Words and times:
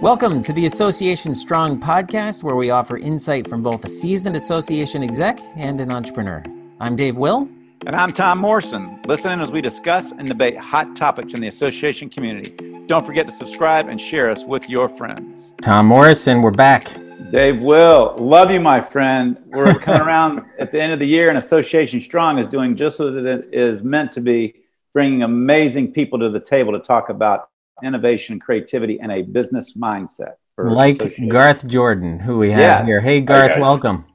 Welcome 0.00 0.40
to 0.44 0.54
the 0.54 0.64
Association 0.64 1.34
Strong 1.34 1.80
podcast, 1.80 2.42
where 2.42 2.56
we 2.56 2.70
offer 2.70 2.96
insight 2.96 3.46
from 3.46 3.62
both 3.62 3.84
a 3.84 3.88
seasoned 3.90 4.34
association 4.34 5.02
exec 5.02 5.38
and 5.56 5.78
an 5.78 5.92
entrepreneur. 5.92 6.42
I'm 6.80 6.96
Dave 6.96 7.18
Will. 7.18 7.50
And 7.84 7.94
I'm 7.94 8.08
Tom 8.08 8.38
Morrison. 8.38 8.98
Listen 9.04 9.32
in 9.32 9.40
as 9.42 9.50
we 9.50 9.60
discuss 9.60 10.10
and 10.12 10.26
debate 10.26 10.56
hot 10.56 10.96
topics 10.96 11.34
in 11.34 11.42
the 11.42 11.48
association 11.48 12.08
community. 12.08 12.86
Don't 12.86 13.04
forget 13.04 13.26
to 13.26 13.32
subscribe 13.32 13.88
and 13.88 14.00
share 14.00 14.30
us 14.30 14.42
with 14.42 14.70
your 14.70 14.88
friends. 14.88 15.52
Tom 15.60 15.84
Morrison, 15.88 16.40
we're 16.40 16.50
back. 16.50 16.96
Dave 17.30 17.60
Will, 17.60 18.14
love 18.16 18.50
you, 18.50 18.58
my 18.58 18.80
friend. 18.80 19.36
We're 19.48 19.74
coming 19.74 20.00
around 20.00 20.46
at 20.58 20.72
the 20.72 20.80
end 20.80 20.94
of 20.94 20.98
the 20.98 21.06
year, 21.06 21.28
and 21.28 21.36
Association 21.36 22.00
Strong 22.00 22.38
is 22.38 22.46
doing 22.46 22.74
just 22.74 22.98
what 23.00 23.12
it 23.12 23.48
is 23.52 23.82
meant 23.82 24.14
to 24.14 24.22
be, 24.22 24.54
bringing 24.94 25.24
amazing 25.24 25.92
people 25.92 26.18
to 26.20 26.30
the 26.30 26.40
table 26.40 26.72
to 26.72 26.80
talk 26.80 27.10
about 27.10 27.49
innovation, 27.82 28.38
creativity, 28.38 29.00
and 29.00 29.10
a 29.12 29.22
business 29.22 29.74
mindset. 29.74 30.34
like 30.56 31.16
Garth 31.28 31.66
Jordan, 31.66 32.18
who 32.20 32.38
we 32.38 32.50
have 32.50 32.60
yes. 32.60 32.86
here. 32.86 33.00
Hey, 33.00 33.20
Garth, 33.20 33.52
Hi, 33.52 33.60
welcome. 33.60 34.06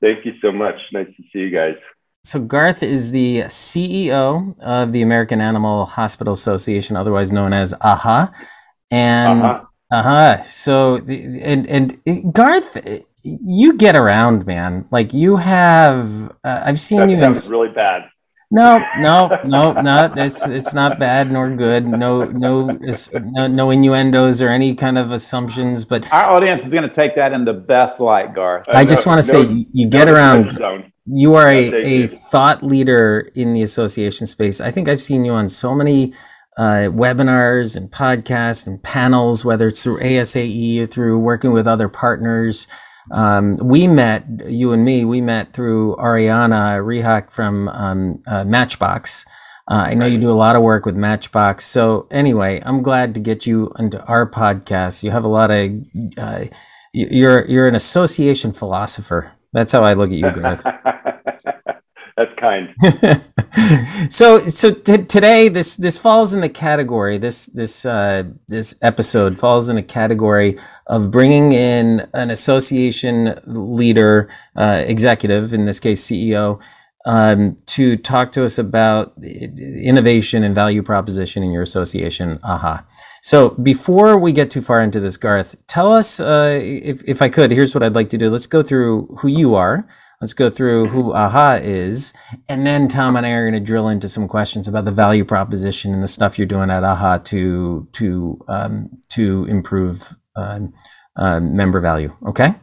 Thank 0.00 0.24
you 0.24 0.32
so 0.40 0.52
much. 0.52 0.76
Nice 0.92 1.08
to 1.08 1.22
see 1.32 1.40
you 1.40 1.50
guys. 1.50 1.76
So, 2.22 2.40
Garth 2.40 2.82
is 2.82 3.12
the 3.12 3.40
CEO 3.42 4.52
of 4.60 4.92
the 4.92 5.02
American 5.02 5.40
Animal 5.40 5.86
Hospital 5.86 6.34
Association, 6.34 6.96
otherwise 6.96 7.32
known 7.32 7.52
as 7.52 7.74
AHA. 7.80 8.30
And 8.90 9.42
uh-huh. 9.42 9.66
Uh-huh. 9.90 10.36
So 10.42 10.96
and 11.06 11.66
and 11.68 12.32
Garth, 12.32 13.02
you 13.22 13.76
get 13.76 13.96
around, 13.96 14.46
man. 14.46 14.86
Like 14.90 15.12
you 15.12 15.36
have, 15.36 16.30
uh, 16.44 16.62
I've 16.64 16.78
seen 16.78 17.00
that 17.00 17.10
you. 17.10 17.16
That 17.16 17.28
was 17.28 17.50
really 17.50 17.70
bad. 17.70 18.08
No, 18.52 18.84
no, 18.98 19.38
no, 19.44 19.72
not 19.74 20.18
it's 20.18 20.48
it's 20.48 20.74
not 20.74 20.98
bad 20.98 21.30
nor 21.30 21.54
good. 21.54 21.86
No, 21.86 22.24
no, 22.24 22.66
no, 22.66 23.46
no 23.46 23.70
innuendos 23.70 24.42
or 24.42 24.48
any 24.48 24.74
kind 24.74 24.98
of 24.98 25.12
assumptions. 25.12 25.84
But 25.84 26.12
our 26.12 26.32
audience 26.32 26.64
is 26.64 26.72
going 26.72 26.82
to 26.82 26.92
take 26.92 27.14
that 27.14 27.32
in 27.32 27.44
the 27.44 27.52
best 27.52 28.00
light, 28.00 28.34
Garth. 28.34 28.68
I, 28.68 28.84
just 28.84 29.06
want 29.06 29.22
to 29.22 29.32
no, 29.32 29.44
say 29.44 29.66
you 29.72 29.86
get 29.86 30.06
no 30.06 30.14
around. 30.14 30.92
You 31.06 31.34
are 31.34 31.48
a, 31.48 31.72
a 31.74 32.06
thought 32.08 32.64
leader 32.64 33.30
in 33.36 33.52
the 33.52 33.62
association 33.62 34.26
space. 34.26 34.60
I 34.60 34.72
think 34.72 34.88
I've 34.88 35.00
seen 35.00 35.24
you 35.24 35.32
on 35.32 35.48
so 35.48 35.72
many 35.72 36.12
uh, 36.56 36.90
webinars 36.90 37.76
and 37.76 37.88
podcasts 37.88 38.66
and 38.66 38.82
panels, 38.82 39.44
whether 39.44 39.68
it's 39.68 39.84
through 39.84 40.00
ASAE 40.00 40.80
or 40.80 40.86
through 40.86 41.20
working 41.20 41.52
with 41.52 41.68
other 41.68 41.88
partners. 41.88 42.66
Um, 43.10 43.56
we 43.62 43.86
met, 43.88 44.24
you 44.46 44.72
and 44.72 44.84
me, 44.84 45.04
we 45.04 45.20
met 45.20 45.52
through 45.52 45.96
Ariana 45.96 46.80
Rehak 46.82 47.30
from 47.30 47.68
um, 47.68 48.22
uh, 48.26 48.44
Matchbox. 48.44 49.24
Uh, 49.68 49.86
I 49.88 49.94
know 49.94 50.06
you 50.06 50.18
do 50.18 50.30
a 50.30 50.32
lot 50.32 50.56
of 50.56 50.62
work 50.62 50.84
with 50.84 50.96
Matchbox. 50.96 51.64
So 51.64 52.06
anyway, 52.10 52.62
I'm 52.64 52.82
glad 52.82 53.14
to 53.14 53.20
get 53.20 53.46
you 53.46 53.72
into 53.78 54.02
our 54.04 54.28
podcast. 54.28 55.02
You 55.02 55.10
have 55.10 55.24
a 55.24 55.28
lot 55.28 55.50
of, 55.50 55.70
uh, 56.18 56.44
you're, 56.92 57.46
you're 57.46 57.68
an 57.68 57.74
association 57.74 58.52
philosopher. 58.52 59.32
That's 59.52 59.72
how 59.72 59.82
I 59.82 59.94
look 59.94 60.10
at 60.10 60.16
you, 60.16 60.30
Garth. 60.30 60.62
That's 62.20 62.38
kind. 62.38 62.74
so, 64.12 64.46
so 64.46 64.74
t- 64.74 65.04
today 65.04 65.48
this 65.48 65.76
this 65.78 65.98
falls 65.98 66.34
in 66.34 66.42
the 66.42 66.50
category. 66.50 67.16
This 67.16 67.46
this 67.46 67.86
uh, 67.86 68.24
this 68.46 68.74
episode 68.82 69.38
falls 69.38 69.70
in 69.70 69.78
a 69.78 69.82
category 69.82 70.58
of 70.86 71.10
bringing 71.10 71.52
in 71.52 72.06
an 72.12 72.30
association 72.30 73.38
leader, 73.46 74.28
uh, 74.54 74.84
executive, 74.86 75.54
in 75.54 75.64
this 75.64 75.80
case 75.80 76.04
CEO, 76.04 76.62
um, 77.06 77.56
to 77.68 77.96
talk 77.96 78.32
to 78.32 78.44
us 78.44 78.58
about 78.58 79.14
innovation 79.24 80.44
and 80.44 80.54
value 80.54 80.82
proposition 80.82 81.42
in 81.42 81.52
your 81.52 81.62
association. 81.62 82.36
AAHA. 82.40 82.84
So 83.22 83.50
before 83.50 84.18
we 84.18 84.32
get 84.32 84.50
too 84.50 84.60
far 84.60 84.82
into 84.82 85.00
this, 85.00 85.16
Garth, 85.16 85.66
tell 85.66 85.90
us 85.90 86.20
uh, 86.20 86.60
if 86.62 87.02
if 87.08 87.22
I 87.22 87.30
could. 87.30 87.50
Here's 87.50 87.74
what 87.74 87.82
I'd 87.82 87.94
like 87.94 88.10
to 88.10 88.18
do. 88.18 88.28
Let's 88.28 88.46
go 88.46 88.62
through 88.62 89.06
who 89.20 89.28
you 89.28 89.54
are 89.54 89.88
Let's 90.20 90.34
go 90.34 90.50
through 90.50 90.88
who 90.88 91.12
AHA 91.14 91.60
is. 91.62 92.12
And 92.48 92.66
then 92.66 92.88
Tom 92.88 93.16
and 93.16 93.24
I 93.24 93.32
are 93.32 93.48
going 93.48 93.60
to 93.60 93.66
drill 93.66 93.88
into 93.88 94.08
some 94.08 94.28
questions 94.28 94.68
about 94.68 94.84
the 94.84 94.90
value 94.90 95.24
proposition 95.24 95.94
and 95.94 96.02
the 96.02 96.08
stuff 96.08 96.38
you're 96.38 96.46
doing 96.46 96.70
at 96.70 96.84
AHA 96.84 97.18
to, 97.18 97.88
to, 97.92 98.40
um, 98.46 98.90
to 99.12 99.46
improve 99.46 100.14
uh, 100.36 100.60
uh, 101.16 101.40
member 101.40 101.80
value. 101.80 102.14
Okay? 102.26 102.54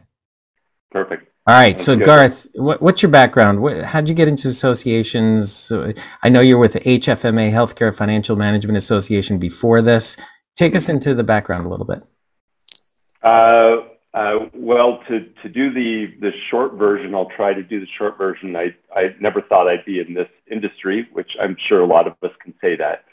Perfect. 0.92 1.32
All 1.48 1.54
right. 1.54 1.80
so, 1.80 1.96
good. 1.96 2.04
Garth, 2.04 2.46
what, 2.54 2.80
what's 2.80 3.02
your 3.02 3.10
background? 3.10 3.60
What, 3.60 3.82
how'd 3.82 4.08
you 4.08 4.14
get 4.14 4.28
into 4.28 4.46
associations? 4.46 5.72
I 6.22 6.28
know 6.28 6.40
you're 6.40 6.58
with 6.58 6.74
the 6.74 6.80
HFMA 6.80 7.50
Healthcare 7.50 7.94
Financial 7.94 8.36
Management 8.36 8.76
Association 8.76 9.38
before 9.38 9.82
this. 9.82 10.16
Take 10.54 10.76
us 10.76 10.88
into 10.88 11.14
the 11.14 11.24
background 11.24 11.66
a 11.66 11.68
little 11.68 11.86
bit. 11.86 12.02
Uh, 13.22 13.88
uh, 14.18 14.48
well, 14.52 15.00
to, 15.08 15.20
to 15.42 15.48
do 15.48 15.72
the, 15.72 16.12
the 16.20 16.32
short 16.50 16.74
version, 16.74 17.14
I'll 17.14 17.30
try 17.36 17.54
to 17.54 17.62
do 17.62 17.78
the 17.78 17.86
short 17.96 18.18
version. 18.18 18.56
I, 18.56 18.74
I 18.94 19.14
never 19.20 19.40
thought 19.40 19.68
I'd 19.68 19.84
be 19.84 20.00
in 20.00 20.12
this 20.12 20.28
industry, 20.50 21.08
which 21.12 21.30
I'm 21.40 21.56
sure 21.68 21.80
a 21.82 21.86
lot 21.86 22.08
of 22.08 22.14
us 22.22 22.32
can 22.42 22.52
say 22.60 22.74
that. 22.76 23.04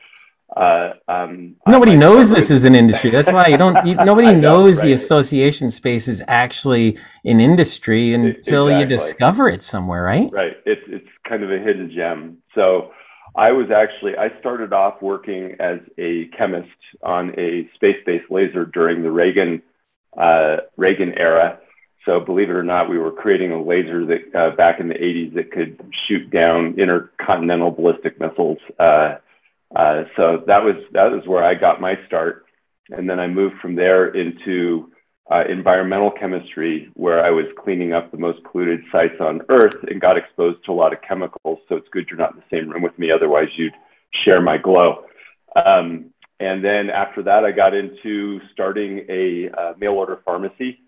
Uh, 0.55 0.93
um, 1.07 1.55
nobody 1.67 1.95
knows 1.95 2.31
this 2.31 2.49
is 2.49 2.65
an 2.65 2.73
industry. 2.73 3.11
That's 3.11 3.31
why 3.31 3.47
you 3.47 3.57
don't. 3.57 3.85
You, 3.85 3.95
nobody 4.11 4.31
know, 4.31 4.39
knows 4.39 4.77
right? 4.77 4.85
the 4.85 4.93
association 4.93 5.69
space 5.69 6.07
is 6.07 6.23
actually 6.27 6.97
an 7.23 7.39
industry 7.39 8.13
until 8.13 8.67
exactly. 8.67 8.79
you 8.79 8.85
discover 8.85 9.47
it 9.49 9.63
somewhere, 9.63 10.03
right? 10.03 10.29
Right. 10.31 10.57
It's 10.65 10.83
it's 10.87 11.07
kind 11.27 11.43
of 11.43 11.51
a 11.51 11.57
hidden 11.57 11.91
gem. 11.91 12.37
So, 12.53 12.91
I 13.35 13.51
was 13.51 13.71
actually 13.71 14.17
I 14.17 14.37
started 14.39 14.71
off 14.71 15.01
working 15.01 15.55
as 15.59 15.79
a 15.97 16.27
chemist 16.37 16.69
on 17.01 17.37
a 17.39 17.67
space-based 17.73 18.29
laser 18.29 18.65
during 18.65 19.01
the 19.01 19.11
Reagan 19.11 19.63
uh, 20.17 20.57
Reagan 20.77 21.17
era. 21.17 21.59
So 22.05 22.19
believe 22.19 22.49
it 22.49 22.55
or 22.55 22.63
not, 22.63 22.89
we 22.89 22.99
were 22.99 23.11
creating 23.11 23.51
a 23.51 23.61
laser 23.61 24.05
that 24.05 24.35
uh, 24.35 24.55
back 24.55 24.79
in 24.79 24.87
the 24.87 24.95
80s 24.95 25.33
that 25.33 25.51
could 25.51 25.79
shoot 26.07 26.29
down 26.29 26.79
intercontinental 26.79 27.71
ballistic 27.71 28.19
missiles. 28.19 28.59
Uh, 28.79 29.15
uh, 29.75 30.03
so 30.15 30.43
that 30.47 30.63
was 30.63 30.79
that 30.91 31.11
was 31.11 31.25
where 31.25 31.43
I 31.43 31.55
got 31.55 31.81
my 31.81 31.97
start, 32.05 32.45
and 32.89 33.09
then 33.09 33.19
I 33.19 33.27
moved 33.27 33.55
from 33.59 33.75
there 33.75 34.07
into 34.07 34.91
uh, 35.31 35.43
environmental 35.49 36.11
chemistry, 36.11 36.89
where 36.93 37.25
I 37.25 37.31
was 37.31 37.45
cleaning 37.57 37.91
up 37.91 38.11
the 38.11 38.17
most 38.17 38.43
polluted 38.43 38.83
sites 38.91 39.19
on 39.19 39.41
Earth 39.49 39.83
and 39.89 39.99
got 39.99 40.17
exposed 40.17 40.63
to 40.65 40.71
a 40.71 40.73
lot 40.73 40.93
of 40.93 41.01
chemicals. 41.01 41.59
So 41.67 41.75
it's 41.75 41.89
good 41.89 42.07
you're 42.09 42.19
not 42.19 42.33
in 42.33 42.37
the 42.37 42.55
same 42.55 42.69
room 42.69 42.83
with 42.83 42.97
me, 42.99 43.11
otherwise 43.11 43.49
you'd 43.55 43.73
share 44.11 44.41
my 44.41 44.57
glow. 44.57 45.05
Um, 45.65 46.11
and 46.39 46.63
then 46.63 46.89
after 46.89 47.23
that, 47.23 47.45
I 47.45 47.51
got 47.51 47.73
into 47.73 48.41
starting 48.51 49.05
a 49.09 49.49
uh, 49.49 49.73
mail 49.77 49.93
order 49.93 50.19
pharmacy. 50.25 50.79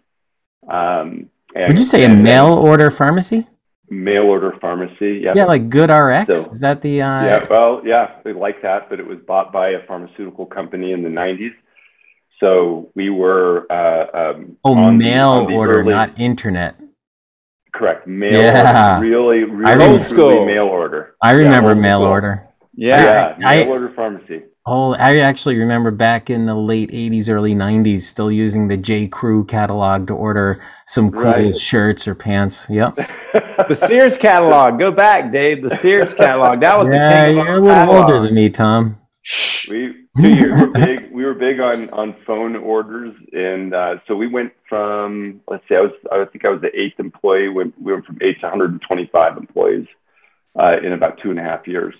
Um, 0.68 1.30
and, 1.56 1.69
Would 1.69 1.80
you 1.80 1.85
say 1.85 2.03
a 2.03 2.09
mail 2.09 2.53
order 2.53 2.91
pharmacy? 2.91 3.47
Mail 3.90 4.24
order 4.24 4.53
pharmacy, 4.59 5.22
yeah. 5.24 5.34
Yeah, 5.35 5.46
like 5.46 5.69
GoodRx. 5.69 6.34
So, 6.34 6.52
Is 6.52 6.59
that 6.59 6.81
the? 6.81 7.02
Uh... 7.02 7.24
Yeah, 7.24 7.47
well, 7.50 7.81
yeah, 7.85 8.19
they 8.25 8.34
like 8.34 8.62
that, 8.62 8.90
but 8.90 9.00
it 9.00 9.08
was 9.08 9.19
bought 9.19 9.53
by 9.53 9.69
a 9.69 9.85
pharmaceutical 9.88 10.46
company 10.46 10.91
in 10.91 11.03
the 11.03 11.09
'90s. 11.09 11.53
So 12.41 12.91
we 12.96 13.09
were. 13.09 13.66
Uh, 13.72 14.31
um, 14.31 14.58
oh, 14.66 14.91
mail 14.91 15.41
the, 15.41 15.47
the 15.47 15.53
order, 15.53 15.79
early... 15.79 15.91
not 15.91 16.19
internet. 16.19 16.75
Correct, 17.74 18.08
mail. 18.08 18.34
Yeah, 18.34 18.96
order, 18.96 19.08
really, 19.08 19.44
really, 19.46 19.85
old 19.85 20.03
school 20.03 20.46
mail 20.46 20.66
order. 20.66 21.16
I 21.22 21.31
remember 21.31 21.69
yeah, 21.69 21.81
mail 21.81 22.02
order. 22.02 22.47
Yeah, 22.74 23.03
yeah, 23.03 23.35
mail 23.38 23.47
I, 23.47 23.69
order 23.69 23.90
pharmacy. 23.90 24.44
Oh, 24.69 24.95
I 24.95 25.19
actually 25.19 25.55
remember 25.55 25.91
back 25.91 26.29
in 26.29 26.45
the 26.45 26.53
late 26.53 26.91
80s, 26.91 27.29
early 27.29 27.55
90s, 27.55 28.01
still 28.01 28.29
using 28.29 28.67
the 28.67 28.75
J. 28.75 29.07
Crew 29.07 29.45
catalog 29.45 30.07
to 30.07 30.13
order 30.13 30.61
some 30.85 31.09
cool 31.09 31.23
right. 31.23 31.55
shirts 31.55 32.05
or 32.05 32.13
pants. 32.13 32.69
Yep. 32.69 32.95
the 33.69 33.75
Sears 33.75 34.17
catalog. 34.17 34.78
Go 34.78 34.91
back, 34.91 35.31
Dave. 35.31 35.63
The 35.63 35.73
Sears 35.78 36.13
catalog. 36.13 36.59
That 36.59 36.78
was 36.78 36.89
yeah, 36.89 36.95
the 36.95 37.25
king 37.28 37.38
you're 37.38 37.55
a 37.55 37.59
little 37.61 37.69
catalog. 37.69 38.09
older 38.09 38.19
than 38.19 38.35
me, 38.35 38.50
Tom. 38.50 38.97
We, 39.69 39.95
we 40.22 40.50
were 40.50 40.67
big. 40.67 41.11
We 41.11 41.23
were 41.23 41.34
big 41.34 41.61
on 41.61 41.89
on 41.91 42.16
phone 42.25 42.55
orders, 42.57 43.16
and 43.31 43.73
uh, 43.73 43.95
so 44.05 44.16
we 44.16 44.28
went 44.28 44.52
from 44.67 45.41
let's 45.47 45.63
see, 45.67 45.75
I 45.75 45.81
was 45.81 45.91
I 46.11 46.25
think 46.25 46.43
I 46.46 46.49
was 46.49 46.61
the 46.61 46.78
eighth 46.78 46.99
employee. 46.99 47.49
When 47.49 47.73
we 47.81 47.93
went 47.93 48.05
from 48.05 48.17
eight 48.22 48.40
to 48.41 48.47
125 48.47 49.37
employees 49.37 49.87
uh, 50.58 50.78
in 50.84 50.93
about 50.93 51.20
two 51.22 51.29
and 51.29 51.40
a 51.40 51.43
half 51.43 51.67
years. 51.67 51.96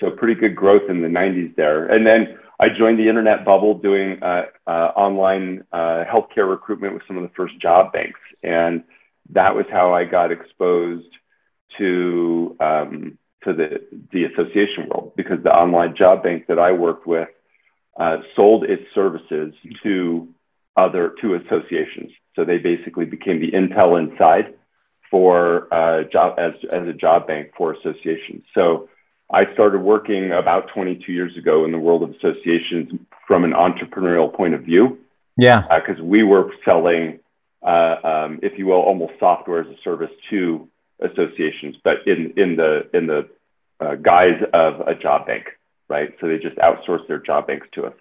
So 0.00 0.10
pretty 0.10 0.34
good 0.34 0.54
growth 0.54 0.88
in 0.88 1.02
the 1.02 1.08
90s 1.08 1.56
there. 1.56 1.86
And 1.86 2.06
then 2.06 2.38
I 2.58 2.68
joined 2.68 2.98
the 2.98 3.08
internet 3.08 3.44
bubble 3.44 3.74
doing 3.78 4.22
uh, 4.22 4.46
uh, 4.66 4.92
online 4.96 5.64
uh, 5.72 6.04
healthcare 6.04 6.48
recruitment 6.48 6.94
with 6.94 7.02
some 7.06 7.16
of 7.16 7.22
the 7.22 7.34
first 7.36 7.58
job 7.60 7.92
banks. 7.92 8.20
And 8.42 8.84
that 9.30 9.54
was 9.54 9.66
how 9.70 9.92
I 9.94 10.04
got 10.04 10.32
exposed 10.32 11.08
to, 11.78 12.56
um, 12.60 13.18
to 13.44 13.52
the, 13.52 13.86
the 14.12 14.24
association 14.24 14.88
world 14.88 15.12
because 15.16 15.42
the 15.42 15.52
online 15.52 15.94
job 15.96 16.22
bank 16.22 16.46
that 16.48 16.58
I 16.58 16.72
worked 16.72 17.06
with 17.06 17.28
uh, 17.98 18.18
sold 18.34 18.64
its 18.64 18.82
services 18.94 19.54
to 19.82 20.28
other, 20.76 21.14
to 21.22 21.34
associations. 21.34 22.12
So 22.34 22.44
they 22.44 22.58
basically 22.58 23.06
became 23.06 23.40
the 23.40 23.52
Intel 23.52 23.98
inside 23.98 24.54
for 25.10 25.72
uh, 25.72 26.04
job 26.04 26.38
as, 26.38 26.52
as 26.70 26.86
a 26.86 26.92
job 26.92 27.26
bank 27.26 27.52
for 27.56 27.72
associations. 27.72 28.44
So 28.54 28.88
I 29.32 29.52
started 29.54 29.80
working 29.80 30.32
about 30.32 30.68
22 30.72 31.12
years 31.12 31.36
ago 31.36 31.64
in 31.64 31.72
the 31.72 31.78
world 31.78 32.02
of 32.02 32.10
associations 32.10 32.92
from 33.26 33.44
an 33.44 33.52
entrepreneurial 33.52 34.32
point 34.32 34.54
of 34.54 34.62
view. 34.62 34.98
Yeah. 35.36 35.62
Because 35.62 36.00
uh, 36.00 36.04
we 36.04 36.22
were 36.22 36.52
selling, 36.64 37.18
uh, 37.62 37.96
um, 38.04 38.40
if 38.42 38.58
you 38.58 38.66
will, 38.66 38.80
almost 38.80 39.14
software 39.18 39.60
as 39.60 39.66
a 39.66 39.76
service 39.82 40.10
to 40.30 40.68
associations, 41.00 41.76
but 41.84 41.96
in 42.06 42.32
in 42.36 42.56
the 42.56 42.88
in 42.94 43.06
the 43.06 43.28
uh, 43.80 43.96
guise 43.96 44.40
of 44.54 44.80
a 44.86 44.94
job 44.94 45.26
bank, 45.26 45.44
right? 45.88 46.14
So 46.20 46.28
they 46.28 46.38
just 46.38 46.56
outsource 46.56 47.06
their 47.06 47.18
job 47.18 47.48
banks 47.48 47.66
to 47.74 47.86
us. 47.86 47.94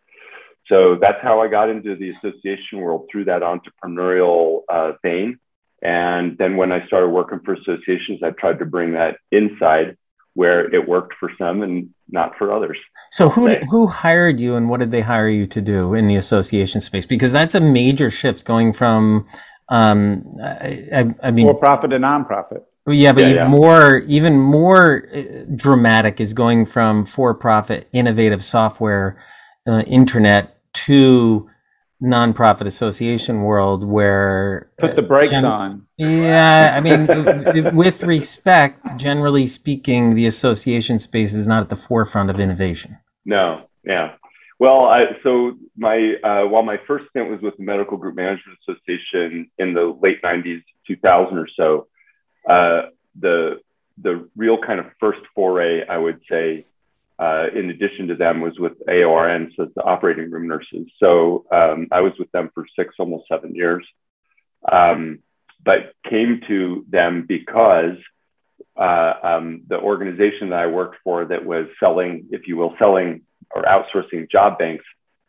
So 0.67 0.97
that's 0.99 1.21
how 1.21 1.41
I 1.41 1.47
got 1.47 1.69
into 1.69 1.95
the 1.95 2.09
association 2.09 2.79
world 2.79 3.07
through 3.11 3.25
that 3.25 3.41
entrepreneurial 3.41 4.61
uh, 4.69 4.93
vein. 5.03 5.39
And 5.81 6.37
then 6.37 6.57
when 6.57 6.71
I 6.71 6.87
started 6.87 7.09
working 7.09 7.41
for 7.41 7.53
associations, 7.53 8.23
I 8.23 8.31
tried 8.31 8.59
to 8.59 8.65
bring 8.65 8.93
that 8.93 9.17
inside 9.31 9.97
where 10.35 10.73
it 10.73 10.87
worked 10.87 11.15
for 11.19 11.31
some 11.37 11.63
and 11.63 11.89
not 12.09 12.37
for 12.37 12.51
others. 12.51 12.77
So 13.11 13.29
who 13.29 13.49
did, 13.49 13.63
who 13.71 13.87
hired 13.87 14.39
you 14.39 14.55
and 14.55 14.69
what 14.69 14.79
did 14.79 14.91
they 14.91 15.01
hire 15.01 15.29
you 15.29 15.45
to 15.47 15.61
do 15.61 15.93
in 15.93 16.07
the 16.07 16.15
association 16.15 16.81
space? 16.81 17.05
Because 17.05 17.31
that's 17.31 17.55
a 17.55 17.61
major 17.61 18.11
shift 18.11 18.45
going 18.45 18.73
from 18.73 19.25
um, 19.69 20.23
I, 20.43 20.87
I, 20.93 21.15
I 21.23 21.31
mean 21.31 21.47
for 21.47 21.55
profit 21.55 21.91
to 21.91 21.97
nonprofit. 21.97 22.63
Yeah, 22.87 23.13
but 23.13 23.21
yeah, 23.21 23.29
even 23.29 23.35
yeah. 23.37 23.47
more 23.47 23.97
even 24.07 24.39
more 24.39 25.07
uh, 25.11 25.21
dramatic 25.55 26.21
is 26.21 26.33
going 26.33 26.67
from 26.67 27.05
for-profit 27.05 27.87
innovative 27.93 28.43
software 28.43 29.17
uh, 29.65 29.83
internet 29.87 30.55
to 30.73 31.49
nonprofit 32.03 32.67
association 32.67 33.41
world 33.43 33.83
where 33.83 34.69
put 34.77 34.95
the 34.95 35.01
brakes 35.01 35.31
gen- 35.31 35.45
on. 35.45 35.87
Yeah, 35.97 36.73
I 36.75 36.81
mean, 36.81 37.75
with 37.75 38.03
respect, 38.03 38.97
generally 38.97 39.47
speaking, 39.47 40.15
the 40.15 40.25
association 40.25 40.99
space 40.99 41.33
is 41.33 41.47
not 41.47 41.63
at 41.63 41.69
the 41.69 41.75
forefront 41.75 42.29
of 42.29 42.39
innovation. 42.39 42.97
No, 43.25 43.67
yeah. 43.83 44.15
Well, 44.59 44.85
I, 44.85 45.05
so 45.23 45.53
my 45.75 46.15
uh, 46.23 46.47
while 46.47 46.63
my 46.63 46.79
first 46.87 47.05
stint 47.09 47.29
was 47.29 47.41
with 47.41 47.57
the 47.57 47.63
Medical 47.63 47.97
Group 47.97 48.15
Management 48.15 48.57
Association 48.67 49.49
in 49.57 49.73
the 49.73 49.97
late 50.01 50.21
'90s, 50.21 50.63
2000 50.87 51.37
or 51.37 51.47
so, 51.55 51.87
uh, 52.47 52.83
the 53.19 53.59
the 54.01 54.29
real 54.35 54.57
kind 54.57 54.79
of 54.79 54.87
first 54.99 55.19
foray, 55.33 55.85
I 55.87 55.97
would 55.97 56.19
say, 56.29 56.65
uh, 57.17 57.47
in 57.53 57.69
addition 57.69 58.07
to 58.07 58.15
them, 58.15 58.41
was 58.41 58.59
with 58.59 58.73
AORN, 58.87 59.51
so 59.55 59.67
the 59.75 59.83
operating 59.83 60.29
room 60.31 60.47
nurses. 60.47 60.87
So 60.99 61.45
um, 61.51 61.87
I 61.91 62.01
was 62.01 62.13
with 62.19 62.31
them 62.31 62.49
for 62.53 62.65
six, 62.77 62.95
almost 62.99 63.27
seven 63.29 63.55
years, 63.55 63.85
um, 64.69 65.19
but 65.63 65.93
came 66.09 66.41
to 66.47 66.85
them 66.89 67.25
because 67.27 67.97
uh, 68.77 69.13
um, 69.23 69.63
the 69.67 69.79
organization 69.79 70.49
that 70.49 70.59
I 70.59 70.67
worked 70.67 70.97
for 71.03 71.25
that 71.25 71.45
was 71.45 71.67
selling, 71.79 72.27
if 72.31 72.47
you 72.47 72.57
will, 72.57 72.75
selling 72.77 73.21
or 73.55 73.63
outsourcing 73.63 74.29
job 74.29 74.57
banks, 74.57 74.83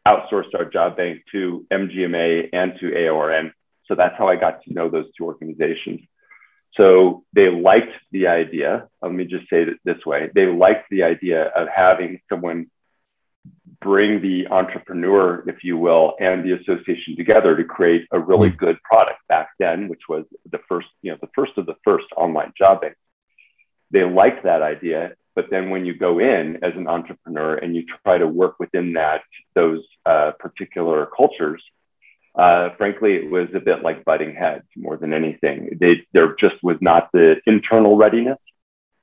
outsourced 0.07 0.55
our 0.55 0.65
job 0.65 0.97
bank 0.97 1.23
to 1.33 1.67
MGMA 1.73 2.51
and 2.53 2.75
to 2.81 2.87
AORN. 2.87 3.53
So 3.87 3.95
that's 3.95 4.17
how 4.19 4.29
I 4.29 4.37
got 4.37 4.63
to 4.65 4.73
know 4.73 4.89
those 4.89 5.07
two 5.17 5.25
organizations. 5.25 6.01
So 6.77 7.25
they 7.33 7.49
liked 7.49 7.93
the 8.13 8.27
idea. 8.27 8.89
Let 9.01 9.13
me 9.13 9.25
just 9.25 9.49
say 9.49 9.63
it 9.63 9.79
this 9.85 10.05
way 10.05 10.31
they 10.35 10.47
liked 10.47 10.91
the 10.91 11.05
idea 11.05 11.47
of 11.49 11.69
having 11.69 12.21
someone 12.29 12.71
bring 13.81 14.21
the 14.21 14.49
entrepreneur, 14.49 15.49
if 15.49 15.63
you 15.63 15.77
will, 15.77 16.15
and 16.19 16.45
the 16.45 16.53
association 16.53 17.17
together 17.17 17.57
to 17.57 17.65
create 17.65 18.07
a 18.11 18.19
really 18.19 18.51
hmm. 18.51 18.57
good 18.57 18.83
product 18.83 19.21
back 19.29 19.51
then, 19.59 19.89
which 19.89 20.03
was 20.09 20.25
the 20.51 20.59
first, 20.69 20.89
you 21.03 21.11
know, 21.11 21.19
the 21.21 21.29
first 21.35 21.53
of 21.57 21.67
the 21.67 21.77
first 21.85 22.07
online 22.17 22.53
job. 22.57 22.83
They 23.91 24.05
liked 24.05 24.45
that 24.45 24.63
idea, 24.63 25.15
but 25.35 25.47
then 25.51 25.71
when 25.71 25.87
you 25.87 25.95
go 25.95 26.19
in 26.19 26.65
as 26.65 26.73
an 26.75 26.89
entrepreneur 26.89 27.55
and 27.57 27.77
you 27.77 27.85
try 28.03 28.19
to 28.19 28.27
work 28.27 28.59
within 28.59 28.95
that 28.95 29.23
those 29.55 29.83
uh, 30.05 30.33
particular 30.39 31.09
cultures, 31.17 31.63
uh, 32.37 32.71
frankly, 32.77 33.15
it 33.15 33.31
was 33.31 33.49
a 33.55 33.61
bit 33.61 33.83
like 33.83 34.05
butting 34.05 34.35
heads 34.35 34.65
more 34.77 34.97
than 34.97 35.15
anything. 35.15 35.77
They, 35.81 36.07
there 36.13 36.35
just 36.39 36.57
was 36.63 36.77
not 36.81 37.11
the 37.13 37.37
internal 37.47 37.97
readiness 37.97 38.39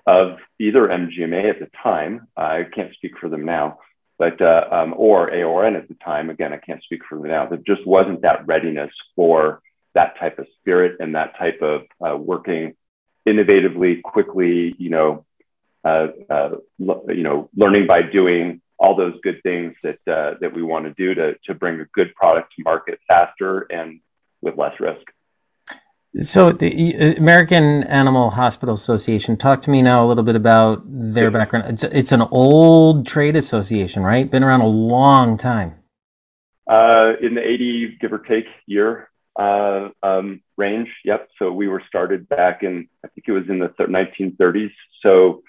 of 0.05 0.37
either 0.59 0.87
MGMA 0.87 1.49
at 1.49 1.59
the 1.59 1.69
time. 1.81 2.27
I 2.37 2.65
can't 2.73 2.93
speak 2.93 3.17
for 3.19 3.29
them 3.29 3.45
now, 3.45 3.79
but 4.19 4.39
uh, 4.39 4.67
um, 4.71 4.93
or 4.95 5.31
AORN 5.31 5.75
at 5.75 5.87
the 5.87 5.95
time. 5.95 6.29
Again, 6.29 6.53
I 6.53 6.57
can't 6.57 6.83
speak 6.83 7.01
for 7.09 7.17
them 7.17 7.27
now. 7.27 7.47
There 7.47 7.57
just 7.65 7.87
wasn't 7.87 8.21
that 8.21 8.45
readiness 8.45 8.91
for 9.15 9.61
that 9.95 10.19
type 10.19 10.37
of 10.37 10.47
spirit 10.59 10.97
and 10.99 11.15
that 11.15 11.37
type 11.37 11.61
of 11.61 11.83
uh, 12.05 12.17
working 12.17 12.75
innovatively, 13.27 14.03
quickly. 14.03 14.75
You 14.77 14.89
know, 14.89 15.25
uh, 15.83 16.07
uh, 16.29 16.49
you 16.77 17.23
know, 17.23 17.49
learning 17.55 17.87
by 17.87 18.03
doing 18.03 18.61
all 18.83 18.95
those 18.95 19.15
good 19.23 19.41
things 19.43 19.73
that 19.81 19.99
uh, 20.07 20.35
that 20.41 20.53
we 20.53 20.61
want 20.61 20.85
to 20.85 20.93
do 20.93 21.15
to 21.15 21.35
to 21.45 21.53
bring 21.53 21.79
a 21.79 21.85
good 21.93 22.13
product 22.15 22.53
to 22.57 22.63
market 22.63 22.99
faster 23.07 23.61
and 23.71 24.01
with 24.41 24.57
less 24.57 24.77
risk. 24.79 25.07
So 26.19 26.51
the 26.51 27.15
American 27.17 27.83
Animal 27.85 28.31
Hospital 28.31 28.75
Association, 28.75 29.35
talk 29.35 29.61
to 29.61 29.71
me 29.71 29.81
now 29.81 30.05
a 30.05 30.07
little 30.07 30.23
bit 30.23 30.35
about 30.35 30.83
their 30.85 31.31
background. 31.31 31.65
It's, 31.69 31.83
it's 31.85 32.11
an 32.11 32.21
old 32.29 33.07
trade 33.07 33.35
association, 33.35 34.03
right? 34.03 34.29
Been 34.29 34.43
around 34.43 34.61
a 34.61 34.67
long 34.67 35.37
time. 35.37 35.73
Uh, 36.69 37.13
in 37.19 37.33
the 37.33 37.41
80, 37.41 37.97
give 37.99 38.13
or 38.13 38.19
take, 38.19 38.45
year 38.67 39.09
uh, 39.39 39.89
um, 40.03 40.41
range. 40.55 40.89
Yep. 41.03 41.29
So 41.39 41.51
we 41.51 41.67
were 41.67 41.81
started 41.87 42.29
back 42.29 42.61
in, 42.61 42.87
I 43.03 43.07
think 43.07 43.27
it 43.27 43.31
was 43.31 43.49
in 43.49 43.57
the 43.57 43.69
1930s. 43.69 44.71
So 45.01 45.41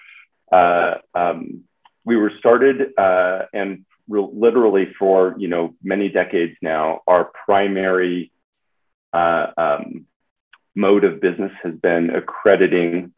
uh, 0.51 0.95
um, 1.13 1.65
we 2.05 2.15
were 2.15 2.31
started 2.39 2.97
uh, 2.97 3.45
and 3.53 3.85
re- 4.07 4.29
literally 4.31 4.93
for 4.97 5.35
you 5.37 5.47
know 5.47 5.73
many 5.83 6.09
decades 6.09 6.55
now, 6.61 7.01
our 7.07 7.31
primary 7.45 8.31
uh, 9.13 9.47
um, 9.57 10.05
mode 10.75 11.03
of 11.03 11.19
business 11.19 11.51
has 11.63 11.73
been 11.75 12.11
accrediting 12.11 13.13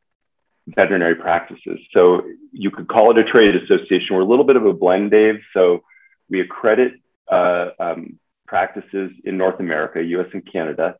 veterinary 0.68 1.16
practices. 1.16 1.80
So 1.92 2.24
you 2.52 2.72
could 2.72 2.88
call 2.88 3.12
it 3.12 3.18
a 3.18 3.24
trade 3.24 3.56
association. 3.56 4.16
We're 4.16 4.22
a 4.22 4.26
little 4.26 4.46
bit 4.46 4.58
of 4.58 4.66
a 4.66 4.74
blend, 4.74 5.12
Dave. 5.12 5.40
So 5.54 5.84
we 6.30 6.42
accredit 6.42 6.94
uh, 7.32 7.70
um, 7.80 8.20
practices 8.48 9.12
in 9.24 9.38
North 9.38 9.60
America, 9.60 10.04
US 10.04 10.28
and 10.34 10.50
Canada, 10.52 10.96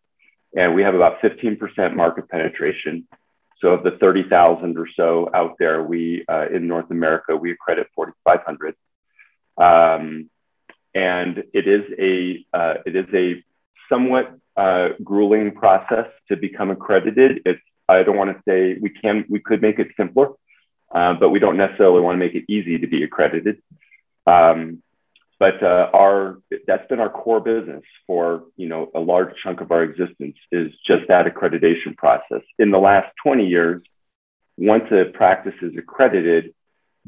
and 0.56 0.74
we 0.74 0.84
have 0.84 0.96
about 0.96 1.20
15% 1.22 1.96
market 1.96 2.30
penetration. 2.30 3.08
So 3.62 3.70
of 3.70 3.84
the 3.84 3.92
30,000 3.92 4.78
or 4.78 4.88
so 4.96 5.30
out 5.34 5.56
there, 5.58 5.84
we 5.84 6.26
uh, 6.30 6.46
in 6.54 6.68
North 6.68 6.92
America, 6.92 7.36
we 7.36 7.52
accredit 7.52 7.88
4,500. 7.96 8.76
Um, 9.58 10.30
and 10.94 11.44
it 11.54 11.68
is 11.68 11.84
a 12.00 12.46
uh, 12.54 12.76
it 12.86 12.96
is 12.96 13.08
a 13.14 13.44
somewhat 13.90 14.36
uh, 14.56 14.90
grueling 15.04 15.52
process 15.52 16.08
to 16.30 16.36
become 16.36 16.70
accredited. 16.72 17.42
It's 17.46 17.62
I 17.90 18.04
don't 18.04 18.18
want 18.18 18.36
to 18.36 18.44
say 18.48 18.78
we 18.80 18.90
can 18.90 19.26
we 19.30 19.40
could 19.40 19.62
make 19.62 19.80
it 19.80 19.90
simpler, 19.98 20.30
uh, 20.92 21.14
but 21.14 21.30
we 21.30 21.40
don't 21.40 21.58
necessarily 21.58 22.02
want 22.02 22.16
to 22.16 22.20
make 22.20 22.36
it 22.36 22.46
easy 22.48 22.78
to 22.80 22.88
be 22.88 23.04
accredited. 23.04 23.62
Um, 24.26 24.84
but 25.40 25.62
uh, 25.64 25.90
our 25.94 26.38
that's 26.66 26.88
been 26.88 27.00
our 27.00 27.10
core 27.10 27.40
business 27.40 27.84
for 28.06 28.44
you 28.56 28.68
know 28.68 28.92
a 28.96 29.00
large 29.00 29.34
chunk 29.44 29.62
of 29.62 29.72
our 29.72 29.84
existence 29.84 30.36
is 30.52 30.72
just 30.86 31.08
that 31.08 31.26
accreditation 31.26 31.96
process. 31.98 32.42
In 32.60 32.72
the 32.72 32.80
last 32.80 33.12
20 33.24 33.48
years 33.48 33.84
once 34.58 34.86
a 34.92 35.06
practice 35.14 35.54
is 35.62 35.74
accredited 35.78 36.54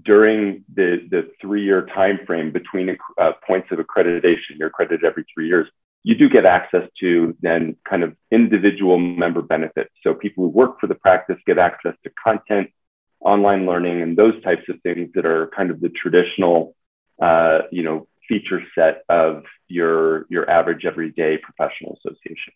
during 0.06 0.64
the, 0.74 1.06
the 1.10 1.32
three-year 1.42 1.88
time 1.88 2.20
frame 2.26 2.52
between 2.52 2.96
uh, 3.18 3.32
points 3.46 3.68
of 3.72 3.80
accreditation 3.80 4.58
you're 4.58 4.68
accredited 4.68 5.04
every 5.04 5.26
three 5.34 5.48
years 5.48 5.68
you 6.04 6.16
do 6.16 6.30
get 6.30 6.46
access 6.46 6.88
to 7.00 7.36
then 7.42 7.76
kind 7.88 8.04
of 8.04 8.16
individual 8.32 8.98
member 8.98 9.42
benefits. 9.42 9.90
So 10.04 10.14
people 10.14 10.46
who 10.46 10.50
work 10.50 10.80
for 10.80 10.88
the 10.88 10.96
practice 10.96 11.38
get 11.46 11.58
access 11.58 11.94
to 12.04 12.10
content 12.12 12.72
online 13.20 13.66
learning 13.66 14.02
and 14.02 14.18
those 14.18 14.42
types 14.44 14.64
of 14.70 14.82
things 14.82 15.10
that 15.14 15.26
are 15.26 15.48
kind 15.48 15.72
of 15.72 15.82
the 15.82 15.90
traditional 15.90 16.76
uh, 17.22 17.60
you 17.70 17.84
know 17.84 18.08
feature 18.30 18.62
set 18.74 19.04
of 19.10 19.44
your 19.68 20.26
your 20.30 20.50
average 20.50 20.86
everyday 20.86 21.38
professional 21.38 21.98
association. 22.00 22.54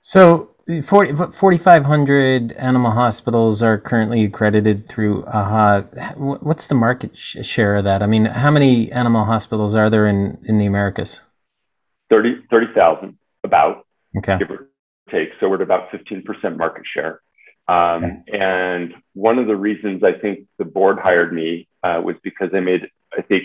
So 0.00 0.54
4,500 0.66 2.52
animal 2.52 2.90
hospitals 2.92 3.62
are 3.62 3.76
currently 3.78 4.24
accredited 4.24 4.88
through 4.88 5.24
AHA. 5.26 5.82
What's 6.16 6.66
the 6.66 6.74
market 6.74 7.16
share 7.16 7.76
of 7.76 7.84
that? 7.84 8.02
I 8.02 8.06
mean, 8.06 8.24
how 8.24 8.50
many 8.50 8.90
animal 8.90 9.24
hospitals 9.24 9.74
are 9.74 9.90
there 9.90 10.06
in, 10.06 10.38
in 10.44 10.58
the 10.58 10.64
Americas? 10.66 11.22
30,000 12.10 12.48
30, 12.50 13.14
about, 13.44 13.86
okay. 14.16 14.38
give 14.38 14.50
or 14.50 14.70
take. 15.10 15.28
So 15.40 15.48
we're 15.48 15.56
at 15.56 15.62
about 15.62 15.90
15% 15.90 16.56
market 16.56 16.84
share. 16.86 17.20
Um, 17.66 18.04
okay. 18.04 18.22
And 18.32 18.94
one 19.12 19.38
of 19.38 19.46
the 19.46 19.56
reasons 19.56 20.02
I 20.02 20.12
think 20.12 20.46
the 20.58 20.64
board 20.64 20.98
hired 20.98 21.34
me 21.34 21.68
uh, 21.82 22.00
was 22.02 22.16
because 22.22 22.48
I 22.54 22.60
made, 22.60 22.88
I 23.16 23.22
think, 23.22 23.44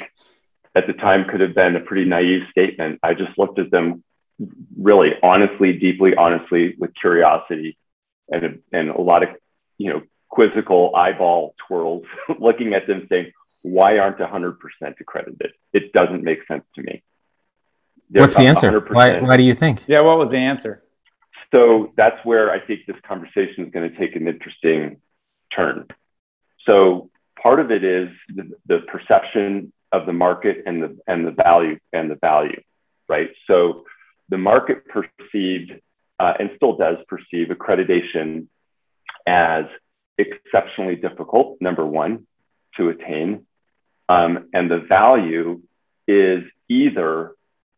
at 0.75 0.87
the 0.87 0.93
time 0.93 1.25
could 1.29 1.41
have 1.41 1.55
been 1.55 1.75
a 1.75 1.79
pretty 1.79 2.05
naive 2.05 2.43
statement. 2.51 2.99
I 3.03 3.13
just 3.13 3.37
looked 3.37 3.59
at 3.59 3.71
them 3.71 4.03
really 4.77 5.11
honestly, 5.21 5.73
deeply 5.73 6.15
honestly, 6.15 6.75
with 6.77 6.91
curiosity 6.99 7.77
and 8.29 8.45
a, 8.45 8.53
and 8.71 8.89
a 8.89 9.01
lot 9.01 9.23
of, 9.23 9.29
you 9.77 9.93
know, 9.93 10.01
quizzical 10.29 10.95
eyeball 10.95 11.55
twirls, 11.67 12.03
looking 12.39 12.73
at 12.73 12.87
them 12.87 13.05
saying, 13.09 13.31
why 13.61 13.99
aren't 13.99 14.17
100% 14.17 14.55
accredited? 14.99 15.53
It 15.71 15.93
doesn't 15.93 16.23
make 16.23 16.39
sense 16.47 16.65
to 16.75 16.81
me. 16.81 17.03
What's 18.09 18.35
the 18.35 18.43
answer? 18.43 18.79
Why, 18.79 19.19
why 19.21 19.37
do 19.37 19.43
you 19.43 19.53
think? 19.53 19.87
Yeah, 19.87 20.01
what 20.01 20.17
was 20.17 20.31
the 20.31 20.37
answer? 20.37 20.83
So 21.51 21.93
that's 21.95 22.17
where 22.25 22.51
I 22.51 22.59
think 22.59 22.81
this 22.87 22.97
conversation 23.07 23.65
is 23.65 23.71
going 23.71 23.89
to 23.89 23.97
take 23.97 24.15
an 24.15 24.27
interesting 24.27 24.97
turn. 25.55 25.87
So 26.67 27.09
part 27.41 27.59
of 27.59 27.71
it 27.71 27.83
is 27.83 28.09
the, 28.27 28.51
the 28.65 28.79
perception 28.87 29.71
of 29.93 30.05
the 30.05 30.13
market 30.13 30.63
and 30.65 30.81
the 30.83 30.97
and 31.07 31.25
the 31.25 31.31
value 31.31 31.77
and 31.93 32.11
the 32.11 32.15
value, 32.15 32.61
right? 33.07 33.29
So 33.47 33.85
the 34.29 34.37
market 34.37 34.83
perceived 34.87 35.71
uh, 36.19 36.33
and 36.39 36.49
still 36.55 36.75
does 36.75 36.97
perceive 37.07 37.47
accreditation 37.49 38.47
as 39.27 39.65
exceptionally 40.17 40.95
difficult. 40.95 41.57
Number 41.61 41.85
one, 41.85 42.27
to 42.77 42.89
attain, 42.89 43.45
um, 44.09 44.49
and 44.51 44.69
the 44.69 44.79
value 44.79 45.61
is 46.07 46.43
either 46.67 47.35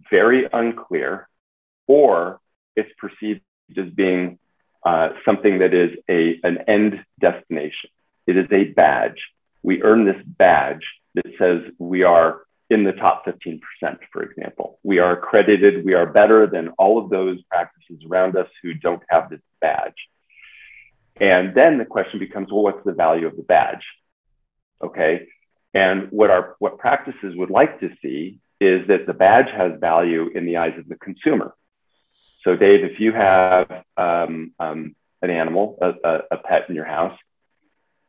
very 0.09 0.47
unclear 0.51 1.27
or 1.87 2.39
it's 2.75 2.91
perceived 2.97 3.41
as 3.77 3.89
being 3.89 4.39
uh, 4.85 5.09
something 5.25 5.59
that 5.59 5.73
is 5.73 5.91
a, 6.09 6.39
an 6.43 6.59
end 6.67 7.03
destination. 7.19 7.89
It 8.27 8.37
is 8.37 8.47
a 8.51 8.65
badge. 8.65 9.21
We 9.63 9.83
earn 9.83 10.05
this 10.05 10.21
badge 10.25 10.85
that 11.15 11.25
says 11.37 11.61
we 11.79 12.03
are 12.03 12.41
in 12.69 12.83
the 12.83 12.93
top 12.93 13.25
15%, 13.25 13.59
for 14.11 14.23
example. 14.23 14.79
We 14.83 14.99
are 14.99 15.13
accredited, 15.13 15.85
we 15.85 15.93
are 15.93 16.05
better 16.05 16.47
than 16.47 16.69
all 16.79 16.97
of 16.97 17.09
those 17.09 17.41
practices 17.43 18.03
around 18.09 18.35
us 18.35 18.49
who 18.61 18.73
don't 18.73 19.03
have 19.09 19.29
this 19.29 19.41
badge. 19.61 19.93
And 21.17 21.53
then 21.55 21.77
the 21.77 21.85
question 21.85 22.19
becomes 22.19 22.51
well, 22.51 22.63
what's 22.63 22.83
the 22.83 22.93
value 22.93 23.27
of 23.27 23.37
the 23.37 23.43
badge? 23.43 23.85
Okay. 24.83 25.27
And 25.73 26.09
what 26.11 26.29
our 26.29 26.55
what 26.59 26.77
practices 26.77 27.35
would 27.35 27.49
like 27.49 27.79
to 27.81 27.89
see 28.01 28.39
is 28.59 28.87
that 28.87 29.05
the 29.05 29.13
badge 29.13 29.49
has 29.55 29.79
value 29.79 30.29
in 30.33 30.45
the 30.45 30.57
eyes 30.57 30.77
of 30.77 30.87
the 30.87 30.95
consumer. 30.95 31.53
So, 32.45 32.55
Dave, 32.55 32.83
if 32.83 32.99
you 32.99 33.11
have 33.11 33.83
um, 33.97 34.53
um, 34.59 34.95
an 35.21 35.29
animal, 35.29 35.77
a, 35.81 35.93
a, 36.03 36.21
a 36.31 36.37
pet 36.37 36.69
in 36.69 36.75
your 36.75 36.85
house, 36.85 37.17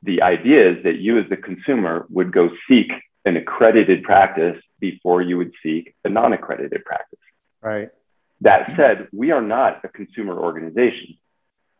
the 0.07 0.23
idea 0.23 0.71
is 0.71 0.85
that 0.85 0.99
you, 0.99 1.19
as 1.19 1.29
the 1.29 1.37
consumer, 1.37 2.07
would 2.09 2.33
go 2.33 2.49
seek 2.69 2.91
an 3.25 3.37
accredited 3.37 4.05
practice 4.05 4.57
before 4.81 5.21
you 5.21 5.37
would 5.37 5.53
seek 5.63 5.95
a 6.05 6.09
non 6.09 6.33
accredited 6.33 6.85
practice. 6.85 7.19
Right. 7.61 7.91
That 8.43 8.73
said, 8.77 9.09
we 9.13 9.33
are 9.33 9.43
not 9.43 9.85
a 9.85 9.89
consumer 9.89 10.39
organization. 10.39 11.19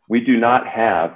We 0.09 0.21
do 0.21 0.37
not 0.37 0.67
have 0.67 1.15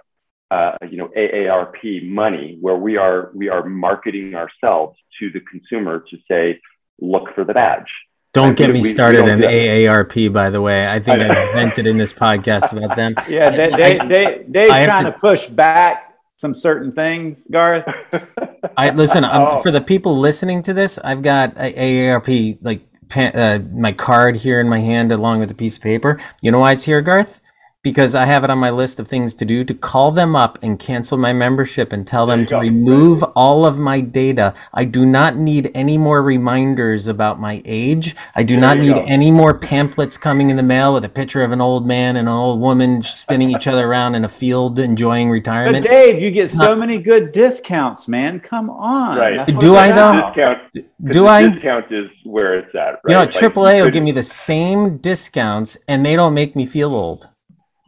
uh, 0.50 0.78
you 0.90 0.98
know 0.98 1.10
AARP 1.16 2.10
money 2.10 2.58
where 2.60 2.76
we 2.76 2.98
are 2.98 3.32
we 3.34 3.50
are 3.50 3.66
marketing 3.66 4.36
ourselves 4.36 4.98
to 5.20 5.30
the 5.32 5.40
consumer 5.42 6.04
to 6.10 6.18
say 6.30 6.60
look 7.00 7.34
for 7.36 7.44
the 7.44 7.54
badge. 7.54 7.92
Don't 8.34 8.56
get 8.56 8.70
me 8.70 8.84
started 8.84 9.22
on 9.22 9.40
AARP, 9.40 10.32
by 10.32 10.50
the 10.50 10.62
way. 10.62 10.88
I 10.88 11.00
think 11.00 11.22
I 11.22 11.34
have 11.34 11.54
vented 11.54 11.86
in 11.86 11.98
this 11.98 12.14
podcast 12.14 12.72
about 12.72 12.96
them. 12.96 13.16
Yeah, 13.28 13.50
they, 13.50 13.70
they, 13.72 14.08
they, 14.08 14.46
they're 14.48 14.86
trying 14.86 15.06
to, 15.06 15.12
to, 15.12 15.18
push 15.18 15.48
back 15.48 16.11
some 16.42 16.56
certain 16.56 16.92
things, 16.92 17.44
Garth. 17.52 17.86
I 18.78 18.90
listen 18.90 19.24
oh. 19.24 19.62
for 19.62 19.70
the 19.70 19.80
people 19.80 20.16
listening 20.16 20.64
to 20.64 20.74
this. 20.74 20.98
I've 20.98 21.22
got 21.22 21.56
a 21.58 21.72
AARP 21.72 22.58
like 22.62 22.82
uh, 23.16 23.60
my 23.72 23.94
card 23.94 24.36
here 24.38 24.60
in 24.60 24.68
my 24.68 24.80
hand 24.80 25.12
along 25.12 25.40
with 25.40 25.52
a 25.52 25.54
piece 25.54 25.78
of 25.78 25.84
paper. 25.84 26.20
You 26.42 26.52
know 26.52 26.60
why 26.60 26.72
it's 26.72 26.86
here, 26.86 27.02
Garth? 27.02 27.42
Because 27.84 28.16
I 28.16 28.26
have 28.26 28.44
it 28.44 28.52
on 28.52 28.60
my 28.60 28.70
list 28.70 29.00
of 29.00 29.08
things 29.08 29.34
to 29.36 29.46
do 29.46 29.64
to 29.64 29.74
call 29.74 30.12
them 30.12 30.36
up 30.36 30.60
and 30.62 30.78
cancel 30.78 31.18
my 31.18 31.34
membership 31.34 31.92
and 31.92 32.06
tell 32.06 32.28
them 32.28 32.46
to 32.46 32.52
go. 32.52 32.60
remove 32.60 33.24
all 33.36 33.66
of 33.66 33.80
my 33.80 34.02
data. 34.02 34.54
I 34.72 34.86
do 34.86 35.04
not 35.06 35.36
need 35.36 35.72
any 35.74 35.98
more 35.98 36.22
reminders 36.22 37.08
about 37.08 37.40
my 37.40 37.62
age. 37.66 38.16
I 38.36 38.44
do 38.44 38.56
there 38.56 38.62
not 38.62 38.78
need 38.78 38.96
go. 38.96 39.06
any 39.08 39.32
more 39.32 39.58
pamphlets 39.58 40.18
coming 40.18 40.52
in 40.52 40.58
the 40.58 40.64
mail 40.64 40.94
with 40.94 41.04
a 41.06 41.10
picture 41.10 41.44
of 41.44 41.52
an 41.52 41.60
old 41.60 41.88
man 41.88 42.18
and 42.18 42.28
an 42.28 42.34
old 42.34 42.60
woman 42.60 43.02
spinning 43.02 43.50
each 43.50 43.68
other 43.68 43.88
around 43.88 44.14
in 44.14 44.24
a 44.24 44.30
field 44.30 44.78
enjoying 44.78 45.32
retirement. 45.32 45.84
But 45.84 45.90
Dave, 45.90 46.22
you 46.22 46.30
get 46.30 46.52
so 46.52 46.70
not... 46.70 46.78
many 46.78 47.00
good 47.00 47.32
discounts, 47.32 48.08
man. 48.08 48.40
Come 48.40 48.70
on. 48.70 49.18
Right. 49.18 49.60
Do 49.60 49.76
I 49.76 49.92
though? 49.92 50.28
Discount, 50.28 51.12
do 51.12 51.26
I? 51.26 51.50
Discount 51.50 51.92
is 51.92 52.10
where 52.26 52.60
it's 52.60 52.76
at. 52.76 53.00
Right? 53.04 53.10
You 53.10 53.14
know, 53.16 53.26
AAA 53.26 53.56
like, 53.56 53.84
will 53.84 53.90
give 53.90 54.04
me 54.04 54.12
the 54.12 54.22
same 54.22 54.98
discounts 54.98 55.80
and 55.88 56.06
they 56.06 56.16
don't 56.16 56.36
make 56.36 56.56
me 56.56 56.68
feel 56.68 56.94
old. 56.94 57.26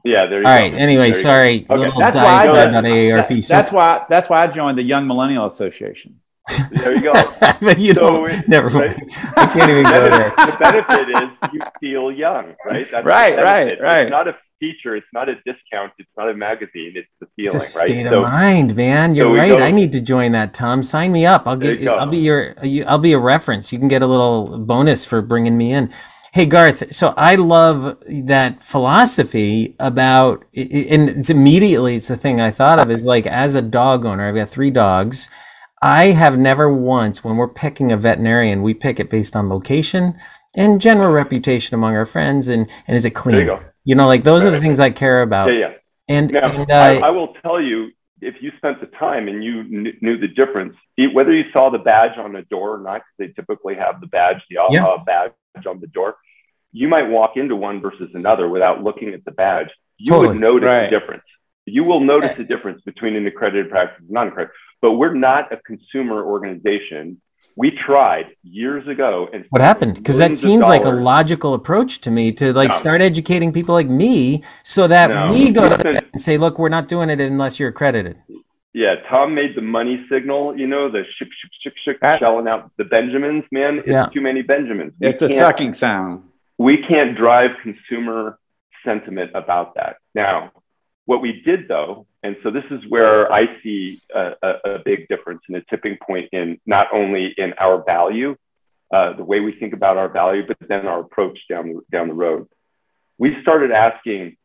Yeah, 0.04 0.26
there 0.26 0.42
you 0.42 0.48
All 0.48 0.58
go. 0.58 0.64
right. 0.64 0.74
Anyway, 0.74 1.12
sorry. 1.14 1.66
Okay. 1.70 1.92
That's 1.98 2.18
why 2.18 2.24
I 2.24 2.46
joined, 2.46 2.70
about 2.70 2.84
AARP. 2.84 3.28
That, 3.28 3.44
so, 3.44 3.54
that's 3.54 3.72
why 3.72 4.06
that's 4.10 4.30
why 4.30 4.44
I 4.44 4.48
joined 4.48 4.78
the 4.78 4.84
Young 4.84 5.08
Millennial 5.08 5.46
Association. 5.46 6.20
There 6.72 6.96
you 6.96 7.02
go. 7.02 7.14
but 7.62 7.80
you 7.80 7.94
so 7.94 8.02
don't. 8.02 8.24
We, 8.24 8.42
never 8.48 8.68
right? 8.68 8.98
I 9.38 9.46
can't 9.48 9.70
even 9.70 9.84
go 9.84 10.10
there. 10.10 10.30
The 10.32 10.58
benefit 10.60 11.10
is 11.10 11.52
you 11.54 11.62
feel 11.80 12.12
young, 12.12 12.54
right? 12.66 12.90
That's 12.92 13.06
right, 13.06 13.38
right, 13.38 13.80
right. 13.80 14.02
It's 14.04 14.12
not 14.12 14.28
a 14.28 14.38
feature. 14.60 14.96
It's 14.98 15.08
not 15.14 15.30
a 15.30 15.36
discount. 15.46 15.94
It's 15.98 16.10
not 16.18 16.30
a 16.30 16.34
magazine. 16.34 16.94
It's 16.96 17.08
the 17.22 17.28
feeling, 17.36 17.56
it's 17.56 17.76
a 17.76 17.80
right? 17.80 17.88
state 17.88 18.08
so, 18.08 18.24
of 18.24 18.24
mind, 18.24 18.76
man. 18.76 19.16
You're 19.16 19.34
so 19.34 19.38
right. 19.38 19.62
I 19.62 19.72
need 19.72 19.94
to 19.94 20.02
join 20.02 20.34
that, 20.34 20.54
Tom. 20.54 20.84
Sign 20.84 21.14
me 21.14 21.26
up. 21.26 21.48
I'll 21.48 21.56
get. 21.56 21.86
I'll 21.88 22.08
be 22.08 22.18
your. 22.18 22.56
I'll 22.88 22.98
be 22.98 23.14
a 23.14 23.20
reference. 23.20 23.72
You 23.72 23.80
can 23.80 23.88
get 23.88 24.02
a 24.02 24.08
little 24.08 24.60
bonus 24.60 25.06
for 25.06 25.22
bringing 25.22 25.58
me 25.58 25.72
in. 25.72 25.90
Hey 26.34 26.48
Garth, 26.48 26.92
so 26.92 27.14
I 27.16 27.36
love 27.36 28.02
that 28.24 28.60
philosophy 28.60 29.76
about, 29.80 30.44
and 30.56 31.08
it's 31.08 31.30
immediately 31.30 31.94
it's 31.94 32.08
the 32.08 32.18
thing 32.18 32.42
I 32.42 32.50
thought 32.50 32.80
of 32.80 32.90
is 32.90 33.06
like 33.06 33.28
as 33.28 33.56
a 33.56 33.62
dog 33.62 34.04
owner, 34.04 34.28
I've 34.28 34.34
got 34.34 34.50
three 34.50 34.72
dogs. 34.72 35.30
I 35.80 36.06
have 36.06 36.36
never 36.36 36.74
once, 36.74 37.24
when 37.24 37.38
we're 37.38 37.54
picking 37.54 37.92
a 37.92 37.98
veterinarian, 37.98 38.64
we 38.64 38.74
pick 38.74 39.00
it 39.00 39.12
based 39.12 39.36
on 39.36 39.48
location 39.48 40.16
and 40.56 40.82
general 40.82 41.12
reputation 41.12 41.76
among 41.76 41.96
our 41.96 42.08
friends, 42.08 42.50
and 42.50 42.68
and 42.88 42.98
is 42.98 43.06
it 43.06 43.12
clean? 43.12 43.46
You, 43.46 43.60
you, 43.84 43.94
know, 43.94 44.08
like 44.08 44.24
those 44.24 44.44
right. 44.44 44.50
are 44.50 44.56
the 44.56 44.60
things 44.60 44.80
I 44.80 44.90
care 44.90 45.22
about. 45.22 45.54
Yeah, 45.54 45.60
yeah. 45.60 45.74
And, 46.10 46.32
now, 46.32 46.52
and 46.52 46.72
uh, 46.72 46.74
I, 46.74 47.10
I, 47.10 47.10
will 47.12 47.36
tell 47.44 47.62
you, 47.62 47.92
if 48.26 48.42
you 48.42 48.52
spent 48.58 48.80
the 48.80 48.88
time 48.88 49.28
and 49.28 49.44
you 49.44 49.64
kn- 49.64 49.98
knew 50.02 50.18
the 50.18 50.28
difference, 50.28 50.76
whether 51.14 51.34
you 51.34 51.46
saw 51.52 51.70
the 51.70 51.78
badge 51.78 52.18
on 52.18 52.34
the 52.34 52.44
door 52.44 52.76
or 52.76 52.80
not, 52.80 53.02
because 53.02 53.14
they 53.20 53.34
typically 53.34 53.76
have 53.76 54.02
the 54.02 54.08
badge, 54.08 54.38
the 54.50 54.58
AAHA 54.58 54.72
yeah. 54.72 54.86
Uh, 54.86 55.04
badge 55.04 55.32
on 55.68 55.80
the 55.80 55.88
door, 55.88 56.16
you 56.72 56.88
might 56.88 57.10
walk 57.10 57.38
into 57.38 57.56
one 57.56 57.82
versus 57.82 58.10
another 58.14 58.50
without 58.50 58.84
looking 58.84 59.14
at 59.14 59.24
the 59.26 59.32
badge. 59.32 59.70
You 59.98 60.12
totally. 60.12 60.34
would 60.34 60.42
notice 60.42 60.68
right. 60.68 60.90
the 60.90 61.00
difference. 61.00 61.24
You 61.66 61.84
will 61.86 62.02
notice 62.02 62.36
the 62.36 62.44
difference 62.44 62.82
between 62.82 63.16
an 63.16 63.26
accredited 63.26 63.70
practice 63.70 64.00
and 64.00 64.10
non-accredited. 64.10 64.56
But 64.82 64.94
we're 64.94 65.14
not 65.14 65.54
a 65.54 65.58
consumer 65.58 66.24
organization. 66.26 67.22
We 67.56 67.72
tried 67.72 68.36
years 68.44 68.88
ago, 68.88 69.30
and 69.32 69.46
what 69.50 69.62
happened? 69.62 69.96
Because 69.96 70.18
that 70.18 70.36
seems 70.36 70.66
like 70.66 70.86
a 70.86 70.90
logical 70.90 71.54
approach 71.54 72.02
to 72.02 72.12
me 72.12 72.32
to 72.34 72.52
like 72.54 72.72
no. 72.72 72.76
start 72.76 73.02
educating 73.02 73.54
people 73.54 73.76
like 73.76 73.88
me, 73.88 74.44
so 74.64 74.88
that 74.88 75.10
no. 75.10 75.32
we 75.32 75.52
go 75.52 75.70
to 75.70 75.78
them 75.78 75.98
and 76.12 76.22
say, 76.22 76.38
"Look, 76.38 76.58
we're 76.58 76.70
not 76.70 76.88
doing 76.88 77.10
it 77.10 77.20
unless 77.20 77.60
you're 77.60 77.70
accredited." 77.70 78.18
Yeah, 78.74 78.96
Tom 79.08 79.36
made 79.36 79.56
the 79.56 79.62
money 79.62 80.04
signal. 80.10 80.58
You 80.58 80.66
know, 80.66 80.90
the 80.90 81.04
shik 81.22 81.28
shik 81.28 81.74
shik 81.88 82.00
shik, 82.02 82.20
shelling 82.20 82.48
out 82.48 82.72
the 82.78 82.86
Benjamins. 82.86 83.44
Man, 83.52 83.80
it's 83.80 83.88
yeah. 83.88 84.08
too 84.08 84.22
many 84.22 84.42
Benjamins. 84.42 84.94
We 85.00 85.08
it's 85.08 85.22
a 85.22 85.30
sucking 85.30 85.76
sound 85.76 86.24
we 86.58 86.78
can't 86.78 87.18
drive 87.18 87.52
consumer 87.62 88.40
sentiment 88.86 89.32
about 89.34 89.76
that. 89.76 89.98
Now, 90.14 90.52
what 91.06 91.22
we 91.22 91.42
did 91.42 91.68
though, 91.68 92.08
and 92.24 92.38
so 92.42 92.52
this 92.52 92.64
is 92.72 92.80
where 92.88 93.32
I 93.32 93.62
see 93.62 94.02
a, 94.16 94.32
a, 94.42 94.50
a 94.76 94.80
big 94.80 95.08
difference 95.10 95.42
and 95.48 95.58
a 95.58 95.62
tipping 95.70 95.98
point 96.06 96.30
in 96.32 96.60
not 96.66 96.88
only 96.94 97.34
in 97.38 97.54
our 97.60 97.84
value, 97.84 98.38
uh, 98.94 99.14
the 99.14 99.24
way 99.24 99.42
we 99.42 99.52
think 99.52 99.74
about 99.74 99.98
our 99.98 100.08
value, 100.08 100.44
but 100.48 100.58
then 100.68 100.88
our 100.88 101.02
approach 101.02 101.38
down 101.50 101.74
the, 101.74 101.82
down 101.92 102.08
the 102.08 102.14
road. 102.14 102.48
We 103.18 103.36
started 103.42 103.72
asking 103.72 104.38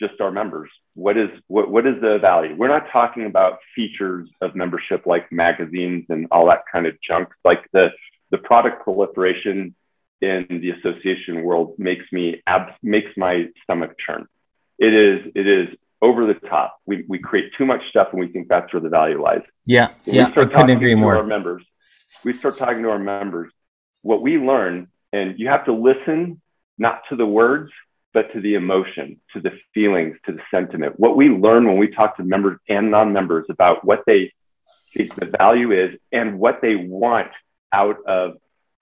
just 0.00 0.20
our 0.20 0.30
members, 0.30 0.70
what 0.94 1.16
is 1.16 1.30
what, 1.48 1.70
what 1.70 1.86
is 1.86 2.00
the 2.00 2.18
value? 2.18 2.54
We're 2.56 2.68
not 2.68 2.86
talking 2.92 3.26
about 3.26 3.58
features 3.74 4.28
of 4.40 4.54
membership 4.54 5.06
like 5.06 5.30
magazines 5.32 6.06
and 6.08 6.28
all 6.30 6.46
that 6.46 6.62
kind 6.70 6.86
of 6.86 6.94
junk, 7.00 7.28
like 7.44 7.68
the 7.72 7.88
the 8.30 8.38
product 8.38 8.82
proliferation 8.84 9.74
in 10.20 10.46
the 10.48 10.70
association 10.70 11.42
world 11.42 11.74
makes 11.78 12.04
me 12.12 12.42
ab- 12.46 12.74
makes 12.82 13.10
my 13.16 13.48
stomach 13.62 13.92
churn. 14.04 14.26
It 14.78 14.94
is 14.94 15.32
it 15.34 15.46
is 15.46 15.68
over 16.04 16.26
the 16.26 16.34
top. 16.34 16.78
We, 16.84 17.04
we 17.08 17.18
create 17.18 17.52
too 17.56 17.64
much 17.64 17.80
stuff 17.88 18.08
and 18.12 18.20
we 18.20 18.28
think 18.28 18.48
that's 18.48 18.70
where 18.72 18.82
the 18.82 18.90
value 18.90 19.20
lies. 19.22 19.40
Yeah, 19.64 19.88
when 20.04 20.16
yeah, 20.16 20.26
I 20.28 20.44
couldn't 20.44 20.70
agree 20.70 20.94
more. 20.94 21.16
Our 21.16 21.24
members, 21.24 21.64
we 22.24 22.34
start 22.34 22.58
talking 22.58 22.82
to 22.82 22.90
our 22.90 22.98
members. 22.98 23.50
What 24.02 24.20
we 24.20 24.36
learn, 24.36 24.88
and 25.14 25.38
you 25.38 25.48
have 25.48 25.64
to 25.64 25.72
listen 25.72 26.42
not 26.76 27.00
to 27.08 27.16
the 27.16 27.24
words, 27.24 27.72
but 28.12 28.30
to 28.34 28.40
the 28.40 28.54
emotion, 28.54 29.18
to 29.32 29.40
the 29.40 29.52
feelings, 29.72 30.16
to 30.26 30.32
the 30.32 30.42
sentiment. 30.50 31.00
What 31.00 31.16
we 31.16 31.30
learn 31.30 31.66
when 31.66 31.78
we 31.78 31.88
talk 31.88 32.18
to 32.18 32.22
members 32.22 32.58
and 32.68 32.90
non-members 32.90 33.46
about 33.48 33.82
what 33.84 34.02
they 34.06 34.30
think 34.92 35.14
the 35.14 35.32
value 35.38 35.72
is 35.72 35.98
and 36.12 36.38
what 36.38 36.60
they 36.60 36.76
want 36.76 37.30
out 37.72 37.96
of 38.06 38.34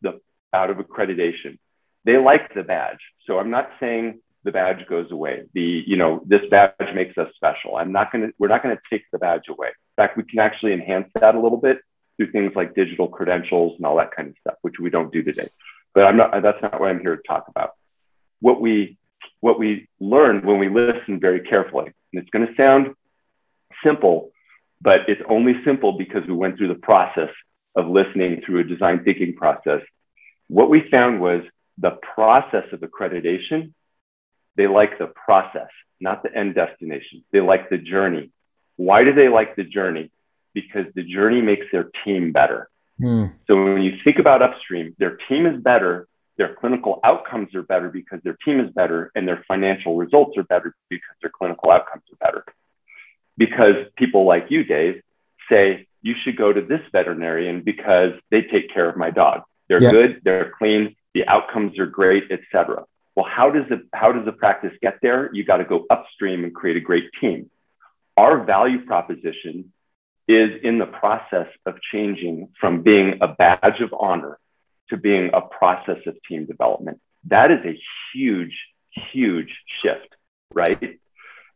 the 0.03 0.21
out 0.53 0.71
of 0.71 0.79
accreditation. 0.79 1.59
They 2.05 2.19
like 2.19 2.53
the 2.53 2.65
badge. 2.65 2.99
So 3.27 3.39
I'm 3.39 3.51
not 3.51 3.71
saying 3.79 4.21
the 4.45 4.53
badge 4.53 4.87
goes 4.89 5.11
away. 5.11 5.45
The, 5.55 5.85
you 5.87 5.97
know, 5.97 6.23
this 6.27 6.49
badge 6.49 6.75
makes 6.95 7.17
us 7.17 7.29
special. 7.35 7.77
I'm 7.77 7.93
not 7.93 8.11
going 8.11 8.29
to, 8.29 8.35
we're 8.39 8.49
not 8.49 8.63
going 8.63 8.77
to 8.77 8.83
take 8.91 9.05
the 9.13 9.19
badge 9.19 9.49
away. 9.49 9.69
In 9.69 9.95
fact, 9.97 10.17
we 10.17 10.25
can 10.25 10.41
actually 10.41 10.73
enhance 10.73 11.09
that 11.15 11.35
a 11.35 11.41
little 11.41 11.59
bit 11.59 11.79
through 12.17 12.33
things 12.33 12.53
like 12.55 12.75
digital 12.75 13.09
credentials 13.09 13.75
and 13.77 13.87
all 13.87 13.97
that 13.97 14.15
kind 14.15 14.29
of 14.29 14.35
stuff, 14.41 14.55
which 14.63 14.79
we 14.81 14.91
don't 14.91 15.13
do 15.13 15.23
today. 15.23 15.49
but 15.95 16.05
I'm 16.05 16.17
not. 16.17 16.43
That's 16.43 16.61
not 16.63 16.81
what 16.81 16.91
I'm 16.91 17.01
here 17.01 17.17
to 17.17 17.23
talk 17.27 17.47
about. 17.49 17.71
What 18.41 18.61
we 18.61 18.99
what 19.41 19.59
we 19.59 19.89
learned 20.01 20.45
when 20.45 20.59
we 20.59 20.69
listened 20.69 21.21
very 21.21 21.41
carefully, 21.41 21.93
and 22.13 22.23
it's 22.23 22.31
going 22.31 22.47
to 22.47 22.55
sound 22.57 22.95
simple, 23.85 24.31
but 24.81 25.01
it's 25.09 25.23
only 25.29 25.55
simple 25.65 25.93
because 25.93 26.27
we 26.27 26.35
went 26.35 26.57
through 26.57 26.69
the 26.69 26.75
process 26.75 27.31
of 27.75 27.87
listening 27.87 28.43
through 28.45 28.61
a 28.61 28.65
design 28.65 29.03
thinking 29.05 29.35
process. 29.35 29.81
What 30.49 30.71
we 30.71 30.89
found 30.91 31.21
was 31.21 31.43
the 31.79 31.93
process 32.15 32.65
of 32.73 32.81
accreditation. 32.81 33.73
They 34.57 34.67
like 34.67 34.99
the 34.99 35.07
process, 35.07 35.69
not 36.01 36.23
the 36.23 36.35
end 36.35 36.55
destination. 36.55 37.25
They 37.33 37.41
like 37.41 37.71
the 37.71 37.79
journey. 37.79 38.31
Why 38.77 39.05
do 39.05 39.13
they 39.13 39.29
like 39.29 39.57
the 39.57 39.65
journey? 39.65 40.11
Because 40.55 40.87
the 40.95 41.03
journey 41.03 41.41
makes 41.41 41.67
their 41.73 41.91
team 42.05 42.33
better. 42.33 42.69
Mm. 43.01 43.33
So 43.47 43.63
when 43.63 43.83
you 43.83 43.99
think 44.05 44.19
about 44.19 44.43
upstream, 44.43 44.95
their 44.99 45.19
team 45.29 45.47
is 45.47 45.63
better, 45.63 46.07
their 46.37 46.55
clinical 46.55 47.01
outcomes 47.05 47.55
are 47.55 47.63
better 47.63 47.89
because 47.89 48.21
their 48.23 48.37
team 48.45 48.61
is 48.61 48.71
better, 48.71 49.11
and 49.15 49.27
their 49.27 49.45
financial 49.49 49.97
results 49.97 50.37
are 50.37 50.43
better 50.43 50.75
because 50.89 51.15
their 51.21 51.31
clinical 51.31 51.71
outcomes 51.71 52.05
are 52.13 52.27
better. 52.27 52.45
Because 53.37 53.87
people 53.97 54.25
like 54.25 54.47
you, 54.51 54.65
Dave, 54.65 55.03
say, 55.49 55.87
you 56.03 56.15
should 56.23 56.37
go 56.37 56.53
to 56.53 56.61
this 56.61 56.81
veterinarian 56.91 57.63
because 57.63 58.13
they 58.31 58.43
take 58.43 58.73
care 58.73 58.89
of 58.89 58.97
my 58.97 59.11
dog. 59.11 59.43
They're 59.69 59.81
good, 59.81 60.21
they're 60.25 60.53
clean, 60.59 60.97
the 61.15 61.27
outcomes 61.27 61.79
are 61.79 61.87
great, 61.87 62.31
etc. 62.31 62.85
Well, 63.15 63.27
how 63.29 63.51
does 63.51 63.67
it 63.71 63.81
how 63.93 64.13
does 64.13 64.25
the 64.25 64.33
practice 64.33 64.73
get 64.81 64.99
there? 65.03 65.31
You 65.35 65.45
got 65.45 65.59
to 65.59 65.65
go 65.65 65.85
upstream 65.91 66.45
and 66.45 66.55
create 66.55 66.77
a 66.77 66.81
great 66.81 67.11
team. 67.21 67.51
Our 68.17 68.45
value 68.45 68.85
proposition 68.85 69.73
is 70.29 70.51
in 70.63 70.79
the 70.79 70.87
process 70.87 71.49
of 71.67 71.77
changing 71.93 72.49
from 72.61 72.83
being 72.83 73.19
a 73.21 73.29
badge 73.29 73.81
of 73.81 73.93
honor 73.99 74.39
to 74.91 74.97
being 74.97 75.31
a 75.33 75.41
process 75.41 75.99
of 76.07 76.17
team 76.29 76.47
development. 76.47 77.01
That 77.27 77.51
is 77.51 77.65
a 77.65 77.79
huge, 78.15 78.57
huge 78.91 79.55
shift, 79.67 80.09
right? 80.55 80.99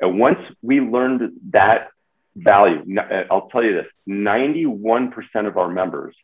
And 0.00 0.18
once 0.18 0.38
we 0.62 0.80
learned 0.80 1.32
that 1.50 1.88
value, 2.34 2.84
I'll 3.30 3.48
tell 3.48 3.64
you 3.64 3.72
this 3.72 3.86
91% 4.08 5.12
of 5.46 5.56
our 5.56 5.68
members 5.68 6.14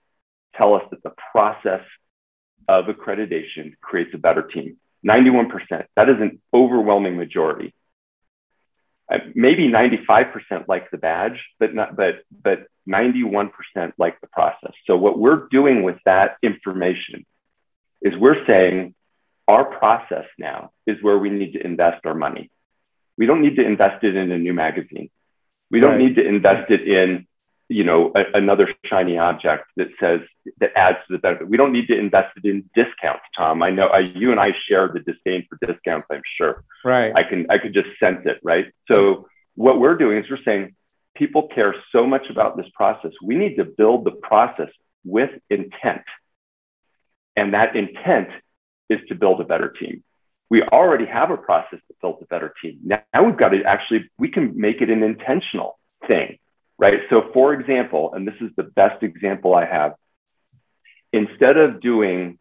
tell 0.56 0.74
us 0.74 0.82
that 0.90 1.02
the 1.02 1.12
process 1.32 1.82
of 2.68 2.86
accreditation 2.86 3.72
creates 3.80 4.10
a 4.14 4.18
better 4.18 4.42
team. 4.42 4.76
91%. 5.06 5.86
That 5.96 6.08
is 6.08 6.16
an 6.20 6.40
overwhelming 6.52 7.16
majority. 7.16 7.74
Uh, 9.12 9.18
maybe 9.34 9.68
95% 9.68 10.68
like 10.68 10.90
the 10.90 10.98
badge, 10.98 11.38
but 11.58 11.74
not, 11.74 11.96
but, 11.96 12.22
but 12.30 12.66
91% 12.88 13.50
like 13.98 14.20
the 14.20 14.26
process. 14.28 14.72
So 14.86 14.96
what 14.96 15.18
we're 15.18 15.48
doing 15.50 15.82
with 15.82 15.96
that 16.04 16.36
information 16.42 17.26
is 18.00 18.16
we're 18.16 18.46
saying 18.46 18.94
our 19.48 19.64
process 19.64 20.24
now 20.38 20.70
is 20.86 21.02
where 21.02 21.18
we 21.18 21.30
need 21.30 21.52
to 21.52 21.64
invest 21.64 22.06
our 22.06 22.14
money. 22.14 22.50
We 23.18 23.26
don't 23.26 23.42
need 23.42 23.56
to 23.56 23.66
invest 23.66 24.04
it 24.04 24.16
in 24.16 24.30
a 24.30 24.38
new 24.38 24.54
magazine. 24.54 25.10
We 25.70 25.80
don't 25.80 25.92
right. 25.92 26.00
need 26.00 26.16
to 26.16 26.26
invest 26.26 26.70
it 26.70 26.86
in 26.86 27.26
you 27.72 27.84
know, 27.84 28.12
a, 28.14 28.24
another 28.34 28.68
shiny 28.84 29.18
object 29.18 29.64
that 29.76 29.88
says 29.98 30.20
that 30.60 30.70
adds 30.76 30.98
to 31.06 31.14
the 31.14 31.18
benefit. 31.18 31.48
We 31.48 31.56
don't 31.56 31.72
need 31.72 31.86
to 31.88 31.98
invest 31.98 32.36
it 32.36 32.44
in 32.48 32.68
discounts, 32.74 33.24
Tom. 33.36 33.62
I 33.62 33.70
know 33.70 33.86
I, 33.86 34.00
you 34.00 34.30
and 34.30 34.38
I 34.38 34.52
share 34.68 34.88
the 34.88 35.00
disdain 35.00 35.46
for 35.48 35.58
discounts. 35.66 36.06
I'm 36.10 36.22
sure. 36.36 36.64
Right. 36.84 37.12
I 37.14 37.22
can 37.22 37.46
I 37.50 37.58
could 37.58 37.74
just 37.74 37.88
sense 37.98 38.20
it. 38.24 38.38
Right. 38.42 38.66
So 38.90 39.28
what 39.54 39.80
we're 39.80 39.96
doing 39.96 40.18
is 40.18 40.30
we're 40.30 40.42
saying 40.44 40.74
people 41.16 41.48
care 41.48 41.74
so 41.92 42.06
much 42.06 42.28
about 42.30 42.56
this 42.56 42.66
process. 42.74 43.12
We 43.22 43.36
need 43.36 43.56
to 43.56 43.64
build 43.64 44.04
the 44.04 44.12
process 44.12 44.70
with 45.04 45.30
intent, 45.50 46.02
and 47.36 47.54
that 47.54 47.74
intent 47.74 48.28
is 48.88 49.00
to 49.08 49.14
build 49.14 49.40
a 49.40 49.44
better 49.44 49.68
team. 49.68 50.04
We 50.50 50.62
already 50.62 51.06
have 51.06 51.30
a 51.30 51.38
process 51.38 51.80
that 51.88 52.00
builds 52.02 52.22
a 52.22 52.26
better 52.26 52.52
team. 52.62 52.80
Now, 52.84 53.02
now 53.14 53.24
we've 53.24 53.38
got 53.38 53.50
to 53.50 53.62
actually 53.64 54.10
we 54.18 54.28
can 54.28 54.52
make 54.56 54.82
it 54.82 54.90
an 54.90 55.02
intentional 55.02 55.78
thing 56.06 56.38
right? 56.82 57.02
So, 57.10 57.30
for 57.32 57.54
example, 57.54 58.12
and 58.12 58.26
this 58.26 58.34
is 58.40 58.50
the 58.56 58.64
best 58.64 59.04
example 59.04 59.54
I 59.54 59.64
have, 59.64 59.92
instead 61.12 61.56
of 61.56 61.80
doing 61.80 62.40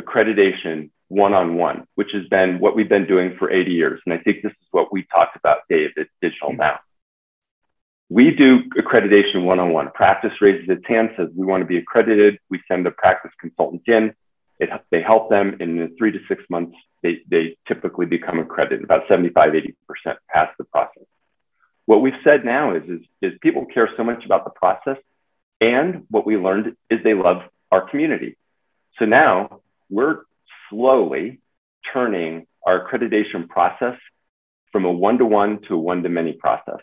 accreditation 0.00 0.90
one 1.06 1.34
on 1.34 1.54
one, 1.54 1.86
which 1.94 2.10
has 2.14 2.26
been 2.26 2.58
what 2.58 2.74
we've 2.74 2.88
been 2.88 3.06
doing 3.06 3.36
for 3.38 3.52
80 3.52 3.70
years, 3.70 4.00
and 4.04 4.12
I 4.12 4.18
think 4.18 4.42
this 4.42 4.50
is 4.50 4.66
what 4.72 4.92
we 4.92 5.04
talked 5.04 5.36
about, 5.36 5.58
Dave, 5.70 5.90
at 5.96 6.08
Digital 6.20 6.48
mm-hmm. 6.48 6.62
Now. 6.62 6.80
We 8.10 8.32
do 8.32 8.64
accreditation 8.76 9.44
one 9.44 9.60
on 9.60 9.72
one. 9.72 9.88
Practice 9.92 10.32
raises 10.40 10.68
its 10.68 10.84
hand, 10.88 11.10
says 11.16 11.28
we 11.36 11.46
want 11.46 11.60
to 11.60 11.66
be 11.66 11.78
accredited. 11.78 12.40
We 12.50 12.60
send 12.66 12.84
a 12.88 12.90
practice 12.90 13.30
consultant 13.40 13.82
in. 13.86 14.14
It, 14.58 14.70
they 14.90 15.00
help 15.00 15.30
them, 15.30 15.56
and 15.60 15.80
in 15.80 15.96
three 15.96 16.10
to 16.10 16.18
six 16.26 16.42
months, 16.50 16.76
they, 17.04 17.20
they 17.30 17.56
typically 17.68 18.06
become 18.06 18.40
accredited, 18.40 18.82
about 18.82 19.04
75, 19.08 19.52
80% 19.52 19.74
pass 20.28 20.48
the 20.58 20.64
process 20.64 21.04
what 21.86 22.00
we've 22.00 22.14
said 22.22 22.44
now 22.44 22.74
is, 22.74 22.82
is, 22.84 23.00
is 23.20 23.32
people 23.42 23.66
care 23.66 23.88
so 23.96 24.04
much 24.04 24.24
about 24.24 24.44
the 24.44 24.50
process. 24.50 24.96
And 25.60 26.06
what 26.10 26.26
we 26.26 26.36
learned 26.36 26.76
is 26.90 27.00
they 27.04 27.14
love 27.14 27.42
our 27.70 27.88
community. 27.88 28.36
So 28.98 29.04
now 29.04 29.60
we're 29.90 30.22
slowly 30.70 31.40
turning 31.92 32.46
our 32.66 32.86
accreditation 32.86 33.48
process 33.48 33.98
from 34.72 34.84
a 34.84 34.92
one 34.92 35.18
to 35.18 35.26
one 35.26 35.60
to 35.68 35.74
a 35.74 35.78
one 35.78 36.02
to 36.02 36.08
many 36.08 36.32
process, 36.32 36.80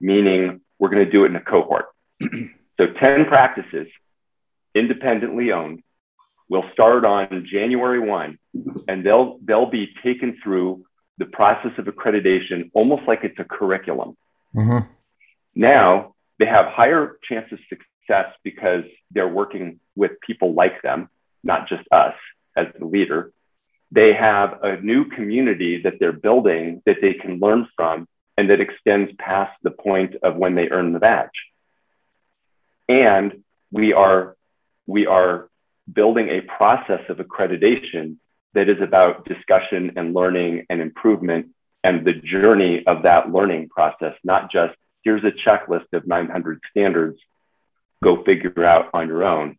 meaning 0.00 0.60
we're 0.78 0.90
going 0.90 1.04
to 1.04 1.10
do 1.10 1.24
it 1.24 1.28
in 1.28 1.36
a 1.36 1.40
cohort. 1.40 1.86
so 2.22 2.86
10 2.98 3.26
practices 3.26 3.86
independently 4.74 5.52
owned 5.52 5.82
will 6.48 6.64
start 6.72 7.04
on 7.04 7.46
January 7.50 8.00
1 8.00 8.38
and 8.88 9.06
they'll 9.06 9.38
they'll 9.44 9.70
be 9.70 9.88
taken 10.02 10.36
through 10.42 10.84
the 11.18 11.26
process 11.26 11.72
of 11.78 11.84
accreditation 11.84 12.70
almost 12.74 13.02
like 13.06 13.20
it's 13.22 13.38
a 13.38 13.44
curriculum. 13.44 14.16
Mm-hmm. 14.54 14.86
Now 15.54 16.14
they 16.38 16.46
have 16.46 16.66
higher 16.66 17.18
chance 17.28 17.50
of 17.52 17.58
success 17.68 18.32
because 18.42 18.84
they're 19.10 19.28
working 19.28 19.80
with 19.96 20.12
people 20.20 20.54
like 20.54 20.82
them, 20.82 21.08
not 21.44 21.68
just 21.68 21.82
us 21.92 22.14
as 22.56 22.66
the 22.78 22.84
leader. 22.84 23.32
They 23.92 24.12
have 24.14 24.60
a 24.62 24.80
new 24.80 25.06
community 25.06 25.82
that 25.82 25.94
they're 25.98 26.12
building 26.12 26.82
that 26.86 26.96
they 27.00 27.14
can 27.14 27.40
learn 27.40 27.68
from 27.76 28.06
and 28.36 28.48
that 28.50 28.60
extends 28.60 29.12
past 29.18 29.52
the 29.62 29.70
point 29.70 30.14
of 30.22 30.36
when 30.36 30.54
they 30.54 30.68
earn 30.70 30.92
the 30.92 30.98
badge. 30.98 31.28
And 32.88 33.42
we 33.70 33.92
are, 33.92 34.36
we 34.86 35.06
are 35.06 35.48
building 35.92 36.28
a 36.28 36.40
process 36.40 37.02
of 37.08 37.18
accreditation 37.18 38.16
that 38.54 38.68
is 38.68 38.80
about 38.80 39.26
discussion 39.26 39.92
and 39.96 40.14
learning 40.14 40.66
and 40.70 40.80
improvement 40.80 41.48
and 41.82 42.06
the 42.06 42.12
journey 42.12 42.84
of 42.86 43.02
that 43.04 43.32
learning 43.32 43.68
process, 43.68 44.14
not 44.24 44.50
just 44.50 44.74
here's 45.02 45.24
a 45.24 45.30
checklist 45.30 45.86
of 45.92 46.06
900 46.06 46.60
standards, 46.70 47.18
go 48.02 48.22
figure 48.24 48.64
out 48.64 48.90
on 48.92 49.08
your 49.08 49.24
own 49.24 49.56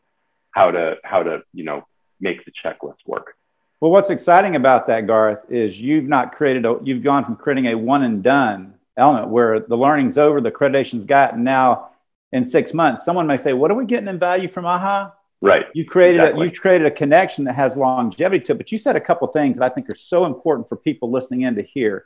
how 0.52 0.72
to 0.72 0.98
how 1.04 1.24
to 1.24 1.42
you 1.54 1.64
know 1.64 1.86
make 2.20 2.44
the 2.46 2.52
checklist 2.52 2.98
work. 3.06 3.36
Well, 3.80 3.92
what's 3.92 4.12
exciting 4.12 4.56
about 4.56 4.88
that, 4.88 5.08
Garth, 5.08 5.50
is 5.50 5.80
you've 5.80 6.06
not 6.06 6.36
created 6.36 6.66
a 6.66 6.80
you've 6.84 7.04
gone 7.04 7.26
from 7.26 7.36
creating 7.36 7.68
a 7.68 7.76
one 7.76 8.04
and 8.04 8.22
done 8.22 8.76
element 8.98 9.30
where 9.30 9.60
the 9.60 9.78
learning's 9.78 10.18
over, 10.18 10.42
the 10.42 10.52
accreditation's 10.52 11.06
got, 11.06 11.34
and 11.34 11.44
now 11.44 11.90
in 12.32 12.46
six 12.46 12.74
months, 12.74 13.04
someone 13.04 13.26
may 13.26 13.38
say, 13.38 13.54
"What 13.54 13.72
are 13.72 13.76
we 13.76 13.86
getting 13.86 14.08
in 14.08 14.20
value 14.20 14.48
from 14.48 14.66
AAHA?" 14.66 15.14
Right. 15.42 15.66
You 15.74 15.86
created 15.86 16.20
exactly. 16.20 16.46
a, 16.46 16.50
you 16.50 16.60
created 16.60 16.88
a 16.88 16.92
connection 16.92 17.46
that 17.46 17.56
has 17.56 17.76
longevity 17.76 18.44
to 18.46 18.52
it. 18.52 18.58
But 18.58 18.72
you 18.72 18.78
said 18.78 18.96
a 18.96 19.02
couple 19.02 19.28
things 19.30 19.58
that 19.58 19.72
I 19.72 19.74
think 19.74 19.88
are 19.92 19.98
so 19.98 20.26
important 20.26 20.70
for 20.70 20.76
people 20.76 21.12
listening 21.12 21.42
in 21.42 21.56
to 21.56 21.64
hear. 21.64 22.06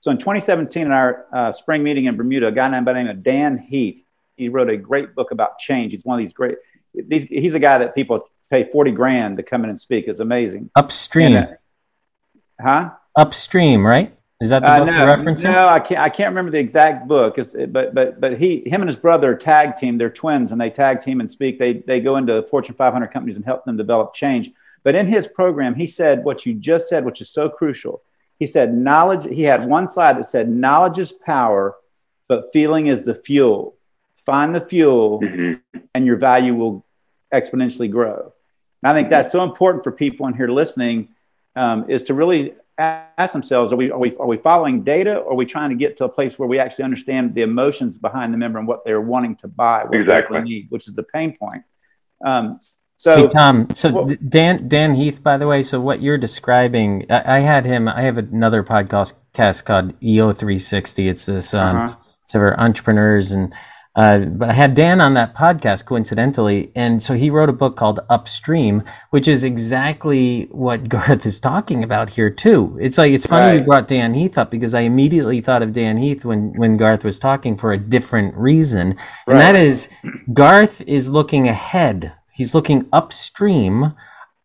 So 0.00 0.10
in 0.10 0.18
2017, 0.18 0.86
in 0.86 0.90
our 0.92 1.26
uh, 1.32 1.52
spring 1.52 1.82
meeting 1.82 2.06
in 2.06 2.16
Bermuda, 2.16 2.48
a 2.48 2.52
guy 2.52 2.68
named 2.68 2.86
by 2.86 2.94
the 2.94 3.02
name 3.02 3.10
of 3.10 3.22
Dan 3.22 3.58
Heath, 3.58 4.02
he 4.36 4.48
wrote 4.48 4.70
a 4.70 4.76
great 4.76 5.14
book 5.14 5.30
about 5.30 5.58
change. 5.58 5.92
He's 5.92 6.04
one 6.04 6.18
of 6.18 6.24
these 6.24 6.32
great. 6.32 6.56
These, 6.94 7.24
he's 7.24 7.54
a 7.54 7.58
guy 7.58 7.78
that 7.78 7.94
people 7.94 8.26
pay 8.50 8.68
40 8.70 8.90
grand 8.92 9.36
to 9.36 9.42
come 9.42 9.64
in 9.64 9.70
and 9.70 9.78
speak. 9.78 10.08
It's 10.08 10.20
amazing. 10.20 10.70
Upstream. 10.74 11.36
And, 11.36 11.46
uh, 11.46 12.62
huh? 12.62 12.90
Upstream, 13.16 13.86
right? 13.86 14.14
Is 14.42 14.48
that 14.48 14.62
the 14.62 14.68
uh, 14.68 14.78
book 14.78 14.86
no, 14.88 14.98
you're 14.98 15.16
referencing? 15.16 15.52
No, 15.52 15.68
I 15.68 15.78
can't. 15.78 16.00
I 16.00 16.08
can't 16.08 16.30
remember 16.30 16.50
the 16.50 16.58
exact 16.58 17.06
book. 17.06 17.36
But 17.68 17.94
but 17.94 18.20
but 18.20 18.38
he, 18.38 18.62
him, 18.66 18.82
and 18.82 18.88
his 18.88 18.96
brother 18.96 19.36
tag 19.36 19.76
team. 19.76 19.98
They're 19.98 20.10
twins, 20.10 20.50
and 20.50 20.60
they 20.60 20.68
tag 20.68 21.00
team 21.00 21.20
and 21.20 21.30
speak. 21.30 21.58
They 21.58 21.74
they 21.74 22.00
go 22.00 22.16
into 22.16 22.42
Fortune 22.48 22.74
500 22.74 23.06
companies 23.08 23.36
and 23.36 23.44
help 23.44 23.64
them 23.64 23.76
develop 23.76 24.14
change. 24.14 24.50
But 24.82 24.96
in 24.96 25.06
his 25.06 25.28
program, 25.28 25.76
he 25.76 25.86
said 25.86 26.24
what 26.24 26.44
you 26.44 26.54
just 26.54 26.88
said, 26.88 27.04
which 27.04 27.20
is 27.20 27.30
so 27.30 27.48
crucial. 27.48 28.02
He 28.40 28.48
said, 28.48 28.74
knowledge, 28.74 29.32
he 29.32 29.42
had 29.42 29.64
one 29.64 29.86
slide 29.86 30.18
that 30.18 30.26
said, 30.26 30.48
knowledge 30.48 30.98
is 30.98 31.12
power, 31.12 31.76
but 32.26 32.52
feeling 32.52 32.88
is 32.88 33.04
the 33.04 33.14
fuel. 33.14 33.76
Find 34.26 34.52
the 34.52 34.60
fuel, 34.60 35.20
mm-hmm. 35.20 35.78
and 35.94 36.04
your 36.04 36.16
value 36.16 36.54
will 36.54 36.84
exponentially 37.32 37.88
grow. 37.88 38.32
And 38.82 38.90
I 38.90 38.94
think 38.94 39.10
that's 39.10 39.30
so 39.30 39.44
important 39.44 39.84
for 39.84 39.92
people 39.92 40.26
in 40.26 40.34
here 40.34 40.48
listening 40.48 41.10
um, 41.54 41.88
is 41.88 42.02
to 42.04 42.14
really 42.14 42.54
ask 42.78 43.32
themselves, 43.32 43.72
are 43.72 43.76
we, 43.76 43.90
are, 43.90 43.98
we, 43.98 44.16
are 44.16 44.26
we 44.26 44.36
following 44.36 44.82
data 44.82 45.16
or 45.16 45.32
are 45.32 45.36
we 45.36 45.46
trying 45.46 45.70
to 45.70 45.76
get 45.76 45.96
to 45.98 46.04
a 46.04 46.08
place 46.08 46.38
where 46.38 46.48
we 46.48 46.58
actually 46.58 46.84
understand 46.84 47.34
the 47.34 47.42
emotions 47.42 47.98
behind 47.98 48.32
the 48.32 48.38
member 48.38 48.58
and 48.58 48.66
what 48.66 48.84
they're 48.84 49.00
wanting 49.00 49.36
to 49.36 49.48
buy, 49.48 49.84
what 49.84 49.94
exactly. 49.94 50.38
they 50.38 50.44
need, 50.44 50.66
which 50.70 50.88
is 50.88 50.94
the 50.94 51.02
pain 51.02 51.36
point. 51.36 51.62
Um, 52.24 52.60
So, 52.96 53.16
hey, 53.16 53.26
Tom. 53.26 53.68
So 53.74 53.92
well, 53.92 54.06
Dan 54.28 54.68
Dan 54.68 54.94
Heath, 54.94 55.24
by 55.24 55.36
the 55.36 55.48
way. 55.48 55.64
So 55.64 55.80
what 55.80 56.00
you're 56.00 56.18
describing, 56.18 57.04
I, 57.10 57.38
I 57.38 57.38
had 57.40 57.66
him. 57.66 57.88
I 57.88 58.02
have 58.02 58.16
another 58.16 58.62
podcast 58.62 59.14
cast 59.34 59.64
called 59.64 59.98
EO360. 59.98 61.10
It's 61.10 61.26
this. 61.26 61.52
Um, 61.52 61.76
uh-huh. 61.76 61.96
It's 62.22 62.32
for 62.32 62.58
entrepreneurs 62.60 63.32
and. 63.32 63.52
Uh, 63.94 64.20
but 64.20 64.48
I 64.48 64.52
had 64.54 64.74
Dan 64.74 65.00
on 65.00 65.14
that 65.14 65.34
podcast 65.34 65.84
coincidentally, 65.84 66.72
and 66.74 67.02
so 67.02 67.14
he 67.14 67.28
wrote 67.28 67.50
a 67.50 67.52
book 67.52 67.76
called 67.76 68.00
Upstream, 68.08 68.82
which 69.10 69.28
is 69.28 69.44
exactly 69.44 70.44
what 70.50 70.88
Garth 70.88 71.26
is 71.26 71.38
talking 71.38 71.84
about 71.84 72.10
here 72.10 72.30
too. 72.30 72.78
It's 72.80 72.96
like 72.96 73.12
it's 73.12 73.26
funny 73.26 73.46
right. 73.46 73.58
you 73.60 73.64
brought 73.64 73.88
Dan 73.88 74.14
Heath 74.14 74.38
up 74.38 74.50
because 74.50 74.74
I 74.74 74.80
immediately 74.80 75.40
thought 75.40 75.62
of 75.62 75.72
Dan 75.72 75.98
Heath 75.98 76.24
when 76.24 76.52
when 76.54 76.78
Garth 76.78 77.04
was 77.04 77.18
talking 77.18 77.56
for 77.56 77.72
a 77.72 77.78
different 77.78 78.34
reason, 78.34 78.88
and 78.88 78.98
right. 79.26 79.38
that 79.38 79.56
is 79.56 79.94
Garth 80.32 80.80
is 80.88 81.12
looking 81.12 81.46
ahead 81.46 82.14
He's 82.32 82.54
looking 82.54 82.88
upstream 82.92 83.92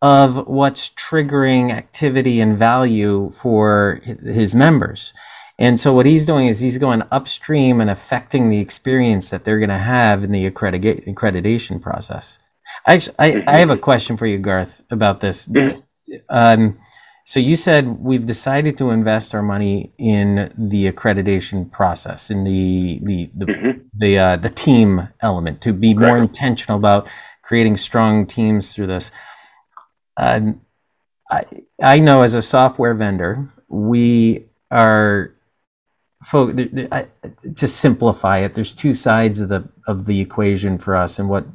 of 0.01 0.47
what's 0.47 0.89
triggering 0.89 1.71
activity 1.71 2.39
and 2.39 2.57
value 2.57 3.31
for 3.31 3.99
his 4.03 4.53
members. 4.53 5.13
And 5.59 5.79
so 5.79 5.91
what 5.93 6.05
he's 6.05 6.25
doing 6.25 6.47
is 6.47 6.59
he's 6.59 6.77
going 6.77 7.01
upstream 7.11 7.81
and 7.81 7.89
affecting 7.89 8.49
the 8.49 8.59
experience 8.59 9.31
that 9.31 9.43
they're 9.43 9.59
going 9.59 9.69
to 9.69 9.77
have 9.77 10.23
in 10.23 10.31
the 10.31 10.49
accreditation 10.49 11.81
process. 11.81 12.39
Actually, 12.85 13.15
I, 13.17 13.43
I 13.47 13.57
have 13.57 13.69
a 13.69 13.77
question 13.77 14.17
for 14.17 14.27
you, 14.27 14.37
Garth, 14.37 14.83
about 14.91 15.21
this. 15.21 15.49
Um, 16.29 16.79
so 17.25 17.39
you 17.39 17.55
said 17.55 17.99
we've 17.99 18.25
decided 18.25 18.77
to 18.77 18.91
invest 18.91 19.35
our 19.35 19.41
money 19.41 19.93
in 19.97 20.53
the 20.57 20.89
accreditation 20.89 21.69
process, 21.69 22.29
in 22.29 22.43
the 22.43 23.01
the 23.03 23.29
the 23.35 23.45
mm-hmm. 23.45 23.79
the, 23.93 24.19
uh, 24.19 24.35
the 24.37 24.49
team 24.49 25.09
element, 25.21 25.61
to 25.61 25.73
be 25.73 25.93
more 25.93 26.17
intentional 26.17 26.77
about 26.77 27.11
creating 27.41 27.75
strong 27.77 28.27
teams 28.27 28.73
through 28.73 28.87
this. 28.87 29.11
Uh, 30.15 30.53
I 31.29 31.43
I 31.81 31.99
know 31.99 32.21
as 32.21 32.33
a 32.33 32.41
software 32.41 32.93
vendor, 32.93 33.49
we 33.67 34.47
are 34.71 35.33
folk 36.27 36.55
to 36.55 37.67
simplify 37.67 38.39
it. 38.39 38.53
There's 38.53 38.75
two 38.75 38.93
sides 38.93 39.39
of 39.39 39.49
the 39.49 39.69
of 39.87 40.05
the 40.05 40.19
equation 40.19 40.77
for 40.77 40.95
us, 40.95 41.19
and 41.19 41.29
what 41.29 41.45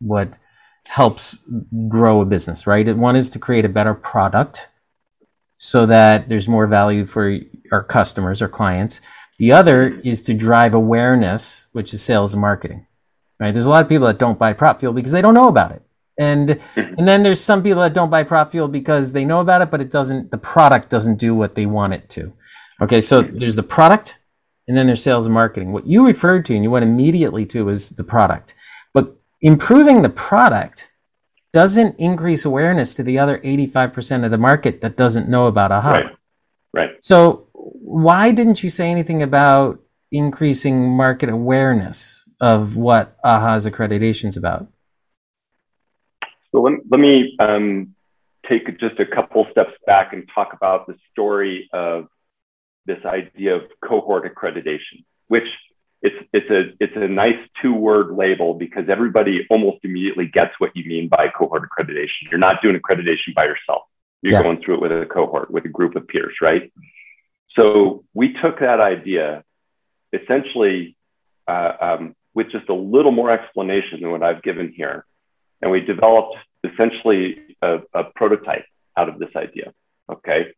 what 0.00 0.38
helps 0.86 1.42
grow 1.88 2.20
a 2.20 2.26
business, 2.26 2.66
right? 2.66 2.88
One 2.96 3.16
is 3.16 3.28
to 3.30 3.38
create 3.38 3.64
a 3.64 3.70
better 3.70 3.94
product 3.94 4.68
so 5.56 5.86
that 5.86 6.28
there's 6.28 6.48
more 6.48 6.66
value 6.66 7.04
for 7.04 7.38
our 7.70 7.82
customers 7.82 8.42
or 8.42 8.48
clients. 8.48 9.00
The 9.38 9.52
other 9.52 9.88
is 10.04 10.22
to 10.22 10.34
drive 10.34 10.74
awareness, 10.74 11.66
which 11.72 11.92
is 11.92 12.02
sales 12.02 12.34
and 12.34 12.40
marketing. 12.40 12.86
Right? 13.38 13.52
There's 13.52 13.66
a 13.66 13.70
lot 13.70 13.82
of 13.82 13.88
people 13.88 14.06
that 14.06 14.18
don't 14.18 14.38
buy 14.38 14.52
Propfuel 14.54 14.94
because 14.94 15.12
they 15.12 15.22
don't 15.22 15.34
know 15.34 15.48
about 15.48 15.72
it. 15.72 15.82
And 16.18 16.50
mm-hmm. 16.50 16.94
and 16.98 17.08
then 17.08 17.22
there's 17.22 17.40
some 17.40 17.62
people 17.62 17.82
that 17.82 17.94
don't 17.94 18.10
buy 18.10 18.24
Propfuel 18.24 18.70
because 18.70 19.12
they 19.12 19.24
know 19.24 19.40
about 19.40 19.62
it, 19.62 19.70
but 19.70 19.80
it 19.80 19.90
doesn't 19.90 20.30
the 20.30 20.38
product 20.38 20.90
doesn't 20.90 21.16
do 21.16 21.34
what 21.34 21.54
they 21.54 21.66
want 21.66 21.92
it 21.92 22.08
to. 22.10 22.32
Okay, 22.80 23.00
so 23.00 23.22
mm-hmm. 23.22 23.38
there's 23.38 23.56
the 23.56 23.62
product 23.62 24.20
and 24.68 24.76
then 24.76 24.86
there's 24.86 25.02
sales 25.02 25.26
and 25.26 25.34
marketing. 25.34 25.72
What 25.72 25.86
you 25.86 26.06
referred 26.06 26.46
to 26.46 26.54
and 26.54 26.62
you 26.62 26.70
went 26.70 26.84
immediately 26.84 27.44
to 27.46 27.68
is 27.68 27.90
the 27.90 28.04
product. 28.04 28.54
But 28.92 29.16
improving 29.40 30.02
the 30.02 30.10
product 30.10 30.90
doesn't 31.52 31.94
increase 31.98 32.44
awareness 32.44 32.94
to 32.94 33.02
the 33.02 33.18
other 33.18 33.38
85% 33.38 34.24
of 34.24 34.30
the 34.30 34.38
market 34.38 34.80
that 34.80 34.96
doesn't 34.96 35.28
know 35.28 35.46
about 35.46 35.70
AHA. 35.70 35.90
Right. 35.90 36.16
Right. 36.72 37.04
So 37.04 37.48
why 37.52 38.32
didn't 38.32 38.64
you 38.64 38.70
say 38.70 38.90
anything 38.90 39.22
about 39.22 39.80
increasing 40.10 40.88
market 40.88 41.28
awareness 41.28 42.28
of 42.40 42.76
what 42.76 43.16
AHA's 43.22 43.66
accreditation 43.66 44.26
is 44.26 44.36
about? 44.36 44.66
So 46.54 46.62
let, 46.62 46.74
let 46.88 47.00
me 47.00 47.36
um, 47.40 47.94
take 48.48 48.78
just 48.78 49.00
a 49.00 49.06
couple 49.06 49.44
steps 49.50 49.72
back 49.86 50.12
and 50.12 50.28
talk 50.32 50.52
about 50.52 50.86
the 50.86 50.94
story 51.10 51.68
of 51.72 52.06
this 52.86 53.04
idea 53.04 53.56
of 53.56 53.62
cohort 53.82 54.32
accreditation, 54.32 55.04
which 55.28 55.48
it's 56.00 56.16
it's 56.32 56.50
a 56.50 56.72
it's 56.78 56.92
a 56.96 57.08
nice 57.08 57.38
two 57.60 57.74
word 57.74 58.14
label 58.14 58.54
because 58.54 58.88
everybody 58.88 59.46
almost 59.50 59.78
immediately 59.82 60.26
gets 60.26 60.52
what 60.58 60.70
you 60.76 60.84
mean 60.84 61.08
by 61.08 61.28
cohort 61.28 61.68
accreditation. 61.68 62.30
You're 62.30 62.38
not 62.38 62.62
doing 62.62 62.78
accreditation 62.78 63.34
by 63.34 63.46
yourself. 63.46 63.82
You're 64.22 64.34
yeah. 64.34 64.42
going 64.42 64.62
through 64.62 64.74
it 64.74 64.80
with 64.82 64.92
a 64.92 65.06
cohort, 65.06 65.50
with 65.50 65.64
a 65.64 65.68
group 65.68 65.96
of 65.96 66.06
peers, 66.06 66.36
right? 66.40 66.72
So 67.58 68.04
we 68.14 68.34
took 68.34 68.60
that 68.60 68.80
idea 68.80 69.42
essentially 70.12 70.96
uh, 71.48 71.72
um, 71.80 72.16
with 72.32 72.52
just 72.52 72.68
a 72.68 72.74
little 72.74 73.12
more 73.12 73.30
explanation 73.30 74.02
than 74.02 74.10
what 74.12 74.22
I've 74.22 74.42
given 74.42 74.72
here, 74.76 75.04
and 75.64 75.72
we 75.72 75.80
developed 75.80 76.36
essentially 76.62 77.38
a, 77.62 77.78
a 77.94 78.04
prototype 78.14 78.66
out 78.98 79.08
of 79.08 79.18
this 79.18 79.30
idea. 79.34 79.72
Okay, 80.12 80.48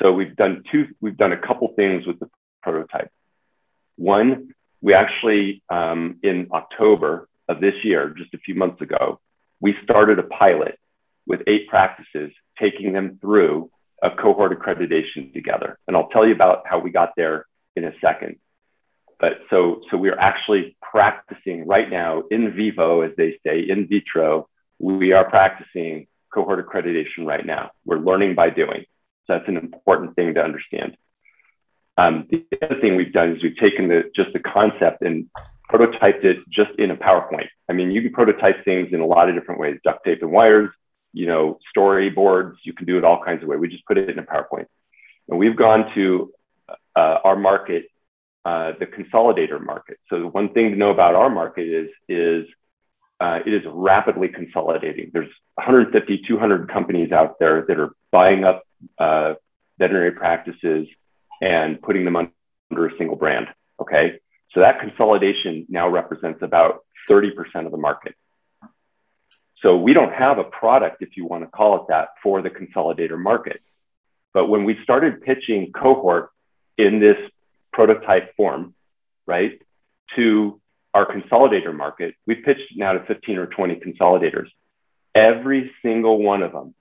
so 0.00 0.12
we've 0.12 0.34
done 0.34 0.64
two. 0.72 0.88
We've 1.00 1.16
done 1.16 1.32
a 1.32 1.36
couple 1.36 1.68
things 1.76 2.06
with 2.06 2.18
the 2.18 2.28
prototype. 2.62 3.12
One, 3.96 4.54
we 4.80 4.94
actually, 4.94 5.62
um, 5.68 6.20
in 6.22 6.48
October 6.52 7.28
of 7.50 7.60
this 7.60 7.74
year, 7.84 8.14
just 8.16 8.32
a 8.32 8.38
few 8.38 8.54
months 8.54 8.80
ago, 8.80 9.20
we 9.60 9.74
started 9.84 10.18
a 10.18 10.22
pilot 10.22 10.78
with 11.26 11.42
eight 11.46 11.68
practices, 11.68 12.32
taking 12.58 12.94
them 12.94 13.18
through 13.20 13.70
a 14.02 14.10
cohort 14.10 14.58
accreditation 14.58 15.34
together. 15.34 15.78
And 15.86 15.94
I'll 15.94 16.08
tell 16.08 16.26
you 16.26 16.32
about 16.32 16.62
how 16.64 16.78
we 16.78 16.90
got 16.90 17.10
there 17.14 17.44
in 17.76 17.84
a 17.84 17.92
second. 18.00 18.36
But 19.20 19.40
so, 19.50 19.82
so 19.90 19.96
we're 19.96 20.18
actually 20.18 20.76
practicing 20.80 21.66
right 21.66 21.88
now 21.90 22.24
in 22.30 22.54
vivo, 22.54 23.02
as 23.02 23.12
they 23.16 23.38
say, 23.46 23.60
in 23.60 23.86
vitro. 23.86 24.48
We 24.78 25.12
are 25.12 25.28
practicing 25.28 26.06
cohort 26.32 26.66
accreditation 26.66 27.26
right 27.26 27.44
now. 27.44 27.70
We're 27.84 27.98
learning 27.98 28.34
by 28.34 28.50
doing. 28.50 28.86
So 29.26 29.34
that's 29.34 29.48
an 29.48 29.58
important 29.58 30.16
thing 30.16 30.34
to 30.34 30.42
understand. 30.42 30.96
Um, 31.98 32.26
the 32.30 32.46
other 32.62 32.80
thing 32.80 32.96
we've 32.96 33.12
done 33.12 33.36
is 33.36 33.42
we've 33.42 33.56
taken 33.56 33.88
the, 33.88 34.10
just 34.16 34.32
the 34.32 34.38
concept 34.38 35.02
and 35.02 35.28
prototyped 35.70 36.24
it 36.24 36.38
just 36.48 36.70
in 36.78 36.90
a 36.90 36.96
PowerPoint. 36.96 37.48
I 37.68 37.74
mean, 37.74 37.90
you 37.90 38.00
can 38.00 38.12
prototype 38.12 38.64
things 38.64 38.88
in 38.92 39.00
a 39.00 39.06
lot 39.06 39.28
of 39.28 39.34
different 39.34 39.60
ways, 39.60 39.78
duct 39.84 40.04
tape 40.04 40.22
and 40.22 40.32
wires, 40.32 40.70
you 41.12 41.26
know, 41.26 41.58
storyboards, 41.76 42.54
you 42.64 42.72
can 42.72 42.86
do 42.86 42.96
it 42.96 43.04
all 43.04 43.22
kinds 43.22 43.42
of 43.42 43.48
ways. 43.48 43.60
We 43.60 43.68
just 43.68 43.84
put 43.86 43.98
it 43.98 44.08
in 44.08 44.18
a 44.18 44.22
PowerPoint. 44.22 44.66
And 45.28 45.38
we've 45.38 45.56
gone 45.56 45.90
to 45.94 46.32
uh, 46.96 47.18
our 47.24 47.36
market, 47.36 47.86
uh, 48.44 48.72
the 48.78 48.86
consolidator 48.86 49.64
market. 49.64 49.98
So 50.08 50.20
the 50.20 50.28
one 50.28 50.52
thing 50.52 50.70
to 50.70 50.76
know 50.76 50.90
about 50.90 51.14
our 51.14 51.30
market 51.30 51.68
is, 51.68 51.90
is 52.08 52.46
uh, 53.20 53.40
it 53.44 53.52
is 53.52 53.62
rapidly 53.66 54.28
consolidating. 54.28 55.10
There's 55.12 55.30
150, 55.54 56.22
200 56.26 56.70
companies 56.70 57.12
out 57.12 57.38
there 57.38 57.64
that 57.68 57.78
are 57.78 57.94
buying 58.10 58.44
up 58.44 58.62
uh, 58.98 59.34
veterinary 59.78 60.12
practices 60.12 60.88
and 61.42 61.80
putting 61.82 62.04
them 62.04 62.16
under 62.16 62.86
a 62.86 62.96
single 62.96 63.16
brand. 63.16 63.48
Okay. 63.80 64.20
So 64.52 64.60
that 64.60 64.80
consolidation 64.80 65.66
now 65.68 65.88
represents 65.88 66.42
about 66.42 66.84
30% 67.08 67.66
of 67.66 67.72
the 67.72 67.78
market. 67.78 68.14
So 69.62 69.76
we 69.76 69.92
don't 69.92 70.12
have 70.12 70.38
a 70.38 70.44
product, 70.44 71.02
if 71.02 71.16
you 71.16 71.26
want 71.26 71.44
to 71.44 71.50
call 71.50 71.76
it 71.76 71.82
that, 71.88 72.08
for 72.22 72.40
the 72.40 72.50
consolidator 72.50 73.18
market. 73.18 73.60
But 74.32 74.48
when 74.48 74.64
we 74.64 74.78
started 74.82 75.22
pitching 75.22 75.72
cohort 75.72 76.30
in 76.78 77.00
this 77.00 77.18
prototype 77.72 78.34
form, 78.36 78.74
right, 79.26 79.60
to 80.16 80.60
our 80.92 81.06
consolidator 81.06 81.74
market, 81.74 82.14
we 82.26 82.34
pitched 82.34 82.76
now 82.76 82.92
to 82.92 83.04
15 83.04 83.38
or 83.38 83.46
20 83.46 83.76
consolidators. 83.76 84.48
Every 85.14 85.72
single 85.82 86.18
one 86.18 86.42
of 86.42 86.52
them 86.52 86.74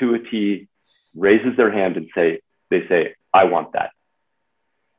to 0.00 0.14
a 0.14 0.18
T 0.18 0.68
raises 1.16 1.56
their 1.56 1.70
hand 1.70 1.96
and 1.96 2.08
say, 2.14 2.40
they 2.70 2.86
say, 2.88 3.14
I 3.32 3.44
want 3.44 3.72
that. 3.72 3.90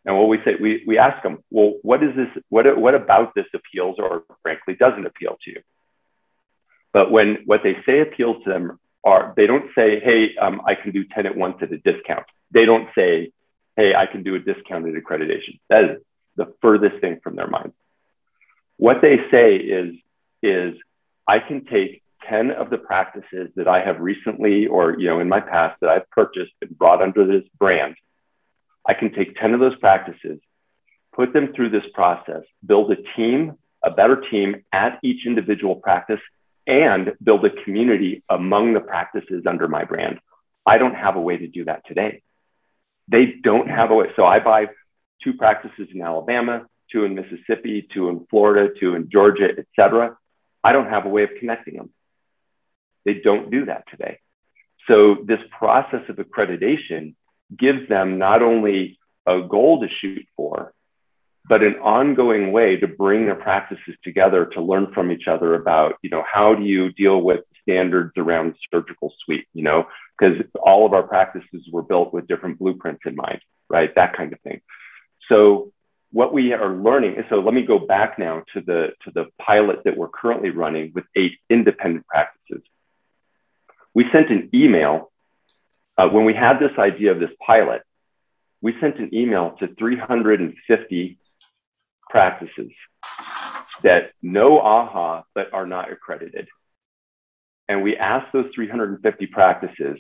And 0.06 0.18
what 0.18 0.28
we 0.28 0.38
say, 0.44 0.56
we, 0.60 0.84
we 0.86 0.98
ask 0.98 1.24
them, 1.24 1.44
well, 1.50 1.76
what 1.82 2.04
is 2.04 2.16
this? 2.16 2.28
What, 2.50 2.78
what 2.78 2.94
about 2.94 3.34
this 3.36 3.46
appeals 3.54 3.96
or 4.00 4.24
frankly 4.42 4.76
doesn't 4.76 5.06
appeal 5.06 5.38
to 5.46 5.52
you? 5.52 5.62
But 6.92 7.10
when 7.10 7.40
what 7.46 7.64
they 7.64 7.78
say 7.86 8.02
appeals 8.02 8.44
to 8.44 8.50
them 8.50 8.80
are, 9.04 9.34
they 9.36 9.48
don't 9.48 9.70
say, 9.76 10.00
hey, 10.00 10.36
um, 10.36 10.62
I 10.66 10.76
can 10.76 10.92
do 10.92 11.06
10 11.06 11.26
at 11.26 11.36
once 11.36 11.58
at 11.62 11.72
a 11.72 11.78
discount. 11.78 12.26
They 12.52 12.66
don't 12.66 12.90
say, 12.96 13.32
hey, 13.76 13.96
I 13.96 14.06
can 14.06 14.24
do 14.24 14.36
a 14.36 14.40
discounted 14.40 14.96
accreditation. 14.96 15.60
That 15.70 15.84
is 15.86 15.98
the 16.36 16.54
furthest 16.62 17.02
thing 17.02 17.20
from 17.24 17.36
their 17.36 17.48
mind. 17.48 17.74
What 18.78 19.02
they 19.02 19.18
say 19.32 19.56
is, 19.56 19.96
is 20.42 20.76
I 21.28 21.40
can 21.40 21.66
take 21.66 22.02
10 22.28 22.52
of 22.52 22.70
the 22.70 22.78
practices 22.78 23.50
that 23.56 23.68
I 23.68 23.84
have 23.84 24.00
recently 24.00 24.68
or 24.68 24.98
you 24.98 25.08
know 25.08 25.20
in 25.20 25.28
my 25.28 25.42
past 25.42 25.80
that 25.82 25.90
I've 25.90 26.10
purchased 26.10 26.54
and 26.62 26.78
brought 26.78 27.02
under 27.02 27.26
this 27.26 27.44
brand 27.60 27.96
I 28.86 28.94
can 28.94 29.14
take 29.14 29.36
10 29.36 29.54
of 29.54 29.60
those 29.60 29.78
practices, 29.78 30.40
put 31.16 31.34
them 31.34 31.54
through 31.54 31.70
this 31.70 31.86
process, 31.94 32.44
build 32.66 32.92
a 32.92 32.98
team, 33.16 33.58
a 33.84 33.92
better 33.92 34.22
team 34.30 34.64
at 34.72 35.00
each 35.04 35.26
individual 35.26 35.76
practice, 35.76 36.20
and 36.68 37.14
build 37.22 37.46
a 37.46 37.64
community 37.64 38.24
among 38.30 38.74
the 38.74 38.80
practices 38.80 39.44
under 39.48 39.68
my 39.68 39.84
brand. 39.84 40.20
I 40.66 40.78
don't 40.78 40.96
have 40.96 41.16
a 41.16 41.22
way 41.22 41.38
to 41.38 41.48
do 41.48 41.66
that 41.66 41.86
today. 41.86 42.22
They 43.08 43.36
don't 43.44 43.70
have 43.70 43.92
a 43.92 43.96
way. 43.96 44.08
So 44.16 44.24
I 44.24 44.40
buy 44.40 44.68
two 45.24 45.34
practices 45.34 45.88
in 45.94 46.02
Alabama, 46.02 46.66
two 46.92 47.06
in 47.06 47.16
Mississippi, 47.16 47.88
two 47.94 48.10
in 48.10 48.26
Florida, 48.30 48.74
two 48.80 48.96
in 48.96 49.10
Georgia, 49.10 49.50
et 49.58 49.66
cetera. 49.76 50.18
I 50.64 50.72
don't 50.72 50.90
have 50.90 51.06
a 51.06 51.10
way 51.10 51.24
of 51.24 51.32
connecting 51.40 51.76
them. 51.76 51.90
They 53.06 53.16
don't 53.16 53.52
do 53.52 53.66
that 53.66 53.86
today. 53.90 54.20
So 54.88 55.18
this 55.26 55.40
process 55.58 56.02
of 56.10 56.18
accreditation 56.18 57.16
gives 57.58 57.88
them 57.90 58.18
not 58.18 58.42
only 58.42 59.00
a 59.26 59.42
goal 59.42 59.82
to 59.82 59.88
shoot 60.02 60.26
for, 60.36 60.74
but 61.48 61.62
an 61.64 61.76
ongoing 61.76 62.52
way 62.52 62.78
to 62.78 62.88
bring 62.88 63.26
their 63.26 63.36
practices 63.36 63.96
together 64.04 64.46
to 64.46 64.62
learn 64.62 64.94
from 64.94 65.12
each 65.12 65.28
other 65.28 65.56
about, 65.56 65.96
you 66.02 66.10
know, 66.10 66.24
how 66.30 66.56
do 66.56 66.64
you 66.64 66.92
deal 66.94 67.22
with 67.22 67.42
standards 67.62 68.14
around 68.18 68.56
surgical 68.72 69.14
suite, 69.24 69.48
you 69.54 69.64
know, 69.64 69.86
because 70.18 70.44
all 70.62 70.86
of 70.86 70.94
our 70.94 71.04
practices 71.04 71.68
were 71.72 71.82
built 71.82 72.14
with 72.14 72.28
different 72.28 72.60
blueprints 72.60 73.02
in 73.06 73.16
mind, 73.16 73.40
right? 73.70 73.94
That 73.96 74.16
kind 74.16 74.34
of 74.34 74.40
thing. 74.42 74.62
So 75.30 75.72
what 76.12 76.32
we 76.34 76.54
are 76.54 76.74
learning, 76.76 77.24
so 77.30 77.40
let 77.40 77.54
me 77.54 77.64
go 77.64 77.80
back 77.80 78.20
now 78.20 78.44
to 78.54 78.62
the 78.62 78.94
to 79.04 79.12
the 79.12 79.26
pilot 79.42 79.84
that 79.86 79.98
we're 79.98 80.10
currently 80.10 80.52
running 80.52 80.92
with 80.94 81.06
eight 81.16 81.40
independent 81.50 82.06
practices. 82.08 82.64
We 83.94 84.06
sent 84.12 84.30
an 84.30 84.50
email 84.54 85.12
uh, 85.98 86.10
when 86.10 86.26
we 86.26 86.34
had 86.34 86.60
this 86.60 86.78
idea 86.78 87.12
of 87.12 87.20
this 87.20 87.32
pilot. 87.46 87.82
We 88.62 88.76
sent 88.80 88.98
an 88.98 89.14
email 89.14 89.56
to 89.60 89.68
350 89.68 91.18
practices 92.10 92.72
that 93.82 94.12
know 94.22 94.60
AHA 94.60 95.24
but 95.34 95.54
are 95.54 95.66
not 95.66 95.92
accredited. 95.92 96.48
And 97.74 97.82
we 97.82 97.98
asked 97.98 98.32
those 98.32 98.46
350 98.54 99.26
practices, 99.26 99.98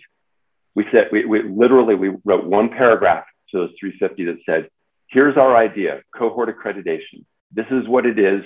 we 0.76 0.84
said, 0.92 1.10
we, 1.12 1.26
we 1.26 1.42
literally, 1.42 1.96
we 1.96 2.12
wrote 2.24 2.46
one 2.46 2.70
paragraph 2.70 3.26
to 3.50 3.58
those 3.58 3.72
350 3.80 4.26
that 4.26 4.38
said, 4.46 4.70
here's 5.08 5.38
our 5.38 5.58
idea, 5.58 6.04
cohort 6.16 6.56
accreditation. 6.56 7.26
This 7.52 7.66
is 7.72 7.88
what 7.88 8.06
it 8.06 8.20
is. 8.20 8.44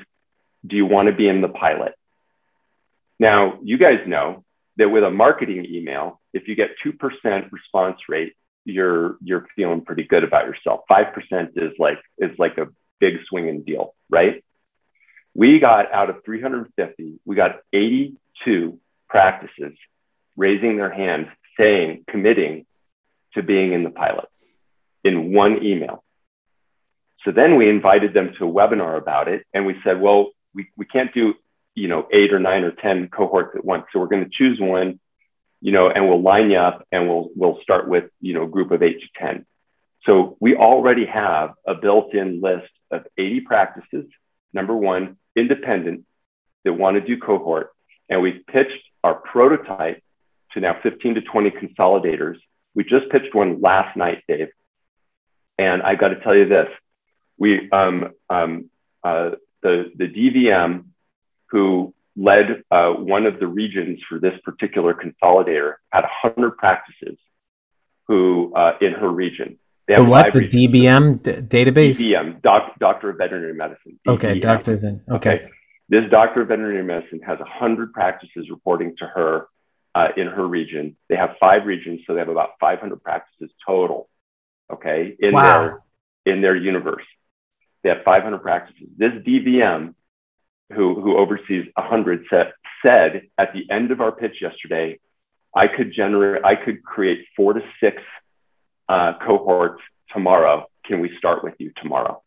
Do 0.66 0.78
you 0.78 0.86
want 0.86 1.10
to 1.10 1.14
be 1.14 1.28
in 1.28 1.42
the 1.42 1.50
pilot? 1.50 1.94
Now, 3.20 3.60
you 3.62 3.78
guys 3.78 4.00
know 4.08 4.46
that 4.78 4.88
with 4.88 5.04
a 5.04 5.12
marketing 5.12 5.66
email, 5.66 6.22
if 6.34 6.48
you 6.48 6.56
get 6.56 6.70
2% 6.86 7.52
response 7.52 8.00
rate, 8.08 8.34
you're, 8.64 9.18
you're 9.22 9.46
feeling 9.58 9.82
pretty 9.82 10.06
good 10.06 10.24
about 10.24 10.46
yourself. 10.46 10.86
5% 10.90 11.50
is 11.56 11.74
like, 11.80 12.00
is 12.18 12.32
like 12.40 12.58
a 12.58 12.68
big 13.02 13.16
swinging 13.28 13.64
deal, 13.64 13.94
right? 14.10 14.42
We 15.36 15.60
got 15.60 15.92
out 15.92 16.10
of 16.10 16.24
350, 16.24 17.20
we 17.26 17.36
got 17.36 17.60
82 17.74 18.80
practices 19.10 19.78
raising 20.36 20.78
their 20.78 20.92
hands, 20.92 21.28
saying, 21.58 22.06
committing 22.08 22.66
to 23.34 23.44
being 23.44 23.74
in 23.74 23.84
the 23.84 23.90
pilot 23.90 24.30
in 25.04 25.34
one 25.34 25.64
email. 25.64 26.04
So 27.24 27.32
then 27.32 27.56
we 27.58 27.70
invited 27.70 28.14
them 28.14 28.34
to 28.38 28.48
a 28.48 28.52
webinar 28.52 28.98
about 28.98 29.28
it. 29.28 29.46
And 29.54 29.66
we 29.66 29.76
said, 29.84 30.00
well, 30.00 30.32
we, 30.54 30.70
we 30.78 30.86
can't 30.86 31.14
do, 31.14 31.34
you 31.76 31.88
know, 31.88 32.08
eight 32.12 32.34
or 32.34 32.40
nine 32.40 32.64
or 32.64 32.72
10 32.72 33.10
cohorts 33.10 33.56
at 33.56 33.66
once. 33.66 33.86
So 33.92 34.00
we're 34.00 34.08
going 34.08 34.24
to 34.24 34.30
choose 34.32 34.60
one, 34.60 35.00
you 35.62 35.72
know, 35.72 35.90
and 35.90 36.08
we'll 36.08 36.22
line 36.22 36.52
you 36.52 36.58
up 36.58 36.86
and 36.92 37.08
we'll, 37.08 37.30
we'll 37.36 37.60
start 37.62 37.88
with, 37.88 38.06
you 38.22 38.34
know, 38.34 38.44
a 38.44 38.48
group 38.48 38.72
of 38.72 38.84
eight 38.84 39.02
to 39.02 39.08
10. 39.20 39.46
So 40.06 40.38
we 40.40 40.56
already 40.56 41.06
have 41.06 41.54
a 41.66 41.76
built-in 41.76 42.40
list 42.42 42.72
of 42.92 43.06
80 43.18 43.42
practices, 43.42 44.06
number 44.54 44.76
one, 44.76 45.18
independent 45.36 46.06
that 46.64 46.74
want 46.74 46.96
to 46.96 47.02
do 47.02 47.20
cohort. 47.20 47.72
And 48.10 48.22
we've 48.22 48.46
pitched 48.48 48.84
our 49.08 49.16
prototype 49.16 50.04
to 50.52 50.60
now 50.60 50.76
15 50.84 51.16
to 51.16 51.22
20 51.22 51.52
consolidators. 51.52 52.36
We 52.76 52.84
just 52.84 53.10
pitched 53.10 53.34
one 53.34 53.62
last 53.62 53.96
night, 53.96 54.24
Dave. 54.28 54.50
And 55.58 55.82
I 55.82 55.96
got 55.96 56.10
to 56.10 56.20
tell 56.20 56.36
you 56.36 56.48
this, 56.48 56.68
we, 57.38 57.70
um, 57.72 58.12
um, 58.30 58.70
uh, 59.04 59.32
the, 59.64 59.92
the 59.96 60.06
DVM 60.06 60.86
who 61.50 61.94
led 62.16 62.64
uh, 62.70 62.92
one 62.92 63.26
of 63.26 63.40
the 63.40 63.48
regions 63.48 64.00
for 64.10 64.20
this 64.20 64.34
particular 64.44 64.94
consolidator 64.94 65.76
had 65.92 66.04
100 66.24 66.58
practices 66.58 67.18
who 68.08 68.54
uh, 68.56 68.74
in 68.82 68.92
her 68.94 69.10
region 69.10 69.58
the 69.88 70.04
what? 70.04 70.34
The 70.34 70.42
DBM 70.42 71.24
d- 71.24 71.32
database? 71.32 72.02
DBM, 72.02 72.42
doc, 72.42 72.74
Doctor 72.78 73.12
of 73.12 73.18
Veterinary 73.18 73.54
Medicine. 73.54 73.98
DBM. 74.06 74.14
Okay, 74.14 74.40
Doctor 74.40 74.74
of 74.74 74.84
okay. 74.84 75.00
okay. 75.12 75.50
This 75.90 76.04
Doctor 76.12 76.42
of 76.42 76.50
Veterinary 76.50 76.84
Medicine 76.84 77.22
has 77.26 77.40
100 77.40 77.94
practices 77.94 78.50
reporting 78.50 78.96
to 78.98 79.06
her 79.06 79.48
uh, 79.96 80.10
in 80.18 80.28
her 80.28 80.46
region. 80.46 80.98
They 81.10 81.16
have 81.16 81.36
five 81.40 81.66
regions, 81.66 82.02
so 82.06 82.14
they 82.14 82.20
have 82.20 82.30
about 82.30 82.52
500 82.60 83.02
practices 83.02 83.50
total. 83.66 84.10
Okay, 84.72 85.16
in 85.20 85.34
wow. 85.34 85.42
their 85.44 86.36
in 86.36 86.42
their 86.42 86.56
universe, 86.56 87.06
they 87.84 87.90
have 87.90 88.04
500 88.04 88.40
practices. 88.40 88.90
This 88.98 89.14
DVM, 89.14 89.96
who 90.74 91.00
who 91.00 91.18
oversees 91.18 91.68
100, 91.76 92.26
said 92.30 92.52
said 92.84 93.22
at 93.38 93.54
the 93.54 93.66
end 93.74 93.92
of 93.92 94.02
our 94.02 94.12
pitch 94.12 94.42
yesterday, 94.42 95.00
I 95.56 95.68
could 95.68 95.94
generate, 95.94 96.44
I 96.44 96.56
could 96.56 96.84
create 96.84 97.26
four 97.36 97.54
to 97.54 97.62
six 97.80 98.02
uh, 98.90 99.14
cohorts 99.26 99.82
tomorrow. 100.12 100.68
Can 100.86 101.00
we 101.00 101.18
start 101.18 101.44
with 101.44 101.56
you 101.60 101.72
tomorrow? 101.82 102.22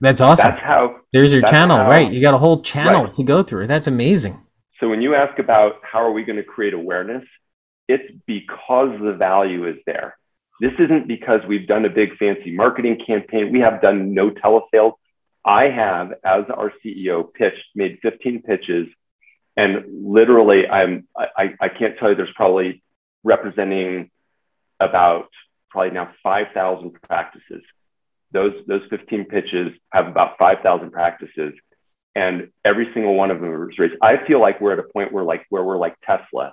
That's 0.00 0.20
awesome. 0.20 0.52
That's 0.52 0.62
how. 0.62 0.96
There's 1.12 1.32
your 1.32 1.42
channel, 1.42 1.76
how, 1.76 1.88
right? 1.88 2.10
You 2.10 2.20
got 2.20 2.34
a 2.34 2.38
whole 2.38 2.62
channel 2.62 3.04
right. 3.04 3.14
to 3.14 3.22
go 3.22 3.42
through. 3.42 3.66
That's 3.66 3.86
amazing. 3.86 4.38
So 4.80 4.88
when 4.88 5.02
you 5.02 5.14
ask 5.14 5.38
about 5.38 5.74
how 5.82 5.98
are 5.98 6.12
we 6.12 6.24
going 6.24 6.38
to 6.38 6.42
create 6.42 6.72
awareness, 6.72 7.24
it's 7.86 8.10
because 8.26 8.98
the 9.00 9.12
value 9.12 9.68
is 9.68 9.76
there. 9.84 10.16
This 10.60 10.72
isn't 10.78 11.06
because 11.06 11.40
we've 11.46 11.66
done 11.66 11.84
a 11.84 11.90
big 11.90 12.16
fancy 12.16 12.54
marketing 12.54 13.00
campaign. 13.06 13.52
We 13.52 13.60
have 13.60 13.82
done 13.82 14.14
no 14.14 14.30
telesales. 14.30 14.94
I 15.44 15.64
have, 15.64 16.12
as 16.24 16.44
our 16.54 16.72
CEO, 16.84 17.32
pitched, 17.32 17.64
made 17.74 17.98
15 18.02 18.42
pitches, 18.42 18.88
and 19.56 19.84
literally, 20.06 20.68
I'm 20.68 21.08
I, 21.16 21.54
I 21.60 21.68
can't 21.68 21.98
tell 21.98 22.10
you. 22.10 22.14
There's 22.14 22.32
probably 22.34 22.82
representing 23.24 24.10
about 24.78 25.28
probably 25.70 25.92
now 25.92 26.10
5,000 26.22 26.92
practices. 27.02 27.62
Those, 28.32 28.52
those 28.66 28.82
15 28.90 29.24
pitches 29.24 29.72
have 29.92 30.06
about 30.06 30.38
5,000 30.38 30.90
practices 30.90 31.54
and 32.14 32.50
every 32.64 32.88
single 32.92 33.14
one 33.14 33.30
of 33.30 33.40
them 33.40 33.68
is 33.70 33.78
raised. 33.78 33.94
I 34.02 34.24
feel 34.26 34.40
like 34.40 34.60
we're 34.60 34.72
at 34.72 34.78
a 34.78 34.84
point 34.84 35.12
where 35.12 35.24
like, 35.24 35.46
where 35.48 35.62
we're 35.62 35.78
like 35.78 35.96
Tesla, 36.04 36.52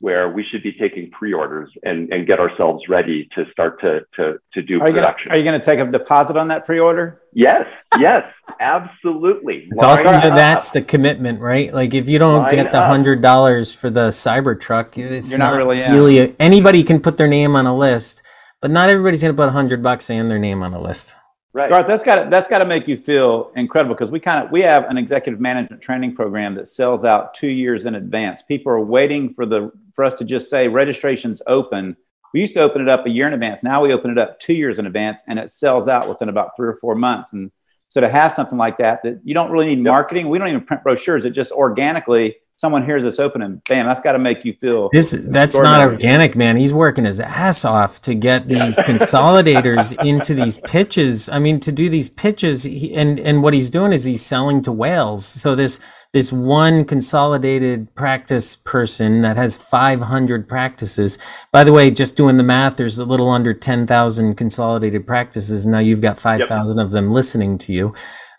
where 0.00 0.30
we 0.30 0.44
should 0.44 0.62
be 0.62 0.72
taking 0.72 1.10
pre-orders 1.10 1.70
and, 1.82 2.12
and 2.12 2.26
get 2.26 2.38
ourselves 2.38 2.84
ready 2.88 3.28
to 3.34 3.46
start 3.50 3.80
to, 3.80 4.00
to, 4.14 4.38
to 4.52 4.62
do 4.62 4.80
are 4.80 4.90
production. 4.92 5.28
Gonna, 5.28 5.36
are 5.36 5.38
you 5.38 5.44
going 5.44 5.58
to 5.58 5.64
take 5.64 5.78
a 5.78 5.90
deposit 5.90 6.36
on 6.36 6.48
that 6.48 6.66
pre-order? 6.66 7.22
Yes, 7.32 7.66
yes, 7.98 8.24
absolutely. 8.60 9.68
It's 9.72 9.82
also 9.82 10.10
that's 10.10 10.70
the 10.70 10.82
commitment, 10.82 11.40
right? 11.40 11.72
Like 11.72 11.94
if 11.94 12.08
you 12.08 12.18
don't 12.18 12.42
Line 12.42 12.50
get 12.50 12.72
the 12.72 12.82
hundred 12.82 13.22
dollars 13.22 13.74
for 13.74 13.90
the 13.90 14.08
Cybertruck, 14.08 14.98
it's 14.98 15.30
You're 15.30 15.38
not, 15.38 15.52
not 15.52 15.56
really, 15.56 15.80
really 15.80 16.18
a, 16.18 16.34
anybody 16.38 16.82
can 16.82 17.00
put 17.00 17.16
their 17.16 17.28
name 17.28 17.56
on 17.56 17.66
a 17.66 17.76
list 17.76 18.22
but 18.60 18.70
not 18.70 18.90
everybody's 18.90 19.22
going 19.22 19.34
to 19.34 19.40
put 19.40 19.48
a 19.48 19.52
hundred 19.52 19.82
bucks 19.82 20.10
and 20.10 20.30
their 20.30 20.38
name 20.38 20.62
on 20.62 20.72
a 20.72 20.80
list. 20.80 21.16
Right. 21.56 21.70
Garth, 21.70 21.86
that's 21.86 22.04
got 22.04 22.28
that's 22.28 22.48
got 22.48 22.58
to 22.58 22.66
make 22.66 22.86
you 22.86 22.98
feel 22.98 23.50
incredible 23.56 23.94
because 23.94 24.10
we 24.10 24.20
kind 24.20 24.44
of 24.44 24.50
we 24.50 24.60
have 24.60 24.84
an 24.90 24.98
executive 24.98 25.40
management 25.40 25.80
training 25.80 26.14
program 26.14 26.54
that 26.56 26.68
sells 26.68 27.02
out 27.02 27.32
two 27.32 27.48
years 27.48 27.86
in 27.86 27.94
advance. 27.94 28.42
People 28.42 28.72
are 28.72 28.84
waiting 28.84 29.32
for 29.32 29.46
the 29.46 29.72
for 29.94 30.04
us 30.04 30.18
to 30.18 30.24
just 30.24 30.50
say 30.50 30.68
registration's 30.68 31.40
open. 31.46 31.96
We 32.34 32.40
used 32.40 32.52
to 32.54 32.60
open 32.60 32.82
it 32.82 32.90
up 32.90 33.06
a 33.06 33.08
year 33.08 33.26
in 33.26 33.32
advance. 33.32 33.62
Now 33.62 33.80
we 33.80 33.94
open 33.94 34.10
it 34.10 34.18
up 34.18 34.38
two 34.38 34.52
years 34.52 34.78
in 34.78 34.84
advance, 34.84 35.22
and 35.28 35.38
it 35.38 35.50
sells 35.50 35.88
out 35.88 36.10
within 36.10 36.28
about 36.28 36.50
three 36.58 36.68
or 36.68 36.76
four 36.76 36.94
months. 36.94 37.32
And 37.32 37.50
so 37.88 38.02
to 38.02 38.10
have 38.10 38.34
something 38.34 38.58
like 38.58 38.76
that, 38.76 39.02
that 39.04 39.20
you 39.24 39.32
don't 39.32 39.50
really 39.50 39.74
need 39.74 39.82
marketing. 39.82 40.28
We 40.28 40.36
don't 40.36 40.48
even 40.48 40.64
print 40.64 40.82
brochures. 40.82 41.24
It 41.24 41.30
just 41.30 41.52
organically 41.52 42.36
someone 42.56 42.84
hears 42.84 43.02
this 43.02 43.18
open 43.18 43.42
and 43.42 43.62
bam, 43.64 43.86
that's 43.86 44.00
got 44.00 44.12
to 44.12 44.18
make 44.18 44.44
you 44.44 44.54
feel. 44.60 44.88
This 44.92 45.16
that's 45.28 45.60
not 45.60 45.80
organic, 45.80 46.34
man. 46.34 46.56
He's 46.56 46.72
working 46.72 47.04
his 47.04 47.20
ass 47.20 47.64
off 47.64 48.00
to 48.02 48.14
get 48.14 48.48
these 48.48 48.76
consolidators 48.78 49.94
into 50.04 50.34
these 50.34 50.58
pitches. 50.58 51.28
I 51.28 51.38
mean, 51.38 51.60
to 51.60 51.72
do 51.72 51.88
these 51.88 52.08
pitches, 52.08 52.64
he, 52.64 52.94
and 52.94 53.18
and 53.18 53.42
what 53.42 53.54
he's 53.54 53.70
doing 53.70 53.92
is 53.92 54.06
he's 54.06 54.24
selling 54.24 54.62
to 54.62 54.72
whales. 54.72 55.24
So 55.26 55.54
this 55.54 55.78
this 56.12 56.32
one 56.32 56.86
consolidated 56.86 57.94
practice 57.94 58.56
person 58.56 59.20
that 59.20 59.36
has 59.36 59.58
500 59.58 60.48
practices. 60.48 61.18
By 61.52 61.62
the 61.62 61.74
way, 61.74 61.90
just 61.90 62.16
doing 62.16 62.38
the 62.38 62.42
math, 62.42 62.78
there's 62.78 62.98
a 62.98 63.04
little 63.04 63.28
under 63.28 63.52
10,000 63.52 64.34
consolidated 64.34 65.06
practices. 65.06 65.66
Now 65.66 65.80
you've 65.80 66.00
got 66.00 66.18
5,000 66.18 66.78
yep. 66.78 66.86
of 66.86 66.92
them 66.92 67.10
listening 67.10 67.58
to 67.58 67.72
you. 67.74 67.92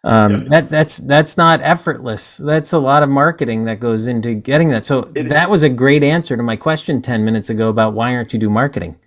Um, 0.03 0.43
yeah. 0.43 0.49
That 0.49 0.69
that's 0.69 0.97
that's 0.99 1.37
not 1.37 1.61
effortless. 1.61 2.37
That's 2.37 2.71
a 2.71 2.79
lot 2.79 3.03
of 3.03 3.09
marketing 3.09 3.65
that 3.65 3.79
goes 3.79 4.07
into 4.07 4.33
getting 4.35 4.69
that. 4.69 4.85
So 4.85 5.11
it 5.15 5.29
that 5.29 5.45
is. 5.45 5.49
was 5.49 5.63
a 5.63 5.69
great 5.69 6.03
answer 6.03 6.37
to 6.37 6.43
my 6.43 6.55
question 6.55 7.01
ten 7.01 7.25
minutes 7.25 7.49
ago 7.49 7.69
about 7.69 7.93
why 7.93 8.15
aren't 8.15 8.33
you 8.33 8.39
do 8.39 8.49
marketing? 8.49 8.97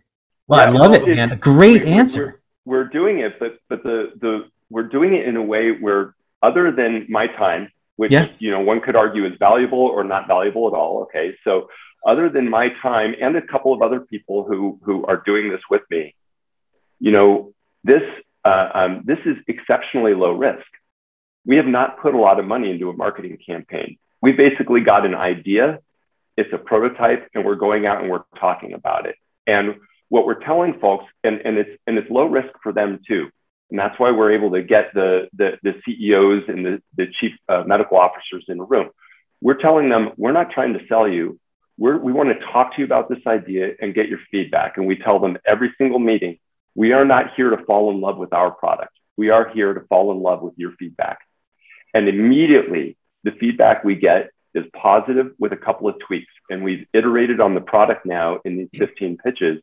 Well, 0.47 0.61
yeah, 0.61 0.67
I 0.67 0.79
love 0.79 0.91
well, 0.91 1.09
it, 1.09 1.17
man. 1.17 1.33
A 1.33 1.37
great 1.37 1.85
we, 1.85 1.91
answer. 1.91 2.41
We're, 2.65 2.79
we're, 2.79 2.89
doing 2.89 3.21
it, 3.21 3.39
but 3.39 3.59
but 3.69 3.83
the 3.83 4.13
the 4.21 4.51
we're 4.69 4.89
doing 4.89 5.15
it 5.15 5.27
in 5.27 5.37
a 5.37 5.43
way 5.43 5.71
where 5.71 6.15
other 6.43 6.73
than 6.73 7.07
my 7.09 7.29
time, 7.29 7.71
which 7.97 8.11
yeah. 8.11 8.29
you 8.39 8.51
know 8.51 8.61
one 8.61 8.81
could 8.81 8.97
argue 8.97 9.25
is 9.27 9.33
valuable 9.39 9.79
or 9.79 10.03
not 10.03 10.27
valuable 10.27 10.67
at 10.67 10.75
all. 10.75 11.03
Okay, 11.03 11.37
so 11.45 11.69
other 12.05 12.29
than 12.29 12.51
my 12.51 12.69
time 12.83 13.15
and 13.21 13.37
a 13.37 13.43
couple 13.43 13.73
of 13.73 13.81
other 13.81 14.01
people 14.01 14.45
who 14.45 14.81
who 14.83 15.05
are 15.07 15.23
doing 15.25 15.51
this 15.51 15.61
with 15.71 15.83
me, 15.89 16.17
you 16.99 17.13
know 17.13 17.53
this 17.85 18.03
uh, 18.45 18.69
um, 18.75 19.03
this 19.05 19.19
is 19.25 19.37
exceptionally 19.47 20.15
low 20.15 20.33
risk 20.33 20.67
we 21.47 21.57
have 21.57 21.67
not 21.67 22.01
put 22.01 22.15
a 22.15 22.19
lot 22.19 22.39
of 22.39 22.47
money 22.47 22.71
into 22.71 22.91
a 22.91 22.93
marketing 22.93 23.39
campaign. 23.45 23.99
We 24.21 24.33
basically 24.33 24.81
got 24.81 25.07
an 25.07 25.15
idea 25.15 25.81
it's 26.41 26.53
a 26.53 26.59
prototype, 26.59 27.29
and 27.35 27.45
we're 27.45 27.57
going 27.57 27.87
out 27.87 28.01
and 28.01 28.11
we're 28.11 28.25
talking 28.39 28.73
about 28.73 29.07
it. 29.07 29.17
And 29.47 29.77
what 30.09 30.25
we're 30.25 30.43
telling 30.43 30.79
folks, 30.81 31.05
and, 31.23 31.41
and 31.45 31.59
it's 31.59 31.71
and 31.87 31.99
it's 31.99 32.11
low 32.11 32.25
risk 32.25 32.49
for 32.63 32.73
them 32.73 33.01
too. 33.07 33.29
And 33.71 33.79
that's 33.79 33.99
why 34.01 34.11
we're 34.11 34.33
able 34.33 34.51
to 34.53 34.63
get 34.63 34.93
the, 34.95 35.29
the, 35.37 35.59
the 35.63 35.75
CEOs 35.85 36.45
and 36.49 36.67
the, 36.67 36.83
the 36.97 37.07
chief 37.21 37.33
uh, 37.49 37.63
medical 37.65 37.99
officers 37.99 38.45
in 38.49 38.59
the 38.59 38.65
room. 38.65 38.91
We're 39.41 39.61
telling 39.61 39.89
them, 39.89 40.11
we're 40.17 40.33
not 40.33 40.51
trying 40.51 40.73
to 40.73 40.81
sell 40.89 41.07
you. 41.07 41.39
We're, 41.79 41.97
we 41.97 42.13
want 42.13 42.31
to 42.31 42.47
talk 42.47 42.75
to 42.75 42.81
you 42.81 42.85
about 42.85 43.09
this 43.09 43.21
idea 43.29 43.75
and 43.81 43.95
get 43.95 44.09
your 44.09 44.19
feedback. 44.33 44.77
And 44.77 44.89
we 44.89 44.97
tell 44.97 45.21
them 45.21 45.39
every 45.47 45.73
single 45.79 46.01
meeting, 46.01 46.39
we 46.75 46.93
are 46.93 47.05
not 47.05 47.35
here 47.37 47.51
to 47.51 47.65
fall 47.65 47.93
in 47.93 48.01
love 48.01 48.19
with 48.19 48.33
our 48.33 48.51
product. 48.51 48.93
We 49.17 49.31
are 49.31 49.49
here 49.51 49.73
to 49.73 49.83
fall 49.83 50.11
in 50.11 50.21
love 50.21 50.43
with 50.43 50.55
your 50.57 50.73
feedback. 50.73 51.19
And 51.95 52.09
immediately, 52.09 52.97
the 53.25 53.33
feedback 53.33 53.85
we 53.85 53.97
get 53.97 54.31
is 54.55 54.65
positive 54.75 55.33
with 55.39 55.53
a 55.53 55.57
couple 55.57 55.89
of 55.89 55.97
tweaks. 56.01 56.33
And 56.49 56.65
we've 56.65 56.87
iterated 56.93 57.41
on 57.41 57.55
the 57.55 57.61
product 57.61 58.07
now 58.07 58.41
in 58.45 58.57
these 58.57 58.69
15 58.79 59.19
pitches. 59.19 59.63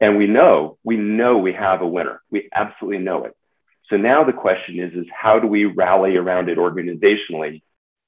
And 0.00 0.16
we 0.16 0.26
know, 0.26 0.78
we 0.82 0.96
know 0.96 1.38
we 1.38 1.52
have 1.52 1.82
a 1.82 1.86
winner. 1.86 2.22
We 2.30 2.48
absolutely 2.52 2.98
know 2.98 3.24
it. 3.24 3.36
So 3.90 3.96
now 3.96 4.24
the 4.24 4.32
question 4.32 4.78
is, 4.78 4.94
is 4.94 5.06
how 5.12 5.38
do 5.40 5.46
we 5.46 5.64
rally 5.64 6.16
around 6.16 6.48
it 6.48 6.58
organizationally 6.58 7.62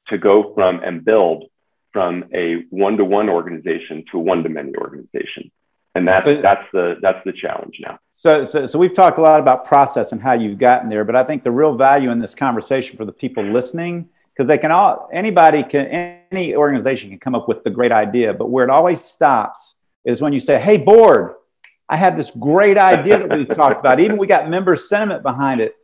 to 0.08 0.16
go 0.16 0.54
from 0.54 0.80
and 0.82 1.04
build 1.04 1.46
from 1.92 2.24
a 2.32 2.64
one-to-one 2.70 3.28
organization 3.28 4.04
to 4.10 4.18
a 4.18 4.20
one-to-many 4.20 4.74
organization? 4.76 5.50
And 5.94 6.08
that's, 6.08 6.24
so, 6.24 6.40
that's 6.40 6.66
the, 6.72 6.96
that's 7.02 7.22
the 7.24 7.32
challenge 7.32 7.78
now. 7.80 7.98
So, 8.12 8.44
so, 8.44 8.66
so 8.66 8.78
we've 8.78 8.94
talked 8.94 9.18
a 9.18 9.20
lot 9.20 9.40
about 9.40 9.64
process 9.64 10.12
and 10.12 10.20
how 10.20 10.32
you've 10.32 10.58
gotten 10.58 10.88
there, 10.88 11.04
but 11.04 11.16
I 11.16 11.24
think 11.24 11.44
the 11.44 11.50
real 11.50 11.76
value 11.76 12.10
in 12.10 12.18
this 12.18 12.34
conversation 12.34 12.96
for 12.96 13.04
the 13.04 13.12
people 13.12 13.44
listening 13.44 14.08
because 14.32 14.48
they 14.48 14.58
can 14.58 14.70
all 14.70 15.08
anybody 15.12 15.62
can 15.62 15.86
any 16.30 16.54
organization 16.54 17.10
can 17.10 17.18
come 17.18 17.34
up 17.34 17.48
with 17.48 17.62
the 17.64 17.70
great 17.70 17.92
idea 17.92 18.32
but 18.32 18.48
where 18.48 18.64
it 18.64 18.70
always 18.70 19.02
stops 19.02 19.74
is 20.04 20.22
when 20.22 20.32
you 20.32 20.40
say 20.40 20.58
hey 20.58 20.78
board 20.78 21.34
i 21.88 21.96
had 21.96 22.16
this 22.16 22.30
great 22.30 22.78
idea 22.78 23.18
that 23.18 23.36
we 23.36 23.44
talked 23.44 23.80
about. 23.80 24.00
Even 24.00 24.16
we 24.16 24.26
got 24.26 24.48
member 24.48 24.74
sentiment 24.74 25.22
behind 25.22 25.60
it 25.60 25.76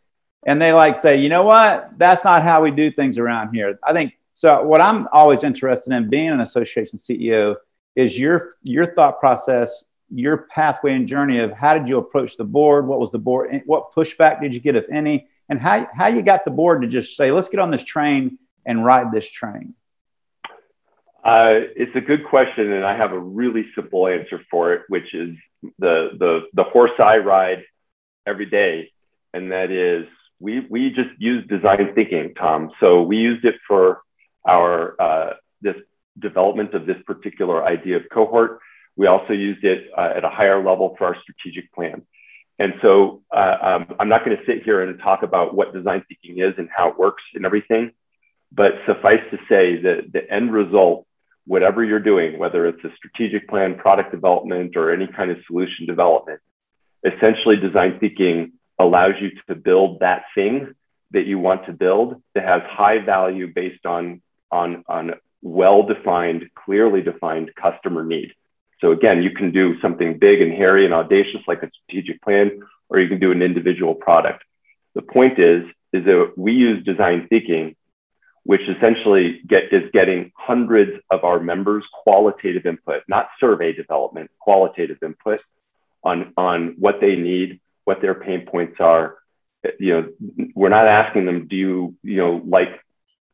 and 0.46 0.60
they 0.60 0.72
like 0.72 0.96
say 0.96 1.16
you 1.16 1.28
know 1.28 1.42
what? 1.42 1.90
That's 1.98 2.24
not 2.24 2.42
how 2.42 2.62
we 2.62 2.70
do 2.70 2.90
things 2.90 3.18
around 3.18 3.54
here. 3.54 3.78
I 3.82 3.92
think 3.92 4.14
so 4.38 4.62
what 4.62 4.80
i'm 4.80 5.08
always 5.12 5.42
interested 5.42 5.92
in 5.92 6.08
being 6.08 6.30
an 6.30 6.40
association 6.40 6.96
ceo 6.96 7.56
is 7.96 8.16
your 8.16 8.52
your 8.62 8.86
thought 8.94 9.18
process 9.18 9.84
your 10.10 10.38
pathway 10.54 10.94
and 10.94 11.06
journey 11.06 11.38
of 11.38 11.52
how 11.52 11.76
did 11.76 11.88
you 11.88 11.98
approach 11.98 12.36
the 12.36 12.44
board 12.44 12.86
what 12.86 12.98
was 12.98 13.10
the 13.10 13.18
board 13.18 13.62
what 13.66 13.92
pushback 13.92 14.40
did 14.40 14.54
you 14.54 14.60
get 14.60 14.74
if 14.74 14.86
any 14.90 15.28
and 15.48 15.60
how, 15.60 15.88
how 15.94 16.08
you 16.08 16.22
got 16.22 16.44
the 16.44 16.50
board 16.50 16.82
to 16.82 16.88
just 16.88 17.16
say, 17.16 17.32
let's 17.32 17.48
get 17.48 17.60
on 17.60 17.70
this 17.70 17.84
train 17.84 18.38
and 18.66 18.84
ride 18.84 19.12
this 19.12 19.30
train? 19.30 19.74
Uh, 21.24 21.66
it's 21.76 21.94
a 21.96 22.00
good 22.00 22.26
question, 22.28 22.72
and 22.72 22.84
I 22.84 22.96
have 22.96 23.12
a 23.12 23.18
really 23.18 23.66
simple 23.74 24.06
answer 24.06 24.40
for 24.50 24.72
it, 24.74 24.82
which 24.88 25.12
is 25.14 25.36
the 25.78 26.10
the 26.16 26.42
the 26.54 26.62
horse 26.62 26.92
I 26.98 27.18
ride 27.18 27.64
every 28.24 28.46
day, 28.46 28.92
and 29.34 29.50
that 29.50 29.70
is 29.70 30.06
we 30.38 30.60
we 30.60 30.90
just 30.90 31.10
use 31.18 31.46
design 31.48 31.92
thinking, 31.94 32.34
Tom. 32.34 32.70
So 32.80 33.02
we 33.02 33.16
used 33.16 33.44
it 33.44 33.56
for 33.66 34.00
our 34.46 35.00
uh, 35.00 35.32
this 35.60 35.74
development 36.18 36.72
of 36.72 36.86
this 36.86 37.02
particular 37.04 37.64
idea 37.64 37.96
of 37.96 38.04
cohort. 38.10 38.60
We 38.98 39.06
also 39.06 39.32
used 39.32 39.64
it 39.64 39.90
uh, 39.96 40.12
at 40.16 40.24
a 40.24 40.28
higher 40.28 40.62
level 40.62 40.96
for 40.98 41.06
our 41.06 41.16
strategic 41.22 41.72
plan. 41.72 42.02
And 42.58 42.74
so 42.82 43.22
uh, 43.32 43.56
um, 43.62 43.94
I'm 44.00 44.08
not 44.08 44.24
going 44.24 44.36
to 44.36 44.44
sit 44.44 44.64
here 44.64 44.82
and 44.82 44.98
talk 44.98 45.22
about 45.22 45.54
what 45.54 45.72
design 45.72 46.04
thinking 46.08 46.42
is 46.42 46.54
and 46.58 46.68
how 46.76 46.88
it 46.88 46.98
works 46.98 47.22
and 47.34 47.46
everything, 47.46 47.92
but 48.50 48.72
suffice 48.86 49.22
to 49.30 49.38
say 49.48 49.80
that 49.82 50.12
the 50.12 50.28
end 50.28 50.52
result, 50.52 51.06
whatever 51.46 51.84
you're 51.84 52.00
doing, 52.00 52.40
whether 52.40 52.66
it's 52.66 52.82
a 52.84 52.92
strategic 52.96 53.48
plan, 53.48 53.76
product 53.76 54.10
development, 54.10 54.76
or 54.76 54.92
any 54.92 55.06
kind 55.06 55.30
of 55.30 55.38
solution 55.46 55.86
development, 55.86 56.40
essentially 57.04 57.56
design 57.56 57.98
thinking 58.00 58.52
allows 58.80 59.14
you 59.20 59.30
to 59.46 59.54
build 59.54 60.00
that 60.00 60.24
thing 60.34 60.74
that 61.12 61.24
you 61.24 61.38
want 61.38 61.64
to 61.66 61.72
build 61.72 62.20
that 62.34 62.44
has 62.44 62.62
high 62.68 62.98
value 62.98 63.46
based 63.46 63.86
on, 63.86 64.20
on, 64.50 64.82
on 64.88 65.12
well-defined, 65.40 66.50
clearly 66.56 67.00
defined 67.00 67.52
customer 67.54 68.04
need. 68.04 68.32
So 68.80 68.92
again, 68.92 69.22
you 69.22 69.30
can 69.30 69.50
do 69.50 69.80
something 69.80 70.18
big 70.18 70.40
and 70.40 70.52
hairy 70.52 70.84
and 70.84 70.94
audacious 70.94 71.40
like 71.46 71.62
a 71.62 71.70
strategic 71.70 72.22
plan, 72.22 72.60
or 72.88 73.00
you 73.00 73.08
can 73.08 73.18
do 73.18 73.32
an 73.32 73.42
individual 73.42 73.94
product. 73.94 74.44
The 74.94 75.02
point 75.02 75.38
is, 75.38 75.64
is 75.92 76.04
that 76.04 76.32
we 76.36 76.52
use 76.52 76.84
design 76.84 77.26
thinking, 77.28 77.76
which 78.44 78.62
essentially 78.68 79.40
get, 79.46 79.72
is 79.72 79.90
getting 79.92 80.32
hundreds 80.36 80.92
of 81.10 81.24
our 81.24 81.40
members 81.40 81.84
qualitative 82.04 82.66
input, 82.66 83.02
not 83.08 83.28
survey 83.40 83.72
development, 83.72 84.30
qualitative 84.38 84.98
input 85.02 85.40
on, 86.02 86.32
on 86.36 86.74
what 86.78 87.00
they 87.00 87.16
need, 87.16 87.60
what 87.84 88.00
their 88.00 88.14
pain 88.14 88.46
points 88.46 88.76
are. 88.80 89.16
You 89.78 89.92
know, 89.92 90.08
we're 90.54 90.68
not 90.68 90.86
asking 90.86 91.26
them, 91.26 91.48
do 91.48 91.56
you, 91.56 91.94
you 92.02 92.16
know, 92.16 92.42
like 92.46 92.68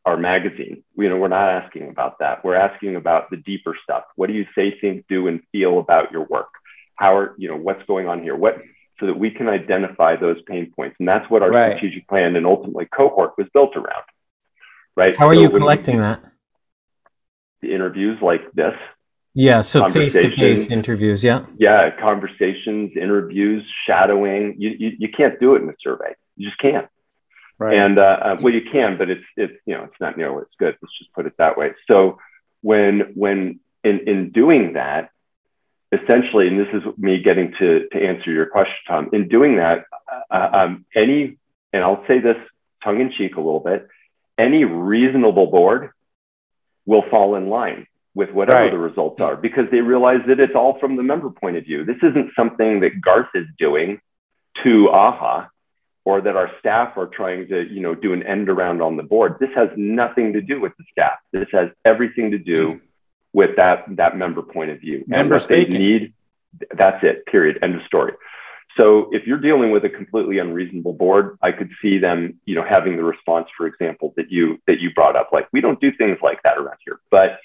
our 0.04 0.16
magazine. 0.16 0.84
You 0.96 1.08
know, 1.08 1.16
we're 1.16 1.28
not 1.28 1.48
asking 1.48 1.88
about 1.88 2.18
that. 2.18 2.44
We're 2.44 2.56
asking 2.56 2.96
about 2.96 3.30
the 3.30 3.36
deeper 3.38 3.74
stuff. 3.82 4.04
What 4.16 4.26
do 4.26 4.34
you 4.34 4.46
say, 4.54 4.78
think, 4.80 5.06
do, 5.08 5.28
and 5.28 5.40
feel 5.52 5.78
about 5.78 6.12
your 6.12 6.24
work? 6.24 6.48
How 6.96 7.16
are, 7.16 7.34
you 7.38 7.48
know, 7.48 7.56
what's 7.56 7.82
going 7.86 8.06
on 8.06 8.22
here? 8.22 8.36
What, 8.36 8.58
so 9.00 9.06
that 9.06 9.18
we 9.18 9.30
can 9.30 9.48
identify 9.48 10.16
those 10.16 10.36
pain 10.46 10.72
points. 10.76 10.96
And 10.98 11.08
that's 11.08 11.28
what 11.30 11.42
our 11.42 11.50
right. 11.50 11.76
strategic 11.76 12.06
plan 12.06 12.36
and 12.36 12.46
ultimately 12.46 12.86
cohort 12.86 13.32
was 13.36 13.48
built 13.52 13.76
around. 13.76 14.04
Right. 14.96 15.16
How 15.18 15.26
are 15.28 15.34
so 15.34 15.40
you 15.40 15.50
collecting 15.50 15.98
that? 15.98 16.24
The 17.62 17.74
interviews 17.74 18.18
like 18.22 18.52
this. 18.52 18.74
Yeah. 19.34 19.62
So 19.62 19.88
face 19.88 20.14
to 20.14 20.30
face 20.30 20.68
interviews. 20.68 21.24
Yeah. 21.24 21.46
Yeah. 21.58 21.90
Conversations, 21.98 22.92
interviews, 22.94 23.64
shadowing. 23.86 24.54
You, 24.58 24.70
you, 24.78 24.92
you 24.98 25.08
can't 25.08 25.40
do 25.40 25.56
it 25.56 25.62
in 25.62 25.68
a 25.68 25.74
survey. 25.80 26.14
You 26.36 26.48
just 26.48 26.60
can't. 26.60 26.86
Right. 27.64 27.78
And 27.78 27.98
uh, 27.98 28.02
uh, 28.02 28.36
well, 28.42 28.52
you 28.52 28.60
can, 28.70 28.98
but 28.98 29.08
it's 29.08 29.24
it's 29.38 29.54
you 29.64 29.74
know 29.74 29.84
it's 29.84 29.98
not 29.98 30.18
nearly 30.18 30.42
as 30.42 30.48
good. 30.58 30.76
Let's 30.82 30.98
just 30.98 31.10
put 31.14 31.24
it 31.24 31.32
that 31.38 31.56
way. 31.56 31.70
So 31.90 32.18
when 32.60 33.12
when 33.14 33.60
in 33.82 34.00
in 34.06 34.32
doing 34.32 34.74
that, 34.74 35.08
essentially, 35.90 36.48
and 36.48 36.60
this 36.60 36.68
is 36.74 36.82
me 36.98 37.22
getting 37.22 37.54
to 37.58 37.88
to 37.88 37.98
answer 37.98 38.30
your 38.30 38.44
question, 38.46 38.76
Tom. 38.86 39.08
In 39.14 39.28
doing 39.28 39.56
that, 39.56 39.86
uh, 40.30 40.34
uh 40.34 40.50
um, 40.52 40.84
any 40.94 41.38
and 41.72 41.82
I'll 41.82 42.04
say 42.06 42.20
this 42.20 42.36
tongue 42.82 43.00
in 43.00 43.10
cheek 43.16 43.36
a 43.36 43.40
little 43.40 43.60
bit, 43.60 43.88
any 44.36 44.64
reasonable 44.64 45.46
board 45.46 45.90
will 46.84 47.04
fall 47.10 47.34
in 47.34 47.48
line 47.48 47.86
with 48.14 48.30
whatever 48.30 48.64
right. 48.64 48.72
the 48.72 48.78
results 48.78 49.22
are 49.22 49.36
because 49.36 49.70
they 49.70 49.80
realize 49.80 50.20
that 50.26 50.38
it's 50.38 50.54
all 50.54 50.78
from 50.80 50.96
the 50.96 51.02
member 51.02 51.30
point 51.30 51.56
of 51.56 51.64
view. 51.64 51.86
This 51.86 51.96
isn't 52.02 52.32
something 52.36 52.80
that 52.80 53.00
Garth 53.00 53.30
is 53.34 53.46
doing 53.58 54.02
to 54.64 54.90
AHA 54.90 55.48
or 56.04 56.20
that 56.20 56.36
our 56.36 56.50
staff 56.60 56.96
are 56.96 57.06
trying 57.06 57.48
to, 57.48 57.66
you 57.72 57.80
know, 57.80 57.94
do 57.94 58.12
an 58.12 58.22
end 58.22 58.48
around 58.48 58.82
on 58.82 58.96
the 58.96 59.02
board. 59.02 59.36
This 59.40 59.50
has 59.54 59.70
nothing 59.76 60.34
to 60.34 60.40
do 60.40 60.60
with 60.60 60.72
the 60.78 60.84
staff. 60.92 61.18
This 61.32 61.48
has 61.52 61.70
everything 61.84 62.30
to 62.32 62.38
do 62.38 62.80
with 63.32 63.56
that 63.56 63.84
that 63.96 64.16
member 64.16 64.42
point 64.42 64.70
of 64.70 64.80
view 64.80 65.04
member 65.06 65.34
and 65.34 65.42
what 65.42 65.48
they 65.48 65.64
need. 65.64 66.12
That's 66.76 67.02
it. 67.02 67.26
Period. 67.26 67.58
End 67.62 67.74
of 67.74 67.82
story. 67.86 68.12
So 68.76 69.08
if 69.12 69.26
you're 69.26 69.38
dealing 69.38 69.70
with 69.70 69.84
a 69.84 69.88
completely 69.88 70.38
unreasonable 70.38 70.94
board, 70.94 71.38
I 71.42 71.52
could 71.52 71.70
see 71.80 71.98
them, 71.98 72.40
you 72.44 72.54
know, 72.54 72.64
having 72.64 72.96
the 72.96 73.04
response, 73.04 73.48
for 73.56 73.66
example, 73.66 74.12
that 74.16 74.30
you 74.30 74.58
that 74.66 74.80
you 74.80 74.92
brought 74.92 75.16
up. 75.16 75.30
Like 75.32 75.48
we 75.52 75.60
don't 75.60 75.80
do 75.80 75.92
things 75.92 76.18
like 76.22 76.42
that 76.42 76.58
around 76.58 76.78
here. 76.84 77.00
But 77.10 77.38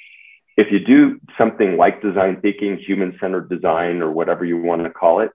if 0.58 0.72
you 0.72 0.80
do 0.80 1.20
something 1.38 1.78
like 1.78 2.02
design 2.02 2.42
thinking, 2.42 2.78
human-centered 2.78 3.50
design, 3.50 4.02
or 4.02 4.12
whatever 4.12 4.44
you 4.44 4.58
want 4.58 4.84
to 4.84 4.90
call 4.90 5.22
it, 5.22 5.32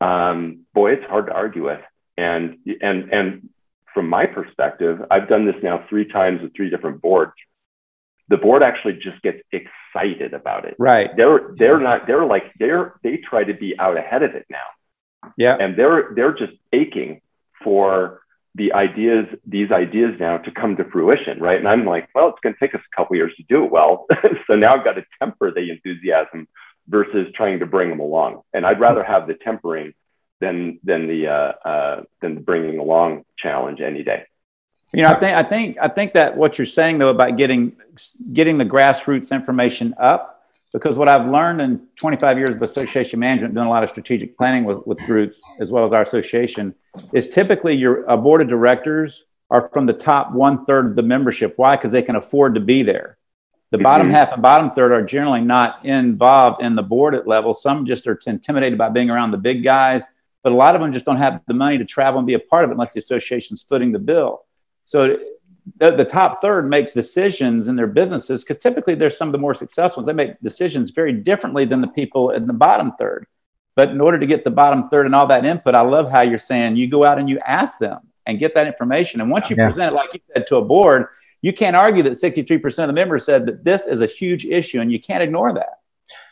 um, 0.00 0.66
boy, 0.72 0.92
it's 0.92 1.04
hard 1.06 1.26
to 1.26 1.32
argue 1.32 1.64
with. 1.64 1.80
And, 2.16 2.58
and, 2.80 3.12
and 3.12 3.48
from 3.94 4.08
my 4.08 4.26
perspective, 4.26 5.00
I've 5.10 5.28
done 5.28 5.46
this 5.46 5.56
now 5.62 5.84
three 5.88 6.06
times 6.06 6.42
with 6.42 6.54
three 6.54 6.70
different 6.70 7.02
boards. 7.02 7.32
The 8.28 8.36
board 8.36 8.62
actually 8.62 8.94
just 8.94 9.20
gets 9.22 9.40
excited 9.52 10.32
about 10.32 10.64
it. 10.64 10.74
Right. 10.78 11.10
They're, 11.16 11.54
they're 11.58 11.80
not, 11.80 12.06
they're 12.06 12.24
like, 12.24 12.44
they're, 12.58 12.94
they 13.02 13.18
try 13.18 13.44
to 13.44 13.54
be 13.54 13.78
out 13.78 13.96
ahead 13.96 14.22
of 14.22 14.34
it 14.34 14.46
now. 14.48 15.30
Yeah. 15.36 15.56
And 15.58 15.76
they're, 15.76 16.12
they're 16.14 16.34
just 16.34 16.52
aching 16.72 17.20
for 17.62 18.20
the 18.54 18.72
ideas, 18.72 19.26
these 19.46 19.70
ideas 19.70 20.14
now 20.20 20.38
to 20.38 20.50
come 20.50 20.76
to 20.76 20.84
fruition. 20.84 21.40
Right. 21.40 21.58
And 21.58 21.68
I'm 21.68 21.84
like, 21.84 22.08
well, 22.14 22.28
it's 22.28 22.40
going 22.42 22.54
to 22.54 22.60
take 22.60 22.74
us 22.74 22.80
a 22.80 22.96
couple 22.96 23.16
years 23.16 23.32
to 23.36 23.42
do 23.48 23.64
it 23.64 23.70
well. 23.70 24.06
so 24.46 24.54
now 24.54 24.76
I've 24.76 24.84
got 24.84 24.94
to 24.94 25.04
temper 25.18 25.50
the 25.50 25.70
enthusiasm 25.70 26.48
versus 26.88 27.28
trying 27.34 27.60
to 27.60 27.66
bring 27.66 27.90
them 27.90 28.00
along. 28.00 28.42
And 28.52 28.66
I'd 28.66 28.80
rather 28.80 29.02
mm. 29.02 29.06
have 29.06 29.26
the 29.26 29.34
tempering 29.34 29.94
than 30.42 30.80
than 30.82 31.06
the 31.06 31.28
uh, 31.28 31.52
uh, 31.68 32.02
than 32.20 32.34
the 32.34 32.40
bringing 32.40 32.78
along 32.78 33.24
challenge 33.38 33.80
any 33.80 34.02
day. 34.02 34.24
You 34.92 35.02
know, 35.02 35.10
I 35.10 35.14
think 35.14 35.36
I 35.36 35.42
think 35.42 35.76
I 35.80 35.88
think 35.88 36.12
that 36.14 36.36
what 36.36 36.58
you're 36.58 36.66
saying 36.66 36.98
though 36.98 37.08
about 37.08 37.38
getting 37.38 37.76
getting 38.32 38.58
the 38.58 38.66
grassroots 38.66 39.30
information 39.30 39.94
up, 39.98 40.44
because 40.72 40.98
what 40.98 41.08
I've 41.08 41.28
learned 41.28 41.60
in 41.60 41.86
25 41.96 42.36
years 42.36 42.50
of 42.50 42.60
association 42.60 43.20
management, 43.20 43.54
doing 43.54 43.66
a 43.66 43.70
lot 43.70 43.84
of 43.84 43.90
strategic 43.90 44.36
planning 44.36 44.64
with, 44.64 44.84
with 44.86 44.98
groups 45.06 45.40
as 45.60 45.70
well 45.70 45.86
as 45.86 45.92
our 45.92 46.02
association, 46.02 46.74
is 47.12 47.28
typically 47.28 47.74
your 47.74 48.04
a 48.08 48.16
board 48.16 48.42
of 48.42 48.48
directors 48.48 49.24
are 49.48 49.70
from 49.72 49.86
the 49.86 49.92
top 49.92 50.32
one 50.32 50.64
third 50.64 50.86
of 50.86 50.96
the 50.96 51.02
membership. 51.02 51.54
Why? 51.56 51.76
Because 51.76 51.92
they 51.92 52.02
can 52.02 52.16
afford 52.16 52.54
to 52.54 52.60
be 52.60 52.82
there. 52.82 53.16
The 53.70 53.78
mm-hmm. 53.78 53.84
bottom 53.84 54.10
half 54.10 54.32
and 54.32 54.42
bottom 54.42 54.70
third 54.72 54.92
are 54.92 55.02
generally 55.02 55.40
not 55.40 55.84
involved 55.86 56.62
in 56.62 56.74
the 56.74 56.82
board 56.82 57.14
at 57.14 57.26
level. 57.26 57.54
Some 57.54 57.86
just 57.86 58.06
are 58.06 58.18
intimidated 58.26 58.76
by 58.76 58.90
being 58.90 59.08
around 59.08 59.30
the 59.30 59.38
big 59.38 59.64
guys, 59.64 60.04
but 60.42 60.52
a 60.52 60.54
lot 60.54 60.74
of 60.74 60.80
them 60.80 60.92
just 60.92 61.04
don't 61.04 61.18
have 61.18 61.40
the 61.46 61.54
money 61.54 61.78
to 61.78 61.84
travel 61.84 62.18
and 62.18 62.26
be 62.26 62.34
a 62.34 62.38
part 62.38 62.64
of 62.64 62.70
it 62.70 62.74
unless 62.74 62.92
the 62.92 63.00
association's 63.00 63.62
footing 63.62 63.92
the 63.92 63.98
bill. 63.98 64.44
So 64.84 65.18
the, 65.78 65.92
the 65.92 66.04
top 66.04 66.40
third 66.42 66.68
makes 66.68 66.92
decisions 66.92 67.68
in 67.68 67.76
their 67.76 67.86
businesses 67.86 68.42
because 68.42 68.62
typically 68.62 68.94
they're 68.94 69.10
some 69.10 69.28
of 69.28 69.32
the 69.32 69.38
more 69.38 69.54
successful 69.54 70.00
ones. 70.00 70.06
They 70.06 70.12
make 70.12 70.40
decisions 70.40 70.90
very 70.90 71.12
differently 71.12 71.64
than 71.64 71.80
the 71.80 71.88
people 71.88 72.30
in 72.30 72.46
the 72.46 72.52
bottom 72.52 72.92
third. 72.98 73.26
But 73.74 73.90
in 73.90 74.00
order 74.00 74.18
to 74.18 74.26
get 74.26 74.44
the 74.44 74.50
bottom 74.50 74.88
third 74.90 75.06
and 75.06 75.14
all 75.14 75.26
that 75.28 75.44
input, 75.44 75.74
I 75.74 75.80
love 75.80 76.10
how 76.10 76.22
you're 76.22 76.38
saying 76.38 76.76
you 76.76 76.88
go 76.88 77.04
out 77.04 77.18
and 77.18 77.28
you 77.28 77.38
ask 77.38 77.78
them 77.78 78.00
and 78.26 78.38
get 78.38 78.54
that 78.54 78.66
information. 78.66 79.20
And 79.20 79.30
once 79.30 79.48
you 79.48 79.56
yeah. 79.56 79.68
present 79.68 79.92
it, 79.92 79.94
like 79.94 80.10
you 80.12 80.20
said, 80.34 80.46
to 80.48 80.56
a 80.56 80.62
board, 80.62 81.06
you 81.40 81.52
can't 81.52 81.74
argue 81.74 82.02
that 82.02 82.12
63% 82.12 82.64
of 82.78 82.86
the 82.88 82.92
members 82.92 83.24
said 83.24 83.46
that 83.46 83.64
this 83.64 83.86
is 83.86 84.00
a 84.00 84.06
huge 84.06 84.44
issue 84.44 84.80
and 84.80 84.92
you 84.92 85.00
can't 85.00 85.22
ignore 85.22 85.54
that. 85.54 85.80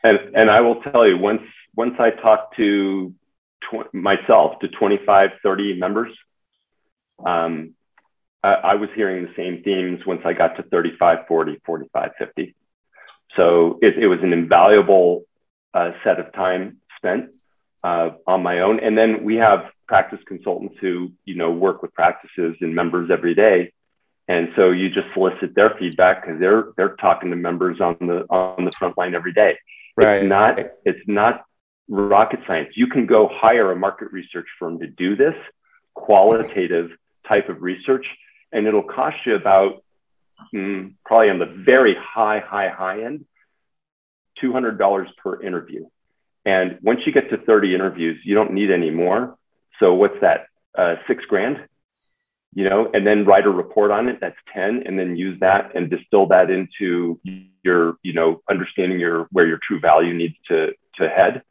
And, 0.05 0.19
and 0.35 0.51
I 0.51 0.61
will 0.61 0.83
tell 0.83 1.07
you, 1.07 1.17
once, 1.17 1.43
once 1.75 1.95
I 1.99 2.11
talked 2.11 2.57
to 2.57 3.15
tw- 3.63 3.93
myself 3.95 4.59
to 4.61 4.69
25, 4.69 5.31
30 5.43 5.79
members, 5.79 6.13
um, 7.25 7.75
I, 8.43 8.53
I 8.55 8.75
was 8.75 8.89
hearing 8.95 9.25
the 9.25 9.33
same 9.37 9.63
themes 9.63 10.05
once 10.07 10.23
I 10.25 10.33
got 10.33 10.57
to 10.57 10.63
35, 10.63 11.27
40, 11.27 11.61
45, 11.65 12.11
50. 12.19 12.55
So 13.37 13.79
it, 13.83 13.99
it 13.99 14.07
was 14.07 14.21
an 14.23 14.33
invaluable 14.33 15.25
uh, 15.75 15.93
set 16.05 16.19
of 16.19 16.33
time 16.33 16.79
spent 16.97 17.37
uh, 17.85 18.11
on 18.27 18.43
my 18.43 18.61
own. 18.61 18.81
And 18.81 18.97
then 18.97 19.25
we 19.25 19.37
have 19.37 19.67
practice 19.87 20.21
consultants 20.27 20.77
who, 20.81 21.13
you 21.25 21.35
know, 21.37 21.51
work 21.51 21.83
with 21.83 21.93
practices 21.95 22.57
and 22.61 22.75
members 22.75 23.11
every 23.11 23.35
day. 23.35 23.73
And 24.29 24.51
so 24.55 24.71
you 24.71 24.91
just 24.91 25.09
solicit 25.13 25.55
their 25.55 25.75
feedback 25.79 26.23
because 26.23 26.39
they're 26.39 26.69
they're 26.77 26.95
talking 26.97 27.31
to 27.31 27.37
members 27.37 27.81
on 27.81 27.97
the 27.99 28.27
on 28.31 28.65
the 28.65 28.71
front 28.79 28.97
line 28.97 29.15
every 29.15 29.33
day. 29.33 29.59
Right. 29.97 30.23
It's 30.23 30.29
not 30.29 30.59
it's 30.85 31.09
not 31.09 31.45
rocket 31.91 32.41
science. 32.47 32.71
You 32.75 32.87
can 32.87 33.05
go 33.05 33.29
hire 33.31 33.73
a 33.73 33.77
market 33.77 34.13
research 34.13 34.47
firm 34.59 34.79
to 34.79 34.87
do 34.87 35.17
this 35.17 35.35
qualitative 35.95 36.91
type 37.29 37.49
of 37.49 37.61
research, 37.61 38.07
and 38.53 38.67
it'll 38.67 38.83
cost 38.83 39.17
you 39.27 39.35
about 39.35 39.83
mm, 40.55 40.95
probably 41.05 41.31
on 41.31 41.39
the 41.39 41.47
very 41.47 41.95
high, 41.95 42.39
high, 42.39 42.69
high 42.69 43.03
end, 43.03 43.27
two 44.41 44.53
hundred 44.53 44.79
dollars 44.79 45.09
per 45.23 45.43
interview. 45.43 45.87
And 46.47 46.79
once 46.83 47.01
you 47.05 47.13
get 47.13 47.29
to 47.31 47.37
30 47.37 47.75
interviews, 47.75 48.19
you 48.25 48.35
don't 48.35 48.53
need 48.53 48.71
any 48.71 48.91
more. 48.91 49.37
So 49.79 49.93
what's 49.93 50.19
that? 50.23 50.47
Uh, 50.77 50.95
six 51.07 51.25
grand, 51.27 51.67
you 52.55 52.67
know, 52.67 52.91
and 52.95 53.07
then 53.07 53.27
write 53.27 53.45
a 53.45 53.51
report 53.51 53.91
on 53.91 54.09
it. 54.09 54.19
That's 54.21 54.37
10, 54.55 54.85
and 54.87 54.99
then 54.99 55.17
use 55.17 55.39
that 55.41 55.75
and 55.75 55.91
distill 55.91 56.27
that 56.29 56.49
into 56.49 57.21
your, 57.63 57.97
you 58.03 58.13
know, 58.13 58.41
understanding 58.49 59.01
your 59.01 59.27
where 59.33 59.47
your 59.47 59.59
true 59.67 59.81
value 59.81 60.15
needs 60.15 60.37
to 60.49 60.73
to 60.97 61.09
head. 61.09 61.43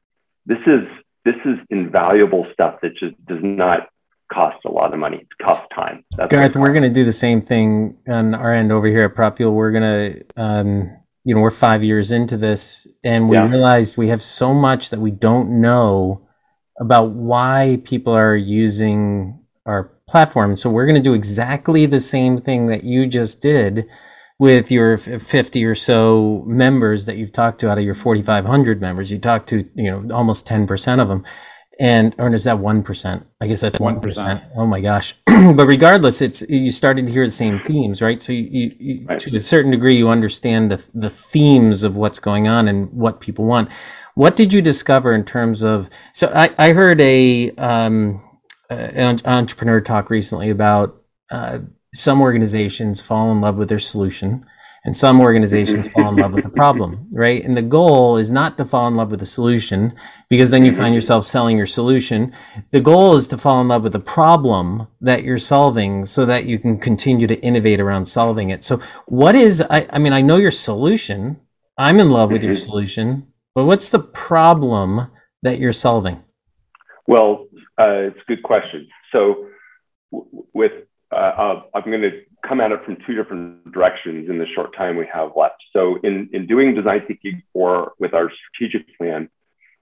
This 0.50 0.60
is 0.68 0.82
this 1.24 1.36
is 1.46 1.58
invaluable 1.70 2.46
stuff 2.52 2.80
that 2.82 2.98
just 2.98 3.16
does 3.26 3.40
not 3.42 3.88
cost 4.34 4.58
a 4.66 4.70
lot 4.70 4.94
of 4.94 5.00
money. 5.00 5.18
It 5.18 5.44
costs 5.44 5.68
time. 5.74 6.04
That's 6.18 6.30
Gareth, 6.30 6.56
we're 6.56 6.74
going 6.74 6.84
to 6.84 6.90
do 6.90 7.06
the 7.06 7.14
same 7.14 7.42
thing 7.42 7.98
on 8.08 8.36
our 8.36 8.52
end 8.52 8.72
over 8.72 8.88
here 8.88 9.06
at 9.06 9.16
PropFuel. 9.16 9.54
We're 9.54 9.72
going 9.72 9.84
to 9.84 10.26
um, 10.36 11.00
you 11.24 11.36
know, 11.36 11.42
we're 11.42 11.52
five 11.52 11.84
years 11.84 12.12
into 12.12 12.38
this 12.38 12.88
and 13.04 13.30
we 13.30 13.36
yeah. 13.36 13.48
realized 13.48 13.98
we 13.98 14.08
have 14.08 14.22
so 14.22 14.54
much 14.54 14.90
that 14.90 15.00
we 15.00 15.12
don't 15.12 15.62
know 15.62 16.28
about 16.80 17.12
why 17.12 17.82
people 17.84 18.14
are 18.14 18.36
using 18.36 19.40
our 19.66 19.92
platform. 20.08 20.58
So 20.58 20.70
we're 20.70 20.88
going 20.88 21.02
to 21.02 21.08
do 21.08 21.14
exactly 21.14 21.86
the 21.86 22.00
same 22.00 22.40
thing 22.40 22.68
that 22.68 22.84
you 22.84 23.06
just 23.06 23.42
did 23.42 23.88
with 24.40 24.72
your 24.72 24.98
50 24.98 25.66
or 25.66 25.76
so 25.76 26.44
members 26.48 27.06
that 27.06 27.18
you've 27.18 27.34
talked 27.34 27.60
to 27.60 27.70
out 27.70 27.78
of 27.78 27.84
your 27.84 27.94
4,500 27.94 28.82
members. 28.82 29.12
You 29.12 29.20
talked 29.20 29.50
to, 29.50 29.70
you 29.76 29.92
know, 29.92 30.16
almost 30.16 30.48
10% 30.48 31.02
of 31.02 31.10
them 31.10 31.26
and 31.80 32.14
or 32.18 32.32
is 32.34 32.44
that 32.44 32.58
1% 32.58 33.26
i 33.42 33.48
guess 33.48 33.62
that's 33.62 33.78
1%, 33.78 34.02
1%. 34.02 34.50
oh 34.56 34.66
my 34.66 34.82
gosh 34.82 35.16
but 35.26 35.66
regardless 35.66 36.22
it's 36.22 36.44
you 36.50 36.72
started 36.72 37.06
to 37.06 37.12
hear 37.12 37.26
the 37.26 37.32
same 37.32 37.58
themes 37.58 38.02
right 38.02 38.22
so 38.22 38.34
you, 38.34 38.72
you 38.78 39.06
right. 39.06 39.20
to 39.20 39.34
a 39.36 39.40
certain 39.40 39.72
degree 39.72 39.96
you 39.96 40.10
understand 40.10 40.70
the, 40.70 40.86
the 40.94 41.10
themes 41.10 41.84
of 41.84 41.96
what's 41.96 42.20
going 42.20 42.48
on 42.48 42.68
and 42.68 42.92
what 42.92 43.22
people 43.22 43.46
want 43.46 43.72
what 44.14 44.36
did 44.36 44.52
you 44.52 44.62
discover 44.62 45.14
in 45.14 45.24
terms 45.24 45.64
of 45.64 45.90
so 46.14 46.30
i, 46.36 46.54
I 46.58 46.74
heard 46.74 47.00
a 47.00 47.52
um, 47.52 48.22
an 48.70 49.20
entrepreneur 49.26 49.82
talk 49.82 50.10
recently 50.10 50.50
about 50.50 51.02
uh, 51.32 51.60
some 51.94 52.22
organizations 52.22 53.02
fall 53.02 53.32
in 53.32 53.42
love 53.42 53.58
with 53.58 53.70
their 53.70 53.80
solution 53.80 54.46
and 54.86 54.96
some 54.96 55.20
organizations 55.20 55.88
fall 55.90 56.10
in 56.10 56.16
love 56.16 56.34
with 56.34 56.44
the 56.44 56.50
problem, 56.50 57.08
right? 57.12 57.44
And 57.44 57.58
the 57.58 57.62
goal 57.62 58.18
is 58.18 58.32
not 58.32 58.58
to 58.58 58.66
fall 58.66 58.88
in 58.88 58.96
love 58.96 59.12
with 59.12 59.20
the 59.20 59.26
solution 59.26 59.94
because 60.30 60.52
then 60.52 60.64
you 60.64 60.74
find 60.74 60.96
yourself 60.96 61.26
selling 61.26 61.58
your 61.58 61.66
solution. 61.66 62.32
The 62.72 62.80
goal 62.80 63.16
is 63.16 63.28
to 63.30 63.38
fall 63.38 63.62
in 63.62 63.68
love 63.68 63.84
with 63.84 63.94
the 63.94 64.00
problem 64.00 64.88
that 65.02 65.24
you're 65.24 65.38
solving 65.38 66.06
so 66.06 66.26
that 66.26 66.46
you 66.46 66.60
can 66.60 66.78
continue 66.78 67.28
to 67.28 67.40
innovate 67.42 67.82
around 67.82 68.06
solving 68.06 68.50
it. 68.50 68.64
So, 68.64 68.80
what 69.06 69.36
is, 69.36 69.62
I, 69.70 69.86
I 69.92 70.00
mean, 70.00 70.14
I 70.14 70.22
know 70.22 70.38
your 70.38 70.52
solution. 70.52 71.42
I'm 71.78 72.00
in 72.00 72.12
love 72.12 72.32
with 72.32 72.44
your 72.44 72.54
mm-hmm. 72.54 72.70
solution, 72.70 73.28
but 73.56 73.66
what's 73.66 73.90
the 73.90 74.00
problem 74.00 75.12
that 75.44 75.60
you're 75.60 75.74
solving? 75.74 76.24
Well, 77.08 77.48
uh, 77.78 78.08
it's 78.10 78.18
a 78.18 78.28
good 78.28 78.44
question. 78.44 78.88
So, 79.12 79.48
w- 80.12 80.46
with 80.54 80.74
uh, 81.12 81.62
I'm 81.74 81.84
going 81.84 82.02
to 82.02 82.22
come 82.48 82.62
at 82.62 82.72
it 82.72 82.84
from 82.86 82.98
two 83.06 83.16
different 83.16 83.72
directions 83.72 84.30
in 84.30 84.38
the 84.38 84.46
short 84.56 84.76
time 84.76 84.96
we 84.96 85.08
have 85.12 85.32
left. 85.36 85.64
So 85.74 85.98
in, 86.04 86.30
in 86.34 86.46
doing 86.48 86.76
design 86.76 87.02
thinking 87.08 87.42
for 87.52 87.94
with 88.00 88.14
our 88.14 88.32
strategic 88.32 88.98
plan, 88.98 89.30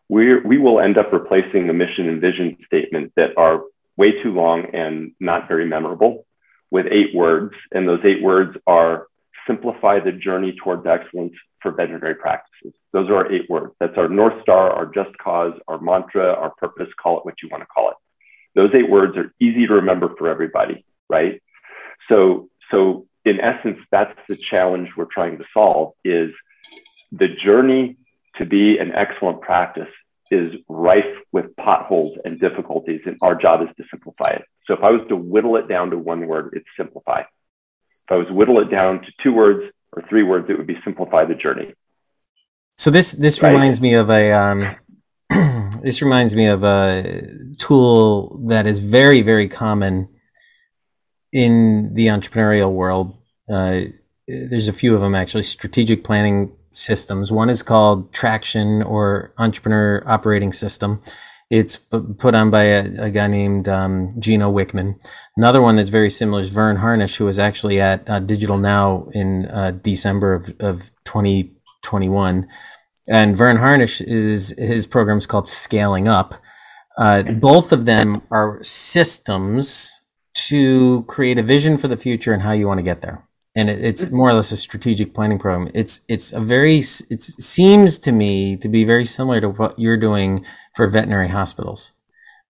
we 0.10 0.40
we 0.40 0.58
will 0.58 0.80
end 0.80 0.98
up 0.98 1.12
replacing 1.12 1.68
the 1.68 1.74
mission 1.74 2.08
and 2.08 2.22
vision 2.22 2.58
statement 2.66 3.12
that 3.18 3.38
are 3.38 3.64
way 3.98 4.12
too 4.24 4.32
long 4.32 4.68
and 4.74 5.12
not 5.20 5.48
very 5.48 5.66
memorable 5.66 6.26
with 6.72 6.86
eight 6.90 7.14
words. 7.14 7.54
And 7.72 7.88
those 7.88 8.00
eight 8.06 8.22
words 8.22 8.58
are 8.68 9.08
simplify 9.46 10.00
the 10.00 10.12
journey 10.12 10.56
towards 10.64 10.86
excellence 10.86 11.34
for 11.62 11.72
veterinary 11.72 12.16
practices. 12.16 12.74
Those 12.94 13.10
are 13.10 13.16
our 13.16 13.32
eight 13.32 13.50
words. 13.50 13.74
That's 13.80 13.98
our 13.98 14.08
North 14.08 14.42
Star, 14.42 14.72
our 14.72 14.86
just 14.86 15.18
cause, 15.18 15.54
our 15.68 15.80
mantra, 15.80 16.34
our 16.34 16.52
purpose, 16.52 16.88
call 17.02 17.20
it 17.20 17.26
what 17.26 17.36
you 17.42 17.50
want 17.50 17.64
to 17.64 17.68
call 17.68 17.90
it. 17.90 17.98
Those 18.56 18.72
eight 18.74 18.90
words 18.90 19.18
are 19.18 19.34
easy 19.40 19.68
to 19.68 19.74
remember 19.74 20.16
for 20.18 20.28
everybody, 20.28 20.84
right? 21.10 21.42
So, 22.12 22.50
so 22.72 23.08
in 23.26 23.40
essence, 23.40 23.80
that's 23.92 24.18
the 24.28 24.36
challenge 24.36 24.90
we're 24.96 25.06
trying 25.06 25.38
to 25.38 25.46
solve 25.54 25.94
is 26.04 26.32
the 27.12 27.28
journey 27.28 27.98
to 28.38 28.46
be 28.46 28.78
an 28.78 28.94
excellent 28.94 29.42
practice 29.42 29.90
is 30.30 30.54
rife 30.68 31.06
with 31.32 31.56
potholes 31.56 32.18
and 32.26 32.40
difficulties, 32.40 33.02
and 33.06 33.18
our 33.22 33.36
job 33.36 33.62
is 33.62 33.70
to 33.78 33.84
simplify 33.92 34.30
it. 34.30 34.44
So 34.66 34.74
if 34.74 34.84
I 34.84 34.92
was 34.92 35.02
to 35.10 35.16
whittle 35.16 35.56
it 35.56 35.68
down 35.68 35.92
to 35.92 35.98
one 35.98 36.28
word, 36.28 36.52
it's 36.54 36.66
simplify. 36.76 37.22
If 37.22 38.12
I 38.12 38.16
was 38.16 38.28
whittle 38.30 38.60
it 38.60 38.70
down 38.70 39.02
to 39.02 39.08
two 39.24 39.34
words 39.34 39.72
or 39.94 40.04
three 40.10 40.24
words, 40.24 40.50
it 40.50 40.58
would 40.58 40.68
be 40.68 40.78
simplify 40.84 41.26
the 41.26 41.36
journey. 41.36 41.74
So 42.76 42.92
this 42.92 43.14
this 43.14 43.42
right? 43.42 43.52
reminds 43.52 43.82
me 43.82 43.96
of 43.96 44.10
a 44.10 44.32
um, 44.34 44.76
this 45.82 46.02
reminds 46.02 46.36
me 46.36 46.48
of 46.48 46.64
a 46.64 47.28
tool 47.58 48.40
that 48.48 48.68
is 48.68 48.80
very 48.80 49.22
very 49.22 49.48
common 49.48 50.10
in 51.38 51.94
the 51.94 52.08
entrepreneurial 52.08 52.72
world, 52.72 53.16
uh, 53.48 53.82
there's 54.28 54.68
a 54.68 54.74
few 54.74 54.96
of 54.96 55.02
them 55.02 55.14
actually, 55.14 55.44
strategic 55.44 56.04
planning 56.04 56.52
systems. 56.72 57.32
One 57.32 57.48
is 57.48 57.62
called 57.62 58.12
Traction 58.12 58.82
or 58.82 59.36
Entrepreneur 59.38 60.02
Operating 60.08 60.52
System. 60.52 61.00
It's 61.52 61.76
put 61.76 62.34
on 62.34 62.50
by 62.50 62.64
a, 62.64 63.04
a 63.04 63.12
guy 63.12 63.28
named 63.28 63.70
um, 63.70 64.16
Gino 64.18 64.52
Wickman. 64.52 65.00
Another 65.38 65.62
one 65.62 65.76
that's 65.76 65.90
very 65.90 66.10
similar 66.10 66.42
is 66.42 66.50
Verne 66.50 66.78
Harnish, 66.78 67.18
who 67.18 67.26
was 67.26 67.38
actually 67.38 67.80
at 67.80 68.10
uh, 68.10 68.20
Digital 68.20 68.58
Now 68.58 69.08
in 69.14 69.46
uh, 69.46 69.72
December 69.72 70.34
of, 70.34 70.50
of 70.60 70.92
2021. 71.06 72.48
And 73.10 73.38
Verne 73.38 73.58
Harnish 73.58 74.02
is 74.02 74.56
his 74.58 74.88
program 74.88 75.20
is 75.20 75.28
called 75.28 75.48
Scaling 75.48 76.08
Up. 76.08 76.34
Uh, 76.98 77.22
both 77.22 77.72
of 77.72 77.86
them 77.86 78.24
are 78.32 78.58
systems 78.64 80.02
to 80.50 81.04
create 81.04 81.40
a 81.40 81.44
vision 81.44 81.78
for 81.78 81.88
the 81.88 81.98
future 81.98 82.34
and 82.34 82.42
how 82.42 82.52
you 82.52 82.68
want 82.68 82.80
to 82.80 82.84
get 82.84 83.02
there. 83.02 83.24
And 83.56 83.70
it, 83.70 83.84
it's 83.84 84.10
more 84.12 84.30
or 84.30 84.34
less 84.34 84.52
a 84.52 84.58
strategic 84.58 85.14
planning 85.14 85.40
program. 85.40 85.72
It's 85.74 86.02
it's 86.08 86.32
a 86.32 86.40
very 86.40 86.78
it 86.78 87.22
seems 87.22 87.98
to 88.00 88.12
me 88.12 88.56
to 88.58 88.70
be 88.70 88.84
very 88.84 89.04
similar 89.04 89.42
to 89.42 89.50
what 89.50 89.78
you're 89.80 89.98
doing 89.98 90.46
for 90.76 90.88
veterinary 90.88 91.30
hospitals. 91.30 91.94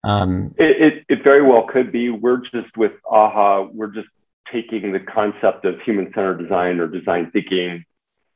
Um, 0.04 0.54
it, 0.58 0.82
it, 0.82 1.06
it 1.10 1.24
very 1.24 1.42
well 1.42 1.68
could 1.68 1.92
be. 1.92 2.10
We're 2.10 2.42
just 2.42 2.76
with 2.78 2.94
AHA. 3.10 3.70
We're 3.74 3.94
just 3.94 4.08
taking 4.52 4.92
the 4.94 5.00
concept 5.00 5.66
of 5.66 5.82
human 5.82 6.06
centered 6.14 6.38
design 6.38 6.80
or 6.80 6.88
design 6.88 7.32
thinking, 7.32 7.86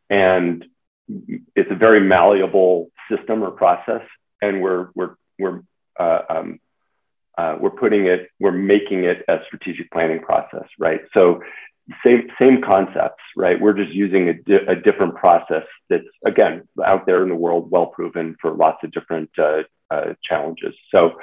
and 0.10 0.66
it's 1.56 1.72
a 1.72 1.76
very 1.76 2.02
malleable 2.02 2.92
system 3.10 3.44
or 3.44 3.52
process, 3.52 4.02
and 4.42 4.62
we're 4.62 4.90
we're 4.96 5.16
we're 5.38 5.62
uh, 6.00 6.22
um, 6.30 6.60
uh, 7.38 7.58
we're 7.60 7.70
putting 7.70 8.08
it, 8.08 8.30
we're 8.40 8.52
making 8.52 9.04
it 9.06 9.24
a 9.28 9.38
strategic 9.48 9.92
planning 9.92 10.20
process, 10.20 10.68
right? 10.78 11.02
So 11.16 11.42
same 12.06 12.28
same 12.40 12.62
concepts, 12.62 13.24
right? 13.36 13.60
We're 13.60 13.74
just 13.74 13.94
using 13.94 14.30
a, 14.30 14.34
di- 14.34 14.66
a, 14.68 14.76
different 14.76 15.16
process 15.16 15.64
that's 15.90 16.08
again 16.26 16.68
out 16.86 17.06
there 17.06 17.24
in 17.24 17.30
the 17.30 17.36
world, 17.36 17.72
well 17.72 17.88
proven 17.88 18.36
for 18.42 18.52
lots 18.52 18.84
of 18.84 18.92
different 18.92 19.30
uh, 19.38 19.64
uh, 19.90 20.14
challenges. 20.24 20.76
So, 20.94 21.14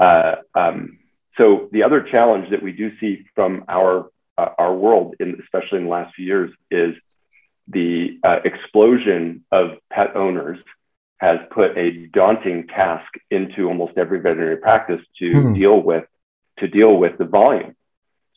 uh, 0.00 0.36
um, 0.54 0.98
so 1.36 1.68
the 1.72 1.82
other 1.82 2.02
challenge 2.02 2.50
that 2.50 2.62
we 2.62 2.72
do 2.72 2.90
see 2.98 3.26
from 3.34 3.64
our 3.68 4.10
uh, 4.38 4.50
our 4.56 4.74
world, 4.74 5.14
in, 5.20 5.40
especially 5.42 5.78
in 5.78 5.84
the 5.84 5.90
last 5.90 6.14
few 6.14 6.24
years, 6.24 6.50
is 6.70 6.94
the 7.66 8.18
uh, 8.24 8.38
explosion 8.44 9.44
of 9.52 9.72
pet 9.92 10.16
owners 10.16 10.58
has 11.18 11.38
put 11.50 11.76
a 11.76 12.06
daunting 12.12 12.66
task 12.68 13.12
into 13.30 13.66
almost 13.66 13.98
every 13.98 14.20
veterinary 14.20 14.56
practice 14.56 15.00
to 15.18 15.40
hmm. 15.40 15.54
deal 15.54 15.80
with 15.80 16.04
to 16.58 16.68
deal 16.68 16.96
with 16.96 17.18
the 17.18 17.24
volume. 17.24 17.74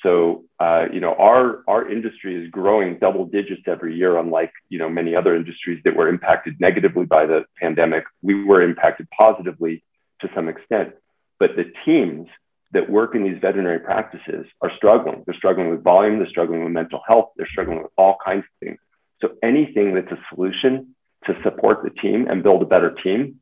So 0.03 0.45
uh, 0.59 0.85
you 0.91 0.99
know 0.99 1.13
our 1.13 1.63
our 1.67 1.89
industry 1.89 2.43
is 2.43 2.49
growing 2.49 2.97
double 2.99 3.25
digits 3.25 3.63
every 3.67 3.95
year, 3.95 4.17
unlike 4.17 4.51
you 4.69 4.79
know 4.79 4.89
many 4.89 5.15
other 5.15 5.35
industries 5.35 5.81
that 5.85 5.95
were 5.95 6.09
impacted 6.09 6.59
negatively 6.59 7.05
by 7.05 7.25
the 7.27 7.45
pandemic. 7.59 8.03
We 8.21 8.43
were 8.43 8.61
impacted 8.61 9.07
positively 9.11 9.83
to 10.21 10.29
some 10.33 10.49
extent, 10.49 10.93
but 11.39 11.55
the 11.55 11.71
teams 11.85 12.27
that 12.73 12.89
work 12.89 13.15
in 13.15 13.23
these 13.23 13.37
veterinary 13.39 13.79
practices 13.79 14.45
are 14.61 14.71
struggling. 14.77 15.23
They're 15.25 15.35
struggling 15.35 15.69
with 15.69 15.83
volume. 15.83 16.17
They're 16.19 16.29
struggling 16.29 16.63
with 16.63 16.71
mental 16.71 17.01
health. 17.07 17.31
They're 17.35 17.49
struggling 17.51 17.83
with 17.83 17.91
all 17.97 18.17
kinds 18.23 18.45
of 18.45 18.65
things. 18.65 18.79
So 19.21 19.35
anything 19.43 19.93
that's 19.93 20.11
a 20.11 20.19
solution 20.33 20.95
to 21.25 21.33
support 21.43 21.83
the 21.83 21.89
team 21.89 22.27
and 22.29 22.43
build 22.43 22.61
a 22.61 22.65
better 22.65 22.91
team 23.03 23.39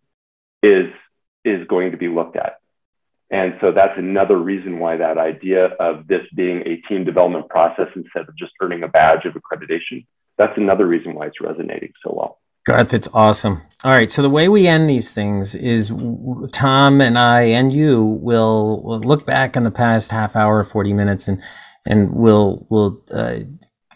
is 0.62 0.90
is 1.46 1.66
going 1.68 1.92
to 1.92 1.98
be 1.98 2.08
looked 2.08 2.36
at. 2.36 2.58
And 3.32 3.54
so 3.62 3.72
that's 3.72 3.98
another 3.98 4.38
reason 4.38 4.80
why 4.80 4.98
that 4.98 5.18
idea 5.18 5.66
of 5.80 6.08
this 6.08 6.22
being 6.36 6.64
a 6.66 6.78
team 6.88 7.06
development 7.06 7.48
process 7.48 7.88
instead 7.96 8.28
of 8.28 8.36
just 8.36 8.52
earning 8.60 8.84
a 8.84 8.88
badge 8.88 9.26
of 9.26 9.34
accreditation, 9.34 10.06
that's 10.38 10.58
another 10.58 10.88
reason 10.88 11.14
why 11.14 11.28
it's 11.28 11.40
resonating 11.40 11.94
so 12.04 12.14
well. 12.16 12.40
Garth, 12.66 12.94
it's 12.94 13.08
awesome. 13.14 13.62
All 13.84 13.92
right, 13.92 14.12
so 14.12 14.22
the 14.22 14.30
way 14.30 14.50
we 14.50 14.68
end 14.68 14.90
these 14.90 15.14
things 15.14 15.56
is 15.56 15.90
Tom 16.52 17.02
and 17.02 17.18
I 17.18 17.44
and 17.44 17.72
you 17.72 18.04
will 18.04 19.00
look 19.00 19.26
back 19.26 19.56
on 19.56 19.64
the 19.64 19.72
past 19.72 20.12
half 20.12 20.36
hour, 20.36 20.64
forty 20.64 20.92
minutes, 20.92 21.28
and 21.28 21.42
and 21.86 22.14
we'll 22.14 22.68
we'll 22.70 23.02
uh, 23.12 23.40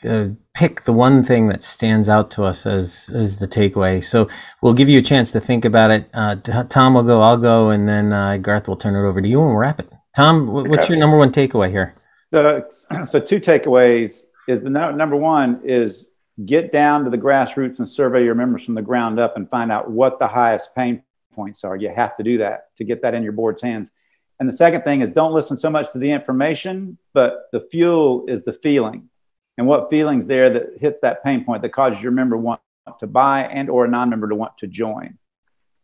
uh, 0.08 0.30
pick 0.54 0.82
the 0.82 0.94
one 0.94 1.24
thing 1.24 1.48
that 1.48 1.64
stands 1.64 2.08
out 2.08 2.30
to 2.32 2.44
us 2.44 2.66
as 2.66 3.10
as 3.14 3.40
the 3.40 3.48
takeaway. 3.48 4.04
So 4.04 4.28
we'll 4.62 4.74
give 4.74 4.90
you 4.90 5.00
a 5.00 5.04
chance 5.04 5.32
to 5.32 5.40
think 5.40 5.66
about 5.66 5.92
it. 5.92 6.10
Uh, 6.14 6.36
Tom 6.36 6.94
will 6.94 7.04
go, 7.04 7.22
I'll 7.22 7.38
go, 7.38 7.70
and 7.70 7.88
then 7.88 8.14
uh, 8.14 8.38
Garth 8.38 8.68
will 8.68 8.76
turn 8.76 8.96
it 8.96 9.08
over 9.08 9.22
to 9.22 9.28
you 9.28 9.40
and 9.40 9.50
we'll 9.50 9.58
wrap 9.58 9.80
it. 9.80 9.92
Tom, 10.16 10.48
what's 10.48 10.90
your 10.90 10.98
number 10.98 11.18
one 11.18 11.32
takeaway 11.32 11.70
here? 11.70 11.94
So, 12.32 12.66
so 13.06 13.20
two 13.20 13.40
takeaways 13.40 14.22
is 14.48 14.62
the 14.62 14.70
no, 14.70 14.92
number 14.92 15.16
one 15.16 15.62
is 15.64 16.08
get 16.46 16.72
down 16.72 17.04
to 17.04 17.10
the 17.10 17.18
grassroots 17.18 17.80
and 17.80 17.90
survey 17.90 18.24
your 18.24 18.36
members 18.36 18.64
from 18.64 18.76
the 18.76 18.82
ground 18.82 19.20
up 19.20 19.38
and 19.38 19.50
find 19.50 19.72
out 19.72 19.90
what 19.90 20.20
the 20.20 20.28
highest 20.28 20.74
pain 20.76 21.02
points 21.34 21.64
are. 21.64 21.76
You 21.76 21.92
have 21.96 22.16
to 22.18 22.24
do 22.24 22.38
that 22.40 22.76
to 22.78 22.84
get 22.84 23.02
that 23.02 23.14
in 23.14 23.24
your 23.24 23.32
board's 23.32 23.62
hands. 23.62 23.92
And 24.40 24.50
the 24.50 24.54
second 24.56 24.84
thing 24.84 25.02
is 25.02 25.12
don't 25.12 25.34
listen 25.34 25.58
so 25.58 25.70
much 25.70 25.92
to 25.94 26.00
the 26.00 26.12
information, 26.12 26.98
but 27.14 27.48
the 27.52 27.62
fuel 27.72 28.26
is 28.28 28.44
the 28.44 28.54
feeling 28.54 29.10
and 29.58 29.68
what 29.68 29.90
feelings 29.90 30.26
there 30.26 30.50
that 30.50 30.78
hits 30.80 31.00
that 31.02 31.24
pain 31.24 31.44
point 31.44 31.62
that 31.62 31.70
causes 31.70 32.02
your 32.02 32.12
member 32.12 32.38
want 32.38 32.62
to 33.00 33.08
buy 33.08 33.44
and 33.44 33.70
or 33.70 33.86
a 33.86 33.88
non-member 33.88 34.30
to 34.30 34.36
want 34.36 34.58
to 34.58 34.68
join? 34.68 35.18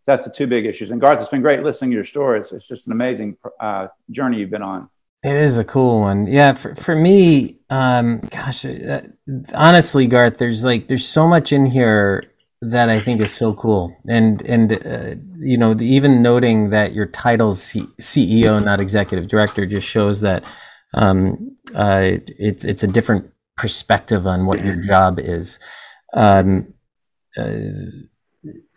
That's 0.05 0.23
the 0.23 0.31
two 0.31 0.47
big 0.47 0.65
issues. 0.65 0.89
And 0.91 0.99
garth 0.99 1.19
it's 1.19 1.29
been 1.29 1.41
great 1.41 1.63
listening 1.63 1.91
to 1.91 1.95
your 1.95 2.05
stories 2.05 2.51
it's 2.51 2.67
just 2.67 2.87
an 2.87 2.93
amazing 2.93 3.37
uh, 3.59 3.87
journey 4.09 4.39
you've 4.39 4.49
been 4.49 4.63
on. 4.63 4.89
It 5.23 5.35
is 5.35 5.57
a 5.57 5.65
cool 5.65 5.99
one. 5.99 6.27
Yeah 6.27 6.53
for, 6.53 6.73
for 6.75 6.95
me 6.95 7.59
um, 7.69 8.21
gosh 8.31 8.65
uh, 8.65 9.01
honestly 9.53 10.07
garth 10.07 10.37
there's 10.37 10.63
like 10.63 10.87
there's 10.87 11.07
so 11.07 11.27
much 11.27 11.51
in 11.51 11.65
here 11.67 12.31
that 12.61 12.89
i 12.89 12.99
think 12.99 13.21
is 13.21 13.33
so 13.33 13.53
cool. 13.53 13.95
And 14.07 14.41
and 14.47 14.73
uh, 14.85 15.15
you 15.37 15.57
know 15.57 15.75
even 15.79 16.23
noting 16.23 16.71
that 16.71 16.93
your 16.93 17.05
title's 17.05 17.61
C- 17.61 17.87
ceo 18.01 18.63
not 18.63 18.79
executive 18.79 19.27
director 19.27 19.65
just 19.67 19.87
shows 19.87 20.21
that 20.21 20.43
um, 20.93 21.55
uh, 21.75 22.01
it's 22.27 22.65
it's 22.65 22.83
a 22.83 22.87
different 22.87 23.31
perspective 23.59 24.25
on 24.25 24.45
what 24.45 24.63
your 24.63 24.75
job 24.75 25.19
is. 25.19 25.59
Um, 26.13 26.73
uh, 27.37 27.59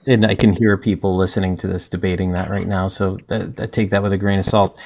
and 0.07 0.26
I 0.26 0.35
can 0.35 0.53
hear 0.53 0.76
people 0.76 1.16
listening 1.16 1.57
to 1.59 1.68
this 1.68 1.89
debating 1.89 2.33
that 2.33 2.51
right 2.51 2.66
now. 2.66 2.89
So 2.89 3.18
I 3.30 3.66
take 3.66 3.91
that 3.91 4.03
with 4.03 4.12
a 4.12 4.18
grain 4.18 4.41
of 4.41 4.45
salt. 4.45 4.83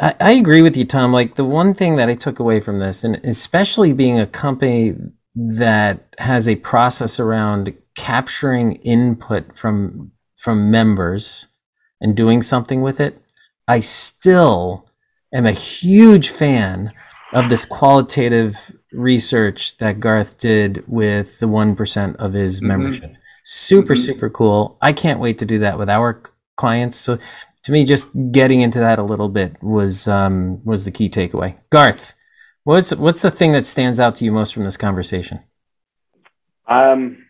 I, 0.00 0.14
I, 0.20 0.30
agree 0.32 0.62
with 0.62 0.76
you, 0.76 0.84
Tom. 0.84 1.12
Like 1.12 1.34
the 1.34 1.44
one 1.44 1.74
thing 1.74 1.96
that 1.96 2.08
I 2.08 2.14
took 2.14 2.38
away 2.38 2.60
from 2.60 2.78
this, 2.78 3.02
and 3.02 3.20
especially 3.24 3.92
being 3.92 4.20
a 4.20 4.26
company 4.26 4.94
that 5.34 6.14
has 6.18 6.48
a 6.48 6.56
process 6.56 7.18
around 7.18 7.76
capturing 7.96 8.76
input 8.76 9.58
from 9.58 10.12
from 10.36 10.70
members 10.70 11.48
and 12.00 12.16
doing 12.16 12.40
something 12.40 12.80
with 12.80 13.00
it, 13.00 13.20
I 13.66 13.80
still 13.80 14.88
am 15.34 15.46
a 15.46 15.52
huge 15.52 16.28
fan 16.28 16.92
of 17.32 17.48
this 17.48 17.64
qualitative 17.64 18.72
research 18.92 19.76
that 19.78 20.00
Garth 20.00 20.38
did 20.38 20.84
with 20.86 21.38
the 21.38 21.46
1% 21.46 22.16
of 22.16 22.32
his 22.32 22.58
mm-hmm. 22.58 22.66
membership. 22.66 23.16
Super, 23.44 23.94
mm-hmm. 23.94 24.02
super 24.02 24.30
cool. 24.30 24.78
I 24.80 24.92
can't 24.92 25.20
wait 25.20 25.38
to 25.38 25.46
do 25.46 25.58
that 25.60 25.78
with 25.78 25.88
our 25.88 26.22
clients. 26.56 26.96
So 26.96 27.18
to 27.62 27.72
me, 27.72 27.84
just 27.84 28.10
getting 28.32 28.60
into 28.60 28.78
that 28.80 28.98
a 28.98 29.02
little 29.02 29.28
bit 29.28 29.62
was, 29.62 30.08
um, 30.08 30.64
was 30.64 30.84
the 30.84 30.90
key 30.90 31.08
takeaway. 31.08 31.58
Garth, 31.70 32.14
what's, 32.64 32.94
what's 32.94 33.22
the 33.22 33.30
thing 33.30 33.52
that 33.52 33.66
stands 33.66 34.00
out 34.00 34.14
to 34.16 34.24
you 34.24 34.32
most 34.32 34.54
from 34.54 34.64
this 34.64 34.76
conversation? 34.76 35.40
Um, 36.66 37.26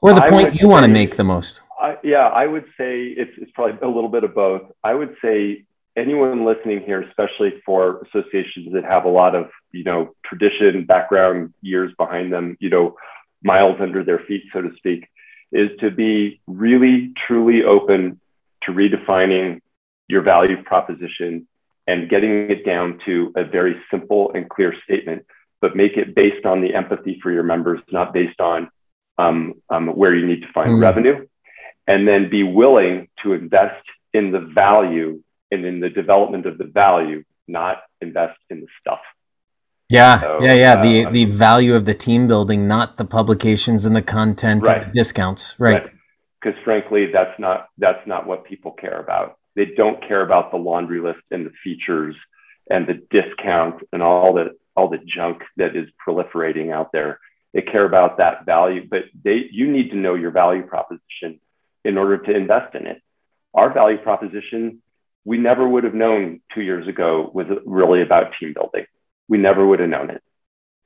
or 0.00 0.14
the 0.14 0.22
point 0.22 0.60
you 0.60 0.68
want 0.68 0.84
to 0.84 0.92
make 0.92 1.16
the 1.16 1.24
most? 1.24 1.62
I, 1.80 1.96
yeah, 2.02 2.28
I 2.28 2.46
would 2.46 2.64
say 2.78 3.06
it's, 3.06 3.32
it's 3.38 3.50
probably 3.52 3.78
a 3.82 3.90
little 3.90 4.08
bit 4.08 4.24
of 4.24 4.34
both. 4.34 4.62
I 4.84 4.94
would 4.94 5.16
say 5.22 5.64
anyone 5.96 6.44
listening 6.44 6.82
here, 6.84 7.02
especially 7.02 7.54
for 7.64 8.06
associations 8.06 8.72
that 8.72 8.84
have 8.84 9.04
a 9.04 9.08
lot 9.08 9.34
of, 9.34 9.50
you 9.72 9.84
know, 9.84 10.14
tradition, 10.24 10.84
background, 10.84 11.54
years 11.62 11.92
behind 11.96 12.32
them, 12.32 12.56
you 12.60 12.70
know, 12.70 12.96
miles 13.42 13.76
under 13.80 14.04
their 14.04 14.20
feet, 14.20 14.44
so 14.52 14.62
to 14.62 14.70
speak, 14.76 15.08
is 15.50 15.70
to 15.80 15.90
be 15.90 16.40
really, 16.46 17.12
truly 17.26 17.62
open 17.64 18.20
to 18.62 18.72
redefining 18.72 19.60
your 20.08 20.22
value 20.22 20.62
proposition 20.62 21.46
and 21.86 22.08
getting 22.08 22.50
it 22.50 22.64
down 22.64 23.00
to 23.04 23.32
a 23.36 23.44
very 23.44 23.76
simple 23.90 24.30
and 24.34 24.48
clear 24.48 24.74
statement, 24.84 25.26
but 25.60 25.74
make 25.74 25.96
it 25.96 26.14
based 26.14 26.46
on 26.46 26.60
the 26.60 26.74
empathy 26.74 27.18
for 27.22 27.32
your 27.32 27.42
members, 27.42 27.80
not 27.90 28.12
based 28.12 28.40
on 28.40 28.68
um, 29.18 29.54
um, 29.68 29.88
where 29.88 30.14
you 30.14 30.26
need 30.26 30.42
to 30.42 30.52
find 30.52 30.70
mm. 30.70 30.82
revenue. 30.82 31.26
And 31.88 32.06
then 32.06 32.30
be 32.30 32.44
willing 32.44 33.08
to 33.24 33.32
invest 33.32 33.84
in 34.14 34.30
the 34.30 34.40
value 34.40 35.20
and 35.50 35.64
in 35.64 35.80
the 35.80 35.90
development 35.90 36.46
of 36.46 36.56
the 36.56 36.64
value, 36.64 37.24
not 37.48 37.82
invest 38.00 38.38
in 38.50 38.60
the 38.60 38.68
stuff. 38.80 39.00
Yeah, 39.92 40.20
so, 40.20 40.38
yeah, 40.40 40.54
yeah. 40.54 40.74
Uh, 40.74 40.82
the 40.82 41.04
the 41.10 41.24
value 41.26 41.74
of 41.74 41.84
the 41.84 41.94
team 41.94 42.26
building, 42.26 42.66
not 42.66 42.96
the 42.96 43.04
publications 43.04 43.84
and 43.84 43.94
the 43.94 44.02
content 44.02 44.66
right. 44.66 44.78
and 44.78 44.86
the 44.86 44.94
discounts. 44.94 45.54
Right. 45.58 45.82
Because 46.40 46.56
right. 46.56 46.64
frankly, 46.64 47.10
that's 47.12 47.38
not 47.38 47.68
that's 47.76 48.06
not 48.06 48.26
what 48.26 48.44
people 48.44 48.72
care 48.72 48.98
about. 49.00 49.38
They 49.54 49.66
don't 49.76 50.00
care 50.06 50.22
about 50.22 50.50
the 50.50 50.56
laundry 50.56 51.00
list 51.00 51.20
and 51.30 51.44
the 51.44 51.52
features 51.62 52.16
and 52.70 52.86
the 52.86 53.06
discount 53.10 53.82
and 53.92 54.02
all 54.02 54.32
the 54.32 54.56
all 54.74 54.88
the 54.88 54.98
junk 54.98 55.42
that 55.58 55.76
is 55.76 55.88
proliferating 56.06 56.72
out 56.72 56.90
there. 56.92 57.20
They 57.52 57.60
care 57.60 57.84
about 57.84 58.16
that 58.16 58.46
value, 58.46 58.88
but 58.88 59.02
they 59.22 59.46
you 59.50 59.70
need 59.70 59.90
to 59.90 59.96
know 59.96 60.14
your 60.14 60.30
value 60.30 60.62
proposition 60.62 61.38
in 61.84 61.98
order 61.98 62.16
to 62.16 62.34
invest 62.34 62.74
in 62.74 62.86
it. 62.86 63.02
Our 63.52 63.74
value 63.74 63.98
proposition 63.98 64.80
we 65.24 65.38
never 65.38 65.68
would 65.68 65.84
have 65.84 65.94
known 65.94 66.40
two 66.54 66.62
years 66.62 66.88
ago 66.88 67.30
was 67.32 67.46
really 67.64 68.02
about 68.02 68.32
team 68.40 68.54
building. 68.54 68.86
We 69.32 69.38
never 69.38 69.66
would 69.66 69.80
have 69.80 69.88
known 69.88 70.10
it 70.10 70.22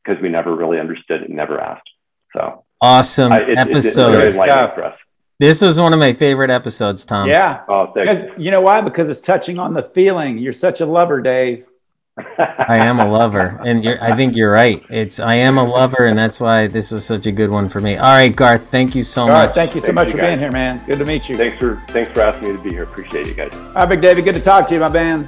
because 0.05 0.23
we 0.23 0.29
never 0.29 0.55
really 0.55 0.79
understood 0.79 1.23
it 1.23 1.27
and 1.27 1.37
never 1.37 1.61
asked. 1.61 1.91
So 2.33 2.63
awesome 2.81 3.33
I, 3.33 3.41
it, 3.41 3.59
episode. 3.59 4.23
It, 4.23 4.37
yeah. 4.37 4.93
This 5.41 5.63
was 5.63 5.81
one 5.81 5.93
of 5.93 5.99
my 5.99 6.13
favorite 6.13 6.51
episodes, 6.51 7.05
Tom. 7.05 7.29
Yeah. 7.29 7.63
Oh, 7.69 7.93
you 8.39 8.53
know 8.53 8.61
why? 8.61 8.83
Because 8.83 9.09
it's 9.09 9.21
touching 9.21 9.59
on 9.59 9.75
the 9.75 9.83
feeling. 9.83 10.39
You're 10.39 10.53
such 10.53 10.81
a 10.81 10.87
lover, 10.87 11.21
Dave. 11.21 11.65
I 12.39 12.77
am 12.77 13.01
a 13.01 13.11
lover, 13.11 13.61
and 13.65 13.85
I 13.85 14.15
think 14.15 14.37
you're 14.37 14.53
right. 14.53 14.81
It's 14.91 15.19
I 15.19 15.35
am 15.35 15.59
a 15.59 15.65
lover, 15.65 16.07
and 16.07 16.17
that's 16.17 16.39
why 16.39 16.69
this 16.69 16.93
was 16.93 17.05
such 17.05 17.27
a 17.27 17.33
good 17.33 17.51
one 17.51 17.69
for 17.69 17.81
me. 17.81 17.97
All 17.97 18.13
right, 18.13 18.35
Garth, 18.35 18.71
thank 18.71 18.95
you 18.95 19.03
so 19.03 19.27
much. 19.27 19.57
thank 19.57 19.75
you 19.75 19.81
so 19.81 19.93
much 19.93 20.13
for 20.13 20.19
being 20.19 20.39
here, 20.39 20.53
man. 20.53 20.81
Good 20.87 21.01
to 21.01 21.05
meet 21.05 21.29
you. 21.29 21.37
Thanks 21.37 21.59
for 21.59 21.83
thanks 21.89 22.13
for 22.13 22.21
asking 22.21 22.51
me 22.51 22.57
to 22.57 22.63
be 22.63 22.71
here. 22.71 22.85
Appreciate 22.85 23.27
you 23.27 23.35
guys. 23.35 23.53
All 23.53 23.73
right, 23.75 23.89
Big 23.89 24.01
David, 24.01 24.23
good 24.23 24.35
to 24.35 24.41
talk 24.41 24.69
to 24.69 24.75
you, 24.75 24.81
my 24.81 24.89
man. 24.89 25.27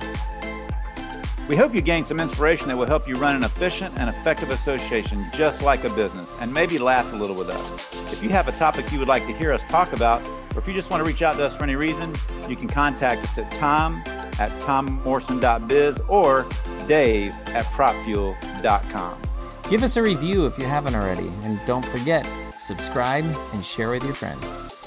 We 1.48 1.56
hope 1.56 1.74
you 1.74 1.80
gain 1.80 2.04
some 2.04 2.20
inspiration 2.20 2.68
that 2.68 2.76
will 2.76 2.84
help 2.84 3.08
you 3.08 3.16
run 3.16 3.34
an 3.34 3.42
efficient 3.42 3.94
and 3.96 4.10
effective 4.10 4.50
association 4.50 5.24
just 5.32 5.62
like 5.62 5.82
a 5.84 5.90
business 5.90 6.36
and 6.40 6.52
maybe 6.52 6.76
laugh 6.76 7.10
a 7.14 7.16
little 7.16 7.34
with 7.34 7.48
us. 7.48 8.12
If 8.12 8.22
you 8.22 8.28
have 8.28 8.48
a 8.48 8.52
topic 8.52 8.92
you 8.92 8.98
would 8.98 9.08
like 9.08 9.26
to 9.26 9.32
hear 9.32 9.52
us 9.52 9.62
talk 9.70 9.94
about, 9.94 10.24
or 10.54 10.58
if 10.58 10.68
you 10.68 10.74
just 10.74 10.90
want 10.90 11.02
to 11.02 11.06
reach 11.06 11.22
out 11.22 11.36
to 11.36 11.46
us 11.46 11.56
for 11.56 11.62
any 11.62 11.74
reason, 11.74 12.14
you 12.48 12.54
can 12.54 12.68
contact 12.68 13.24
us 13.24 13.38
at 13.38 13.50
tom 13.52 14.02
at 14.38 14.50
tommorrison.biz 14.60 16.00
or 16.06 16.46
dave 16.86 17.32
at 17.46 17.64
propfuel.com. 17.66 19.22
Give 19.70 19.82
us 19.82 19.96
a 19.96 20.02
review 20.02 20.46
if 20.46 20.58
you 20.58 20.64
haven't 20.66 20.94
already, 20.94 21.28
and 21.44 21.58
don't 21.66 21.84
forget, 21.86 22.26
subscribe 22.56 23.24
and 23.52 23.64
share 23.64 23.90
with 23.90 24.04
your 24.04 24.14
friends. 24.14 24.77